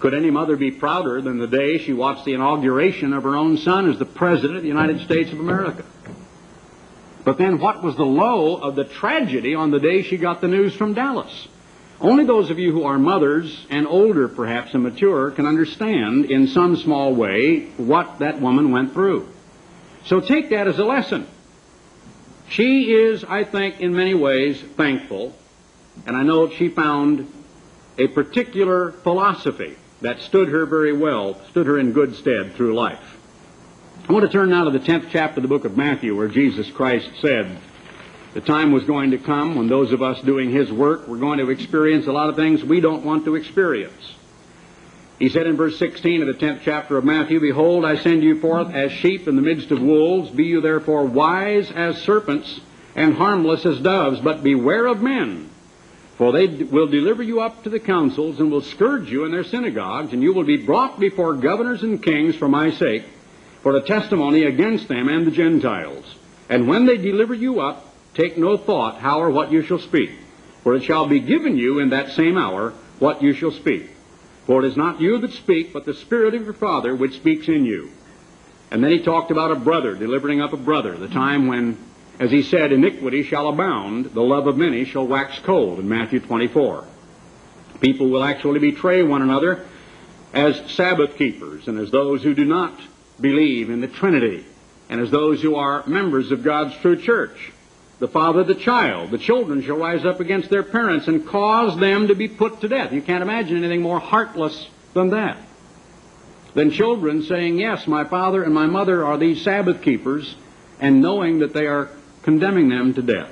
Could 0.00 0.14
any 0.14 0.30
mother 0.30 0.56
be 0.56 0.70
prouder 0.70 1.20
than 1.20 1.38
the 1.38 1.46
day 1.46 1.78
she 1.78 1.92
watched 1.92 2.24
the 2.24 2.34
inauguration 2.34 3.12
of 3.12 3.24
her 3.24 3.36
own 3.36 3.58
son 3.58 3.90
as 3.90 3.98
the 3.98 4.06
President 4.06 4.56
of 4.56 4.62
the 4.62 4.68
United 4.68 5.00
States 5.00 5.32
of 5.32 5.40
America? 5.40 5.84
But 7.24 7.38
then 7.38 7.58
what 7.58 7.82
was 7.82 7.96
the 7.96 8.04
low 8.04 8.56
of 8.56 8.76
the 8.76 8.84
tragedy 8.84 9.54
on 9.54 9.70
the 9.70 9.80
day 9.80 10.02
she 10.02 10.18
got 10.18 10.40
the 10.40 10.48
news 10.48 10.74
from 10.74 10.94
Dallas? 10.94 11.48
Only 12.00 12.24
those 12.24 12.50
of 12.50 12.58
you 12.58 12.72
who 12.72 12.84
are 12.84 12.98
mothers 12.98 13.66
and 13.70 13.86
older, 13.86 14.28
perhaps, 14.28 14.74
and 14.74 14.82
mature 14.82 15.30
can 15.30 15.46
understand 15.46 16.26
in 16.26 16.48
some 16.48 16.76
small 16.76 17.14
way 17.14 17.66
what 17.76 18.18
that 18.18 18.40
woman 18.40 18.72
went 18.72 18.92
through. 18.92 19.28
So 20.04 20.20
take 20.20 20.50
that 20.50 20.68
as 20.68 20.78
a 20.78 20.84
lesson. 20.84 21.26
She 22.50 22.92
is, 22.92 23.24
I 23.24 23.44
think, 23.44 23.80
in 23.80 23.96
many 23.96 24.12
ways 24.12 24.60
thankful, 24.76 25.34
and 26.06 26.14
I 26.14 26.22
know 26.24 26.50
she 26.50 26.68
found 26.68 27.32
a 27.96 28.08
particular 28.08 28.92
philosophy 28.92 29.76
that 30.02 30.20
stood 30.20 30.48
her 30.48 30.66
very 30.66 30.92
well, 30.92 31.40
stood 31.50 31.66
her 31.66 31.78
in 31.78 31.92
good 31.92 32.16
stead 32.16 32.54
through 32.54 32.74
life. 32.74 33.18
I 34.06 34.12
want 34.12 34.26
to 34.26 34.30
turn 34.30 34.50
now 34.50 34.64
to 34.64 34.70
the 34.70 34.80
10th 34.80 35.08
chapter 35.08 35.38
of 35.38 35.42
the 35.42 35.48
book 35.48 35.64
of 35.64 35.78
Matthew 35.78 36.14
where 36.14 36.28
Jesus 36.28 36.70
Christ 36.70 37.08
said 37.22 37.56
the 38.34 38.42
time 38.42 38.70
was 38.70 38.84
going 38.84 39.12
to 39.12 39.18
come 39.18 39.54
when 39.54 39.66
those 39.66 39.92
of 39.92 40.02
us 40.02 40.20
doing 40.20 40.50
His 40.50 40.70
work 40.70 41.08
were 41.08 41.16
going 41.16 41.38
to 41.38 41.48
experience 41.48 42.06
a 42.06 42.12
lot 42.12 42.28
of 42.28 42.36
things 42.36 42.62
we 42.62 42.80
don't 42.80 43.02
want 43.02 43.24
to 43.24 43.34
experience. 43.34 44.14
He 45.18 45.30
said 45.30 45.46
in 45.46 45.56
verse 45.56 45.78
16 45.78 46.20
of 46.20 46.26
the 46.26 46.46
10th 46.46 46.60
chapter 46.64 46.98
of 46.98 47.04
Matthew, 47.06 47.40
Behold, 47.40 47.86
I 47.86 47.96
send 47.96 48.22
you 48.22 48.40
forth 48.40 48.74
as 48.74 48.92
sheep 48.92 49.26
in 49.26 49.36
the 49.36 49.42
midst 49.42 49.70
of 49.70 49.80
wolves. 49.80 50.28
Be 50.28 50.44
you 50.44 50.60
therefore 50.60 51.06
wise 51.06 51.70
as 51.70 52.02
serpents 52.02 52.60
and 52.94 53.14
harmless 53.14 53.64
as 53.64 53.80
doves, 53.80 54.20
but 54.20 54.42
beware 54.42 54.86
of 54.86 55.00
men. 55.00 55.48
For 56.18 56.30
they 56.30 56.46
will 56.46 56.88
deliver 56.88 57.22
you 57.22 57.40
up 57.40 57.62
to 57.62 57.70
the 57.70 57.80
councils 57.80 58.38
and 58.38 58.50
will 58.50 58.60
scourge 58.60 59.10
you 59.10 59.24
in 59.24 59.32
their 59.32 59.44
synagogues, 59.44 60.12
and 60.12 60.22
you 60.22 60.34
will 60.34 60.44
be 60.44 60.58
brought 60.58 61.00
before 61.00 61.32
governors 61.32 61.82
and 61.82 62.02
kings 62.02 62.36
for 62.36 62.48
my 62.48 62.70
sake 62.70 63.04
for 63.64 63.74
a 63.74 63.80
testimony 63.80 64.44
against 64.44 64.88
them 64.88 65.08
and 65.08 65.26
the 65.26 65.30
Gentiles. 65.30 66.04
And 66.50 66.68
when 66.68 66.84
they 66.84 66.98
deliver 66.98 67.32
you 67.32 67.60
up, 67.60 67.94
take 68.12 68.36
no 68.36 68.58
thought 68.58 68.98
how 68.98 69.22
or 69.22 69.30
what 69.30 69.50
you 69.50 69.62
shall 69.62 69.78
speak. 69.78 70.10
For 70.62 70.74
it 70.74 70.82
shall 70.82 71.06
be 71.06 71.18
given 71.18 71.56
you 71.56 71.78
in 71.78 71.88
that 71.88 72.10
same 72.10 72.36
hour 72.36 72.74
what 72.98 73.22
you 73.22 73.32
shall 73.32 73.52
speak. 73.52 73.88
For 74.46 74.62
it 74.62 74.68
is 74.68 74.76
not 74.76 75.00
you 75.00 75.18
that 75.18 75.32
speak, 75.32 75.72
but 75.72 75.86
the 75.86 75.94
Spirit 75.94 76.34
of 76.34 76.44
your 76.44 76.52
Father 76.52 76.94
which 76.94 77.16
speaks 77.16 77.48
in 77.48 77.64
you. 77.64 77.90
And 78.70 78.84
then 78.84 78.90
he 78.90 79.02
talked 79.02 79.30
about 79.30 79.50
a 79.50 79.56
brother 79.56 79.94
delivering 79.94 80.42
up 80.42 80.52
a 80.52 80.58
brother, 80.58 80.94
the 80.98 81.08
time 81.08 81.46
when, 81.46 81.78
as 82.20 82.30
he 82.30 82.42
said, 82.42 82.70
iniquity 82.70 83.22
shall 83.22 83.48
abound, 83.48 84.12
the 84.12 84.20
love 84.20 84.46
of 84.46 84.58
many 84.58 84.84
shall 84.84 85.06
wax 85.06 85.38
cold, 85.38 85.78
in 85.78 85.88
Matthew 85.88 86.20
24. 86.20 86.84
People 87.80 88.10
will 88.10 88.24
actually 88.24 88.60
betray 88.60 89.02
one 89.02 89.22
another 89.22 89.64
as 90.34 90.70
Sabbath 90.70 91.16
keepers 91.16 91.66
and 91.66 91.78
as 91.78 91.90
those 91.90 92.22
who 92.22 92.34
do 92.34 92.44
not 92.44 92.78
believe 93.20 93.70
in 93.70 93.80
the 93.80 93.88
Trinity, 93.88 94.44
and 94.88 95.00
as 95.00 95.10
those 95.10 95.40
who 95.42 95.56
are 95.56 95.86
members 95.86 96.32
of 96.32 96.42
God's 96.42 96.76
true 96.76 96.96
church. 96.96 97.52
The 98.00 98.08
father, 98.08 98.42
the 98.42 98.54
child, 98.54 99.10
the 99.12 99.18
children 99.18 99.62
shall 99.62 99.76
rise 99.76 100.04
up 100.04 100.20
against 100.20 100.50
their 100.50 100.64
parents 100.64 101.06
and 101.06 101.26
cause 101.26 101.78
them 101.78 102.08
to 102.08 102.14
be 102.14 102.28
put 102.28 102.60
to 102.60 102.68
death. 102.68 102.92
You 102.92 103.00
can't 103.00 103.22
imagine 103.22 103.56
anything 103.58 103.82
more 103.82 104.00
heartless 104.00 104.68
than 104.94 105.10
that. 105.10 105.38
Than 106.54 106.70
children 106.70 107.22
saying, 107.22 107.58
Yes, 107.58 107.86
my 107.86 108.04
father 108.04 108.42
and 108.42 108.52
my 108.52 108.66
mother 108.66 109.04
are 109.04 109.16
these 109.16 109.42
Sabbath 109.42 109.82
keepers, 109.82 110.34
and 110.80 111.00
knowing 111.00 111.38
that 111.38 111.54
they 111.54 111.66
are 111.66 111.88
condemning 112.22 112.68
them 112.68 112.94
to 112.94 113.02
death. 113.02 113.30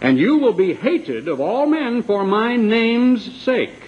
And 0.00 0.18
you 0.18 0.38
will 0.38 0.52
be 0.52 0.74
hated 0.74 1.28
of 1.28 1.40
all 1.40 1.66
men 1.66 2.02
for 2.02 2.24
my 2.24 2.56
name's 2.56 3.42
sake. 3.42 3.85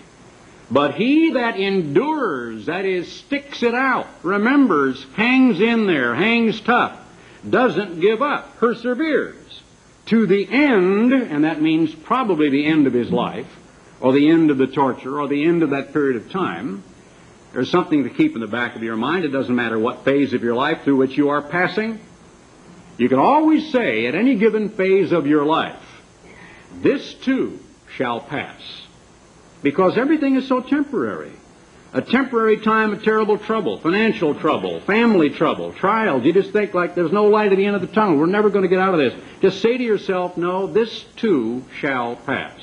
But 0.71 0.95
he 0.95 1.33
that 1.33 1.59
endures, 1.59 2.67
that 2.67 2.85
is, 2.85 3.11
sticks 3.11 3.63
it 3.63 3.75
out, 3.75 4.07
remembers, 4.23 5.05
hangs 5.15 5.61
in 5.61 5.87
there, 5.87 6.15
hangs 6.15 6.61
tough, 6.61 6.99
doesn't 7.49 8.01
give 8.01 8.21
up, 8.21 8.59
perseveres 8.59 9.63
to 10.07 10.27
the 10.27 10.49
end, 10.51 11.13
and 11.13 11.45
that 11.45 11.61
means 11.61 11.95
probably 11.95 12.49
the 12.49 12.67
end 12.67 12.87
of 12.87 12.93
his 12.93 13.11
life, 13.11 13.47
or 14.01 14.13
the 14.13 14.29
end 14.29 14.51
of 14.51 14.59
the 14.59 14.67
torture, 14.67 15.21
or 15.21 15.29
the 15.29 15.45
end 15.45 15.63
of 15.63 15.71
that 15.71 15.93
period 15.93 16.17
of 16.17 16.31
time. 16.31 16.83
There's 17.53 17.71
something 17.71 18.05
to 18.05 18.11
keep 18.11 18.35
in 18.35 18.41
the 18.41 18.47
back 18.47 18.77
of 18.77 18.83
your 18.83 18.97
mind. 18.97 19.25
It 19.25 19.29
doesn't 19.29 19.55
matter 19.55 19.79
what 19.79 20.05
phase 20.05 20.33
of 20.33 20.43
your 20.43 20.55
life 20.55 20.83
through 20.83 20.97
which 20.97 21.17
you 21.17 21.31
are 21.31 21.43
passing. 21.43 22.01
You 22.97 23.09
can 23.09 23.19
always 23.19 23.71
say 23.71 24.07
at 24.07 24.15
any 24.15 24.37
given 24.37 24.71
phase 24.71 25.13
of 25.13 25.27
your 25.27 25.45
life, 25.45 25.83
this 26.77 27.15
too 27.15 27.59
shall 27.95 28.21
pass. 28.21 28.61
Because 29.63 29.99
everything 29.99 30.37
is 30.37 30.47
so 30.47 30.61
temporary. 30.61 31.33
A 31.93 32.03
temporary 32.03 32.59
time 32.59 32.93
of 32.93 33.03
terrible 33.03 33.39
trouble, 33.39 33.79
financial 33.79 34.35
trouble, 34.35 34.81
family 34.81 35.31
trouble, 35.31 35.73
trials. 35.73 36.25
You 36.25 36.35
just 36.35 36.53
think 36.53 36.75
like 36.75 36.95
there's 36.95 37.13
no 37.13 37.25
light 37.25 37.51
at 37.51 37.57
the 37.57 37.65
end 37.65 37.77
of 37.77 37.81
the 37.81 37.89
tunnel. 37.89 38.19
We're 38.19 38.27
never 38.27 38.51
going 38.51 38.63
to 38.63 38.69
get 38.69 38.79
out 38.79 38.93
of 38.93 39.01
this. 39.01 39.15
Just 39.41 39.63
say 39.63 39.79
to 39.79 39.83
yourself, 39.83 40.37
no, 40.37 40.67
this 40.67 41.05
too 41.17 41.65
shall 41.81 42.17
pass. 42.17 42.61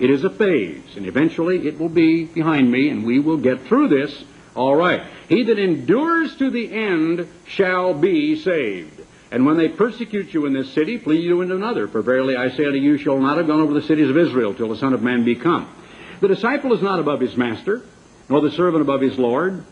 It 0.00 0.10
is 0.10 0.24
a 0.24 0.30
phase, 0.30 0.96
and 0.96 1.06
eventually 1.06 1.68
it 1.68 1.78
will 1.78 1.88
be 1.88 2.24
behind 2.24 2.70
me, 2.72 2.88
and 2.88 3.04
we 3.04 3.20
will 3.20 3.36
get 3.36 3.66
through 3.66 3.88
this 3.88 4.24
all 4.56 4.74
right. 4.74 5.02
He 5.28 5.44
that 5.44 5.58
endures 5.58 6.34
to 6.36 6.50
the 6.50 6.72
end 6.72 7.28
shall 7.46 7.94
be 7.94 8.36
saved. 8.36 9.00
And 9.30 9.46
when 9.46 9.56
they 9.56 9.68
persecute 9.68 10.34
you 10.34 10.46
in 10.46 10.52
this 10.52 10.72
city, 10.72 10.98
flee 10.98 11.20
you 11.20 11.40
into 11.40 11.54
another. 11.54 11.86
For 11.86 12.02
verily 12.02 12.36
I 12.36 12.50
say 12.50 12.64
unto 12.64 12.78
you, 12.78 12.98
shall 12.98 13.18
not 13.18 13.36
have 13.36 13.46
gone 13.46 13.60
over 13.60 13.74
the 13.74 13.82
cities 13.82 14.10
of 14.10 14.16
Israel 14.16 14.54
till 14.54 14.68
the 14.68 14.76
Son 14.76 14.92
of 14.92 15.02
Man 15.02 15.24
be 15.24 15.36
come. 15.36 15.72
The 16.20 16.28
disciple 16.28 16.72
is 16.74 16.82
not 16.82 16.98
above 16.98 17.20
his 17.20 17.36
master, 17.36 17.82
nor 18.28 18.40
the 18.40 18.50
servant 18.50 18.82
above 18.82 19.00
his 19.00 19.18
Lord. 19.18 19.64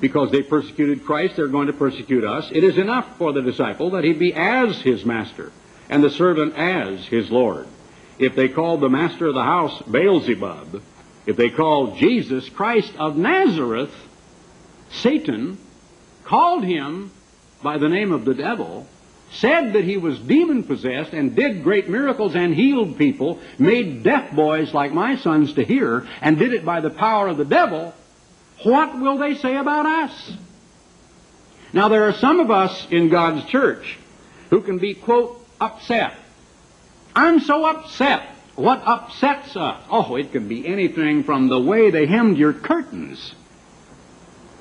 because 0.00 0.30
they 0.30 0.42
persecuted 0.42 1.04
Christ, 1.04 1.36
they're 1.36 1.48
going 1.48 1.66
to 1.66 1.72
persecute 1.72 2.24
us. 2.24 2.48
It 2.52 2.64
is 2.64 2.78
enough 2.78 3.18
for 3.18 3.32
the 3.32 3.42
disciple 3.42 3.90
that 3.90 4.04
he 4.04 4.12
be 4.12 4.32
as 4.32 4.80
his 4.80 5.04
master 5.04 5.52
and 5.88 6.02
the 6.02 6.10
servant 6.10 6.54
as 6.56 7.04
his 7.06 7.30
Lord. 7.30 7.66
If 8.18 8.34
they 8.34 8.48
called 8.48 8.80
the 8.80 8.88
master 8.88 9.26
of 9.26 9.34
the 9.34 9.42
house 9.42 9.80
Beelzebub, 9.82 10.82
if 11.26 11.36
they 11.36 11.50
called 11.50 11.98
Jesus 11.98 12.48
Christ 12.48 12.92
of 12.98 13.16
Nazareth, 13.16 13.94
Satan 14.90 15.58
called 16.24 16.64
him 16.64 17.10
by 17.62 17.78
the 17.78 17.88
name 17.88 18.12
of 18.12 18.24
the 18.24 18.34
devil, 18.34 18.86
said 19.32 19.74
that 19.74 19.84
he 19.84 19.96
was 19.96 20.18
demon 20.18 20.64
possessed 20.64 21.12
and 21.12 21.36
did 21.36 21.62
great 21.62 21.88
miracles 21.88 22.34
and 22.34 22.54
healed 22.54 22.96
people, 22.96 23.38
made 23.58 24.02
deaf 24.02 24.34
boys 24.34 24.72
like 24.72 24.92
my 24.92 25.16
sons 25.16 25.52
to 25.54 25.64
hear, 25.64 26.06
and 26.20 26.38
did 26.38 26.54
it 26.54 26.64
by 26.64 26.80
the 26.80 26.90
power 26.90 27.28
of 27.28 27.36
the 27.36 27.44
devil, 27.44 27.94
what 28.64 28.98
will 28.98 29.18
they 29.18 29.34
say 29.34 29.56
about 29.56 29.86
us? 29.86 30.32
Now, 31.72 31.88
there 31.88 32.04
are 32.04 32.14
some 32.14 32.40
of 32.40 32.50
us 32.50 32.86
in 32.90 33.10
God's 33.10 33.44
church 33.44 33.98
who 34.50 34.62
can 34.62 34.78
be, 34.78 34.94
quote, 34.94 35.44
upset. 35.60 36.14
I'm 37.14 37.40
so 37.40 37.66
upset. 37.66 38.22
What 38.56 38.82
upsets 38.84 39.56
us? 39.56 39.82
Oh, 39.90 40.16
it 40.16 40.32
can 40.32 40.48
be 40.48 40.66
anything 40.66 41.22
from 41.22 41.48
the 41.48 41.60
way 41.60 41.90
they 41.90 42.06
hemmed 42.06 42.38
your 42.38 42.52
curtains. 42.52 43.34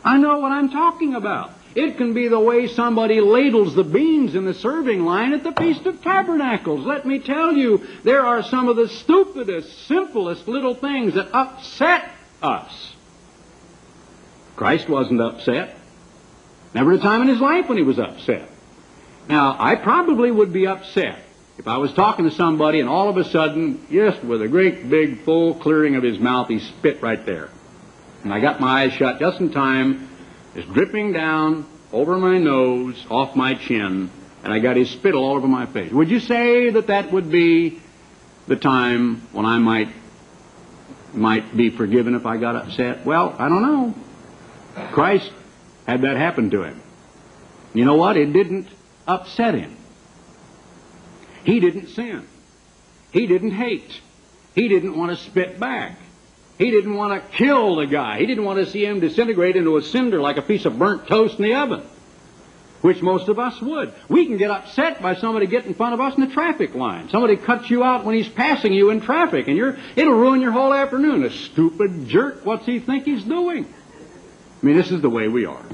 I 0.04 0.18
know 0.18 0.40
what 0.40 0.52
I'm 0.52 0.70
talking 0.70 1.16
about. 1.16 1.52
It 1.78 1.98
can 1.98 2.16
be 2.16 2.28
the 2.28 2.40
way 2.40 2.66
somebody 2.66 3.22
ladles 3.22 3.76
the 3.76 3.84
beans 3.84 4.34
in 4.34 4.46
the 4.46 4.56
serving 4.56 5.06
line 5.06 5.32
at 5.34 5.44
the 5.44 5.52
Feast 5.52 5.86
of 5.86 6.02
Tabernacles. 6.02 6.84
Let 6.84 7.06
me 7.06 7.20
tell 7.20 7.54
you, 7.54 7.86
there 8.04 8.26
are 8.26 8.42
some 8.42 8.68
of 8.68 8.78
the 8.78 8.90
stupidest, 8.90 9.86
simplest 9.86 10.48
little 10.48 10.74
things 10.74 11.14
that 11.14 11.30
upset 11.32 12.10
us. 12.42 12.96
Christ 14.56 14.90
wasn't 14.90 15.22
upset. 15.22 15.78
Never 16.74 16.94
a 16.94 16.98
time 16.98 17.22
in 17.22 17.28
his 17.28 17.40
life 17.40 17.70
when 17.70 17.78
he 17.78 17.84
was 17.84 18.00
upset. 18.00 18.50
Now, 19.30 19.56
I 19.60 19.76
probably 19.76 20.32
would 20.32 20.52
be 20.52 20.66
upset 20.66 21.20
if 21.60 21.68
I 21.68 21.78
was 21.78 21.94
talking 21.94 22.28
to 22.28 22.36
somebody 22.36 22.80
and 22.80 22.90
all 22.90 23.08
of 23.08 23.18
a 23.18 23.24
sudden, 23.24 23.86
just 23.92 24.24
with 24.24 24.42
a 24.42 24.48
great 24.48 24.90
big 24.90 25.22
full 25.22 25.54
clearing 25.54 25.96
of 25.96 26.02
his 26.02 26.18
mouth, 26.18 26.48
he 26.48 26.58
spit 26.58 27.04
right 27.04 27.24
there. 27.24 27.50
And 28.24 28.34
I 28.34 28.40
got 28.40 28.60
my 28.60 28.82
eyes 28.82 28.94
shut 28.94 29.20
just 29.20 29.40
in 29.40 29.52
time, 29.52 30.10
just 30.58 30.74
dripping 30.74 31.14
down 31.14 31.68
over 31.94 32.18
my 32.18 32.40
nose, 32.40 33.06
off 33.12 33.36
my 33.36 33.54
chin, 33.54 34.10
and 34.44 34.52
I 34.52 34.58
got 34.58 34.76
his 34.76 34.90
spittle 34.90 35.24
all 35.24 35.36
over 35.36 35.48
my 35.48 35.68
face. 35.68 35.92
Would 35.92 36.10
you 36.10 36.20
say 36.20 36.72
that 36.72 36.88
that 36.88 37.12
would 37.12 37.30
be 37.30 37.80
the 38.48 38.56
time 38.56 39.22
when 39.34 39.46
I 39.46 39.60
might 39.60 39.90
might 41.14 41.56
be 41.56 41.70
forgiven 41.70 42.16
if 42.16 42.26
I 42.26 42.38
got 42.38 42.56
upset? 42.56 43.06
Well, 43.06 43.36
I 43.38 43.50
don't 43.50 43.62
know. 43.62 43.96
Christ 44.94 45.32
had 45.86 46.02
that 46.02 46.18
happen 46.18 46.50
to 46.50 46.64
him. 46.64 46.82
You 47.76 47.86
know 47.86 47.96
what? 47.96 48.18
It 48.18 48.34
didn't 48.34 48.68
upset 49.06 49.54
him. 49.54 49.78
He 51.44 51.60
didn't 51.60 51.90
sin. 51.90 52.28
He 53.12 53.28
didn't 53.28 53.52
hate. 53.52 53.92
He 54.56 54.68
didn't 54.68 54.98
want 54.98 55.12
to 55.12 55.24
spit 55.24 55.60
back. 55.60 55.98
He 56.58 56.72
didn't 56.72 56.96
want 56.96 57.14
to 57.14 57.38
kill 57.38 57.76
the 57.76 57.86
guy. 57.86 58.18
He 58.20 58.26
didn't 58.26 58.44
want 58.44 58.60
to 58.60 58.72
see 58.72 58.84
him 58.84 59.00
disintegrate 59.00 59.56
into 59.56 59.78
a 59.78 59.82
cinder 59.84 60.20
like 60.20 60.38
a 60.38 60.42
piece 60.42 60.66
of 60.66 60.80
burnt 60.80 61.08
toast 61.08 61.38
in 61.38 61.44
the 61.44 61.54
oven, 61.54 61.84
which 62.82 63.02
most 63.02 63.30
of 63.30 63.38
us 63.38 63.62
would. 63.62 63.94
We 64.10 64.26
can 64.26 64.38
get 64.38 64.50
upset 64.50 65.02
by 65.02 65.16
somebody 65.16 65.46
getting 65.46 65.70
in 65.70 65.76
front 65.76 65.94
of 65.94 66.02
us 66.02 66.16
in 66.16 66.22
the 66.22 66.34
traffic 66.34 66.74
line. 66.74 67.10
Somebody 67.10 67.38
cuts 67.38 67.70
you 67.70 67.84
out 67.84 68.06
when 68.06 68.16
he's 68.16 68.28
passing 68.28 68.74
you 68.74 68.90
in 68.90 69.02
traffic, 69.02 69.48
and 69.48 69.56
you're, 69.56 69.78
it'll 69.96 70.14
ruin 70.14 70.42
your 70.42 70.52
whole 70.52 70.74
afternoon. 70.74 71.24
A 71.24 71.30
stupid 71.30 72.08
jerk, 72.08 72.44
what's 72.44 72.66
he 72.66 72.80
think 72.80 73.06
he's 73.06 73.24
doing? 73.24 73.66
I 73.66 74.66
mean, 74.66 74.76
this 74.76 74.90
is 74.90 75.02
the 75.02 75.10
way 75.10 75.28
we 75.28 75.46
are. 75.46 75.66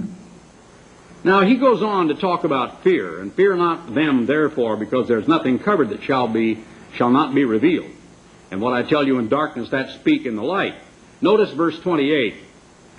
Now, 1.23 1.39
he 1.39 1.55
goes 1.55 1.81
on 1.81 2.09
to 2.09 2.15
talk 2.15 2.43
about 2.43 2.83
fear, 2.83 3.21
and 3.21 3.33
fear 3.33 3.55
not 3.55 3.95
them, 3.95 4.25
therefore, 4.25 4.75
because 4.75 5.07
there's 5.07 5.25
nothing 5.25 5.59
covered 5.59 5.89
that 5.91 6.03
shall 6.03 6.27
be, 6.27 6.61
shall 6.95 7.09
not 7.09 7.33
be 7.33 7.45
revealed. 7.45 7.89
And 8.53 8.61
what 8.61 8.73
I 8.73 8.83
tell 8.83 9.03
you 9.03 9.17
in 9.17 9.29
darkness, 9.29 9.71
that 9.71 9.99
speak 9.99 10.27
in 10.27 10.35
the 10.35 10.43
light. 10.43 10.75
Notice 11.21 11.49
verse 11.53 11.79
28. 11.79 12.35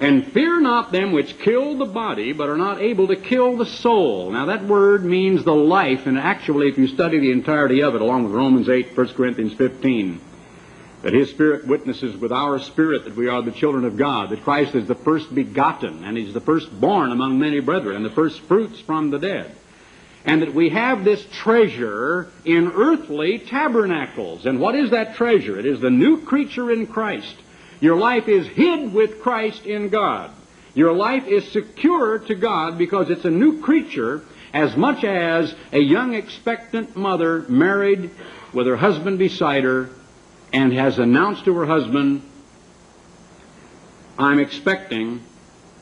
And 0.01 0.27
fear 0.33 0.61
not 0.61 0.91
them 0.91 1.13
which 1.13 1.39
kill 1.39 1.79
the 1.79 1.85
body, 1.85 2.33
but 2.33 2.49
are 2.49 2.57
not 2.57 2.83
able 2.83 3.07
to 3.07 3.15
kill 3.15 3.57
the 3.57 3.65
soul. 3.65 4.33
Now 4.33 4.47
that 4.47 4.65
word 4.65 5.05
means 5.05 5.45
the 5.45 5.55
life, 5.55 6.07
and 6.07 6.19
actually 6.19 6.67
if 6.71 6.77
you 6.77 6.89
study 6.89 7.21
the 7.21 7.31
entirety 7.31 7.85
of 7.85 7.95
it, 7.95 8.01
along 8.01 8.25
with 8.25 8.33
Romans 8.33 8.69
8, 8.69 8.97
1 8.97 9.09
Corinthians 9.15 9.55
15, 9.55 10.21
that 11.03 11.15
His 11.15 11.31
Spirit 11.31 11.69
witnesses 11.69 12.17
with 12.17 12.33
our 12.33 12.59
spirit 12.59 13.05
that 13.05 13.15
we 13.15 13.29
are 13.29 13.41
the 13.41 13.53
children 13.53 13.85
of 13.85 13.97
God, 13.97 14.31
that 14.31 14.43
Christ 14.43 14.75
is 14.75 14.89
the 14.89 14.97
first 14.97 15.33
begotten, 15.33 16.03
and 16.03 16.17
He's 16.17 16.35
the 16.35 16.41
firstborn 16.41 17.13
among 17.13 17.39
many 17.39 17.61
brethren, 17.61 17.95
and 17.95 18.05
the 18.05 18.11
first 18.11 18.41
fruits 18.41 18.81
from 18.81 19.11
the 19.11 19.21
dead. 19.21 19.55
And 20.25 20.43
that 20.43 20.55
we 20.55 20.71
have 20.71 21.05
this 21.05 21.25
treasure 21.33 22.29
in 22.45 22.73
earthly 22.73 23.39
tabernacles. 23.39 24.47
And 24.47 24.59
what 24.59 24.75
is 24.75 24.91
that 24.91 25.17
treasure? 25.17 25.59
It 25.59 25.67
is 25.67 25.81
the 25.81 25.91
new 25.91 26.23
creature 26.23 26.73
in 26.73 26.87
Christ. 26.87 27.37
Your 27.81 27.97
life 27.97 28.29
is 28.29 28.47
hid 28.47 28.95
with 28.95 29.21
Christ 29.21 29.67
in 29.67 29.91
God. 29.91 30.31
Your 30.75 30.93
life 30.93 31.27
is 31.27 31.47
secure 31.53 32.19
to 32.21 32.35
God 32.35 32.79
because 32.79 33.11
it's 33.11 33.25
a 33.25 33.31
new 33.31 33.61
creature 33.61 34.23
as 34.55 34.77
much 34.77 35.05
as 35.05 35.55
a 35.73 35.81
young 35.81 36.15
expectant 36.15 36.97
mother 36.97 37.41
married 37.49 38.11
with 38.53 38.67
her 38.67 38.77
husband 38.77 39.19
beside 39.19 39.65
her 39.65 39.91
and 40.53 40.73
has 40.73 40.99
announced 40.99 41.45
to 41.45 41.55
her 41.57 41.67
husband, 41.67 42.23
I'm 44.17 44.39
expecting, 44.39 45.21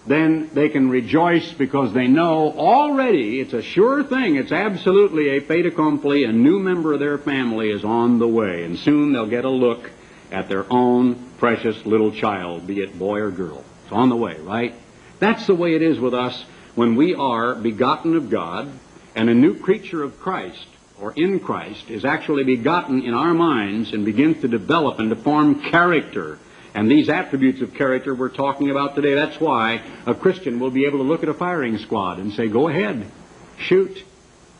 then 0.06 0.50
they 0.52 0.68
can 0.68 0.88
rejoice 0.88 1.52
because 1.52 1.92
they 1.92 2.08
know 2.08 2.52
already 2.52 3.40
it's 3.40 3.52
a 3.52 3.62
sure 3.62 4.02
thing, 4.02 4.36
it's 4.36 4.52
absolutely 4.52 5.36
a 5.36 5.40
fait 5.40 5.66
accompli, 5.66 6.24
a 6.24 6.32
new 6.32 6.58
member 6.58 6.92
of 6.92 7.00
their 7.00 7.18
family 7.18 7.70
is 7.70 7.84
on 7.84 8.18
the 8.18 8.28
way, 8.28 8.64
and 8.64 8.78
soon 8.78 9.12
they'll 9.12 9.26
get 9.26 9.44
a 9.44 9.50
look 9.50 9.90
at 10.30 10.48
their 10.48 10.70
own 10.72 11.14
precious 11.38 11.84
little 11.86 12.10
child, 12.10 12.66
be 12.66 12.80
it 12.80 12.98
boy 12.98 13.20
or 13.20 13.30
girl. 13.30 13.64
It's 13.84 13.92
on 13.92 14.08
the 14.08 14.16
way, 14.16 14.36
right? 14.38 14.74
That's 15.18 15.46
the 15.46 15.54
way 15.54 15.74
it 15.74 15.82
is 15.82 16.00
with 16.00 16.14
us 16.14 16.44
when 16.74 16.96
we 16.96 17.14
are 17.14 17.54
begotten 17.54 18.16
of 18.16 18.30
God 18.30 18.72
and 19.14 19.28
a 19.28 19.34
new 19.34 19.58
creature 19.58 20.02
of 20.02 20.18
Christ 20.18 20.66
or 21.00 21.12
in 21.12 21.40
Christ 21.40 21.90
is 21.90 22.04
actually 22.04 22.44
begotten 22.44 23.02
in 23.02 23.12
our 23.12 23.34
minds 23.34 23.92
and 23.92 24.04
begins 24.04 24.40
to 24.40 24.48
develop 24.48 24.98
and 25.00 25.10
to 25.10 25.16
form 25.16 25.60
character. 25.60 26.38
And 26.74 26.90
these 26.90 27.08
attributes 27.08 27.60
of 27.60 27.74
character 27.74 28.14
we're 28.14 28.30
talking 28.30 28.70
about 28.70 28.94
today, 28.94 29.14
that's 29.14 29.38
why 29.38 29.82
a 30.06 30.14
Christian 30.14 30.58
will 30.58 30.70
be 30.70 30.86
able 30.86 30.98
to 30.98 31.04
look 31.04 31.22
at 31.22 31.28
a 31.28 31.34
firing 31.34 31.78
squad 31.78 32.18
and 32.18 32.32
say, 32.32 32.48
go 32.48 32.68
ahead, 32.68 33.10
shoot. 33.58 34.02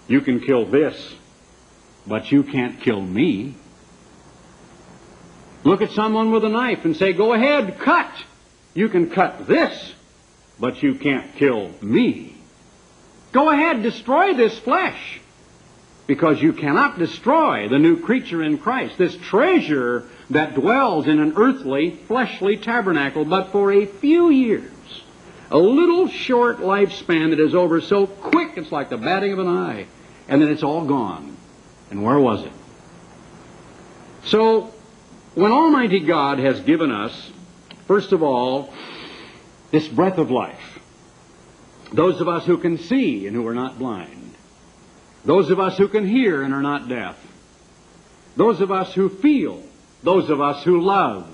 You 0.09 0.21
can 0.21 0.41
kill 0.41 0.67
this, 0.67 1.15
but 2.07 2.31
you 2.31 2.43
can't 2.43 2.81
kill 2.81 3.01
me. 3.01 3.55
Look 5.65 5.81
at 5.81 5.93
someone 5.93 6.33
with 6.33 6.45
a 6.45 6.49
knife 6.49 6.85
and 6.85 6.97
say, 6.97 7.13
go 7.13 7.33
ahead, 7.33 7.79
cut. 7.79 8.13
You 8.75 8.89
can 8.89 9.09
cut 9.11 9.47
this, 9.47 9.95
but 10.59 10.83
you 10.83 10.97
can't 10.97 11.35
kill 11.37 11.71
me. 11.81 12.37
Go 13.33 13.49
ahead, 13.49 13.83
destroy 13.83 14.35
this 14.35 14.59
flesh 14.59 15.22
because 16.13 16.43
you 16.43 16.53
cannot 16.53 16.99
destroy 16.99 17.67
the 17.71 17.79
new 17.79 17.99
creature 17.99 18.43
in 18.43 18.59
Christ, 18.59 18.99
this 18.99 19.17
treasure 19.17 20.07
that 20.29 20.55
dwells 20.55 21.07
in 21.07 21.19
an 21.19 21.33
earthly, 21.37 21.89
fleshly 22.07 22.59
tabernacle, 22.59 23.25
but 23.25 23.51
for 23.51 23.73
a 23.73 23.87
few 23.87 24.29
years. 24.29 24.71
A 25.51 25.57
little 25.57 26.09
short 26.09 26.59
lifespan 26.59 27.31
that 27.31 27.41
is 27.41 27.55
over 27.55 27.81
so 27.81 28.07
quick 28.07 28.59
it's 28.59 28.71
like 28.71 28.91
the 28.91 28.99
batting 28.99 29.33
of 29.33 29.39
an 29.39 29.49
eye, 29.49 29.87
and 30.29 30.43
then 30.43 30.51
it's 30.51 30.63
all 30.63 30.85
gone. 30.85 31.35
And 31.91 32.05
where 32.05 32.19
was 32.19 32.45
it? 32.45 32.53
So, 34.27 34.75
when 35.35 35.51
Almighty 35.51 36.01
God 36.01 36.39
has 36.41 36.61
given 36.61 36.93
us, 36.93 37.31
first 37.87 38.13
of 38.13 38.23
all, 38.23 38.71
this 39.71 39.89
breath 39.89 40.19
of 40.19 40.31
life, 40.31 40.79
those 41.91 42.21
of 42.21 42.29
us 42.29 42.45
who 42.45 42.59
can 42.59 42.77
see 42.77 43.27
and 43.27 43.35
who 43.35 43.47
are 43.47 43.55
not 43.55 43.79
blind, 43.79 44.32
those 45.25 45.51
of 45.51 45.61
us 45.61 45.79
who 45.79 45.89
can 45.89 46.07
hear 46.07 46.43
and 46.43 46.53
are 46.53 46.63
not 46.63 46.89
deaf. 46.89 47.17
Those 48.37 48.61
of 48.61 48.71
us 48.71 48.93
who 48.95 49.09
feel. 49.09 49.63
Those 50.03 50.31
of 50.31 50.41
us 50.41 50.65
who 50.65 50.81
love. 50.81 51.29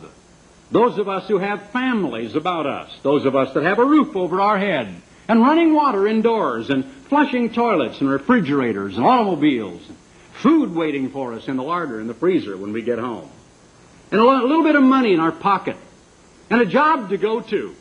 Those 0.71 0.99
of 0.99 1.09
us 1.09 1.27
who 1.29 1.39
have 1.39 1.71
families 1.71 2.35
about 2.35 2.67
us. 2.67 2.95
Those 3.03 3.25
of 3.25 3.35
us 3.35 3.55
that 3.55 3.65
have 3.65 3.79
a 3.79 3.85
roof 3.85 4.15
over 4.17 4.41
our 4.41 4.59
head 4.59 4.95
and 5.29 5.41
running 5.41 5.75
water 5.75 6.07
indoors 6.07 6.71
and 6.71 6.85
flushing 7.09 7.53
toilets 7.53 8.01
and 8.01 8.11
refrigerators 8.11 8.97
and 8.97 9.05
automobiles. 9.05 9.87
And 9.89 9.97
Food 10.43 10.75
waiting 10.75 11.11
for 11.11 11.35
us 11.35 11.49
in 11.49 11.57
the 11.57 11.63
larder 11.63 11.99
and 11.99 12.09
the 12.09 12.15
freezer 12.15 12.57
when 12.57 12.73
we 12.73 12.83
get 12.83 12.99
home. 12.99 13.29
And 14.13 14.21
a 14.21 14.25
little 14.25 14.63
bit 14.63 14.77
of 14.77 14.83
money 14.83 15.13
in 15.13 15.21
our 15.21 15.33
pocket. 15.33 15.77
And 16.49 16.61
a 16.61 16.67
job 16.67 17.11
to 17.11 17.17
go 17.17 17.41
to. 17.41 17.75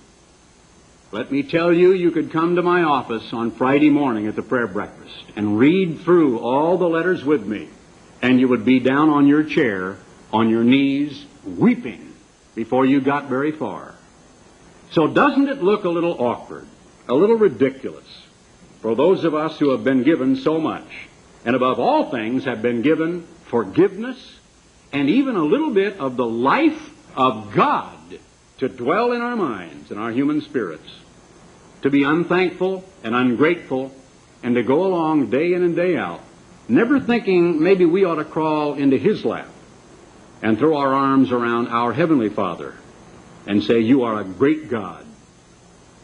Let 1.12 1.32
me 1.32 1.42
tell 1.42 1.72
you, 1.72 1.94
you 1.94 2.12
could 2.12 2.34
come 2.34 2.58
to 2.58 2.62
my 2.62 2.84
office 2.84 3.32
on 3.32 3.52
Friday 3.52 3.90
morning 3.90 4.28
at 4.28 4.36
the 4.36 4.42
prayer 4.42 4.68
breakfast 4.68 5.24
and 5.38 5.58
read 5.58 6.02
through 6.02 6.40
all 6.40 6.78
the 6.78 6.90
letters 6.90 7.24
with 7.24 7.48
me, 7.48 7.70
and 8.22 8.42
you 8.42 8.50
would 8.50 8.66
be 8.66 8.80
down 8.80 9.10
on 9.10 9.26
your 9.26 9.44
chair, 9.44 9.98
on 10.34 10.50
your 10.50 10.66
knees, 10.66 11.26
weeping 11.46 12.14
before 12.56 12.86
you 12.86 13.00
got 13.00 13.30
very 13.30 13.54
far. 13.54 13.96
So 14.92 15.08
doesn't 15.08 15.48
it 15.48 15.64
look 15.64 15.86
a 15.86 15.90
little 15.90 16.22
awkward 16.22 16.68
a 17.10 17.14
little 17.14 17.38
ridiculous 17.38 18.24
for 18.82 18.94
those 18.94 19.24
of 19.24 19.34
us 19.34 19.58
who 19.60 19.70
have 19.70 19.84
been 19.84 20.04
given 20.04 20.36
so 20.36 20.60
much, 20.60 21.08
and 21.46 21.56
above 21.56 21.80
all 21.80 22.12
things 22.12 22.44
have 22.44 22.62
been 22.62 22.82
given 22.82 23.26
forgiveness 23.46 24.18
and 24.92 25.10
even 25.10 25.38
a 25.38 25.44
little 25.44 25.72
bit 25.72 25.98
of 26.00 26.18
the 26.18 26.26
life 26.26 26.90
of 27.16 27.54
God 27.54 27.98
to 28.60 28.70
dwell 28.70 29.12
in 29.12 29.22
our 29.22 29.36
minds 29.36 29.92
and 29.92 30.00
our 30.00 30.12
human 30.12 30.42
spirits, 30.42 30.90
to 31.84 31.90
be 31.90 32.04
unthankful 32.04 32.84
and 33.04 33.16
ungrateful, 33.16 33.92
and 34.44 34.56
to 34.56 34.64
go 34.64 34.86
along 34.86 35.30
day 35.30 35.54
in 35.54 35.64
and 35.64 35.76
day 35.76 35.96
out, 35.96 36.22
never 36.68 37.00
thinking 37.00 37.62
maybe 37.62 37.86
we 37.86 38.04
ought 38.04 38.16
to 38.16 38.26
crawl 38.26 38.74
into 38.74 38.98
His 38.98 39.24
lap 39.24 39.50
and 40.42 40.58
throw 40.58 40.78
our 40.78 40.94
arms 40.94 41.32
around 41.32 41.68
our 41.68 41.94
Heavenly 41.94 42.30
Father 42.30 42.76
and 43.46 43.64
say, 43.64 43.80
You 43.80 44.04
are 44.04 44.20
a 44.20 44.24
great 44.24 44.70
God, 44.70 45.06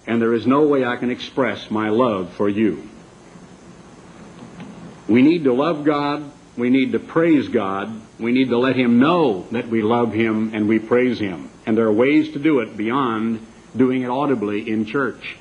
and 0.08 0.22
there 0.22 0.34
is 0.34 0.48
no 0.48 0.68
way 0.68 0.86
I 0.86 0.98
can 0.98 1.12
express 1.12 1.70
my 1.70 1.90
love 1.90 2.34
for 2.34 2.50
you. 2.50 2.90
We 5.08 5.22
need 5.22 5.44
to 5.44 5.54
love 5.54 5.84
God. 5.84 6.32
We 6.56 6.70
need 6.70 6.94
to 6.94 7.00
praise 7.00 7.48
God. 7.50 8.02
We 8.20 8.32
need 8.32 8.50
to 8.50 8.58
let 8.58 8.76
Him 8.76 9.00
know 9.00 9.48
that 9.52 9.68
we 9.68 9.82
love 9.82 10.14
Him 10.14 10.52
and 10.54 10.68
we 10.68 10.80
praise 10.80 11.20
Him. 11.20 11.50
And 11.66 11.78
there 11.78 11.86
are 11.86 11.94
ways 11.94 12.34
to 12.34 12.40
do 12.40 12.60
it 12.60 12.76
beyond 12.76 13.46
doing 13.76 14.02
it 14.02 14.10
audibly 14.10 14.70
in 14.70 14.86
church. 14.86 15.38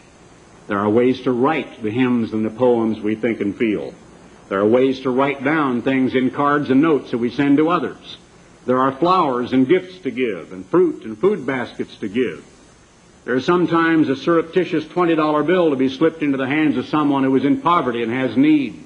There 0.68 0.78
are 0.78 0.88
ways 0.88 1.20
to 1.22 1.32
write 1.32 1.82
the 1.82 1.90
hymns 1.90 2.32
and 2.32 2.44
the 2.44 2.50
poems 2.50 3.00
we 3.00 3.14
think 3.14 3.40
and 3.40 3.56
feel. 3.56 3.94
There 4.48 4.60
are 4.60 4.66
ways 4.66 5.00
to 5.00 5.10
write 5.10 5.42
down 5.42 5.82
things 5.82 6.14
in 6.14 6.30
cards 6.30 6.70
and 6.70 6.80
notes 6.80 7.10
that 7.10 7.18
we 7.18 7.30
send 7.30 7.56
to 7.56 7.70
others. 7.70 8.16
There 8.64 8.78
are 8.78 8.92
flowers 8.92 9.52
and 9.52 9.66
gifts 9.66 9.98
to 10.00 10.10
give, 10.10 10.52
and 10.52 10.64
fruit 10.66 11.04
and 11.04 11.18
food 11.18 11.44
baskets 11.44 11.96
to 11.96 12.08
give. 12.08 12.44
There 13.24 13.34
is 13.34 13.44
sometimes 13.44 14.08
a 14.08 14.16
surreptitious 14.16 14.84
$20 14.84 15.46
bill 15.46 15.70
to 15.70 15.76
be 15.76 15.88
slipped 15.88 16.22
into 16.22 16.38
the 16.38 16.46
hands 16.46 16.76
of 16.76 16.86
someone 16.86 17.24
who 17.24 17.34
is 17.36 17.44
in 17.44 17.60
poverty 17.60 18.02
and 18.02 18.12
has 18.12 18.36
need. 18.36 18.84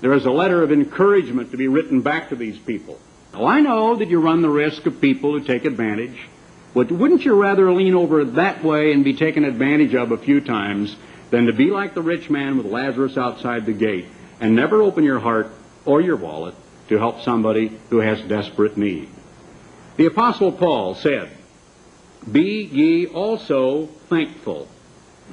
There 0.00 0.12
is 0.14 0.26
a 0.26 0.30
letter 0.30 0.62
of 0.62 0.72
encouragement 0.72 1.52
to 1.52 1.56
be 1.56 1.68
written 1.68 2.00
back 2.00 2.28
to 2.28 2.36
these 2.36 2.58
people. 2.58 2.98
Now, 3.32 3.46
I 3.46 3.60
know 3.60 3.96
that 3.96 4.08
you 4.08 4.20
run 4.20 4.42
the 4.42 4.50
risk 4.50 4.86
of 4.86 5.00
people 5.00 5.32
who 5.32 5.44
take 5.44 5.64
advantage, 5.64 6.28
but 6.74 6.90
wouldn't 6.90 7.24
you 7.24 7.34
rather 7.34 7.72
lean 7.72 7.94
over 7.94 8.24
that 8.24 8.64
way 8.64 8.92
and 8.92 9.04
be 9.04 9.14
taken 9.14 9.44
advantage 9.44 9.94
of 9.94 10.10
a 10.10 10.18
few 10.18 10.40
times 10.40 10.94
than 11.30 11.46
to 11.46 11.52
be 11.52 11.70
like 11.70 11.94
the 11.94 12.02
rich 12.02 12.30
man 12.30 12.56
with 12.56 12.66
Lazarus 12.66 13.16
outside 13.16 13.66
the 13.66 13.72
gate 13.72 14.06
and 14.40 14.56
never 14.56 14.82
open 14.82 15.04
your 15.04 15.20
heart 15.20 15.48
or 15.84 16.00
your 16.00 16.16
wallet 16.16 16.54
to 16.88 16.98
help 16.98 17.22
somebody 17.22 17.78
who 17.90 17.98
has 17.98 18.20
desperate 18.22 18.76
need. 18.76 19.08
The 19.96 20.06
Apostle 20.06 20.52
Paul 20.52 20.94
said, 20.94 21.30
Be 22.30 22.62
ye 22.62 23.06
also 23.06 23.86
thankful, 24.08 24.68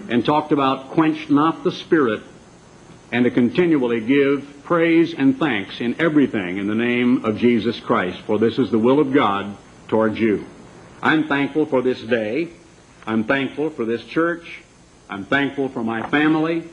and 0.09 0.25
talked 0.25 0.51
about 0.51 0.91
quench 0.91 1.29
not 1.29 1.63
the 1.63 1.71
spirit, 1.71 2.21
and 3.11 3.25
to 3.25 3.31
continually 3.31 4.01
give 4.01 4.63
praise 4.63 5.13
and 5.13 5.39
thanks 5.39 5.81
in 5.81 5.99
everything 5.99 6.57
in 6.57 6.67
the 6.67 6.75
name 6.75 7.25
of 7.25 7.37
Jesus 7.37 7.79
Christ, 7.79 8.19
for 8.27 8.37
this 8.37 8.59
is 8.59 8.69
the 8.69 8.79
will 8.79 8.99
of 8.99 9.13
God 9.13 9.57
towards 9.87 10.19
you. 10.19 10.45
I'm 11.01 11.27
thankful 11.27 11.65
for 11.65 11.81
this 11.81 12.01
day. 12.01 12.49
I'm 13.05 13.23
thankful 13.23 13.69
for 13.69 13.85
this 13.85 14.03
church. 14.03 14.61
I'm 15.09 15.25
thankful 15.25 15.69
for 15.69 15.83
my 15.83 16.07
family, 16.09 16.63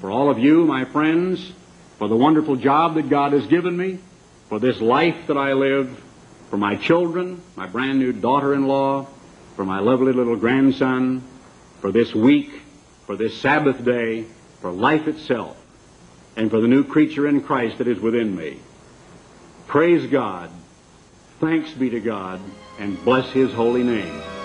for 0.00 0.10
all 0.10 0.28
of 0.28 0.38
you, 0.38 0.64
my 0.64 0.84
friends, 0.84 1.52
for 1.98 2.08
the 2.08 2.16
wonderful 2.16 2.56
job 2.56 2.94
that 2.96 3.08
God 3.08 3.32
has 3.32 3.46
given 3.46 3.76
me, 3.76 3.98
for 4.48 4.58
this 4.58 4.80
life 4.80 5.28
that 5.28 5.38
I 5.38 5.54
live, 5.54 6.02
for 6.50 6.58
my 6.58 6.76
children, 6.76 7.40
my 7.56 7.66
brand 7.66 7.98
new 7.98 8.12
daughter-in-law, 8.12 9.06
for 9.54 9.64
my 9.64 9.78
lovely 9.78 10.12
little 10.12 10.36
grandson, 10.36 11.22
for 11.80 11.90
this 11.90 12.14
week, 12.14 12.60
for 13.06 13.16
this 13.16 13.40
Sabbath 13.40 13.82
day, 13.84 14.26
for 14.60 14.70
life 14.70 15.08
itself, 15.08 15.56
and 16.36 16.50
for 16.50 16.60
the 16.60 16.68
new 16.68 16.84
creature 16.84 17.26
in 17.26 17.40
Christ 17.40 17.78
that 17.78 17.88
is 17.88 17.98
within 18.00 18.36
me. 18.36 18.58
Praise 19.66 20.06
God. 20.10 20.50
Thanks 21.40 21.70
be 21.72 21.90
to 21.90 22.00
God, 22.00 22.40
and 22.78 23.02
bless 23.04 23.30
His 23.32 23.52
holy 23.52 23.82
name. 23.82 24.35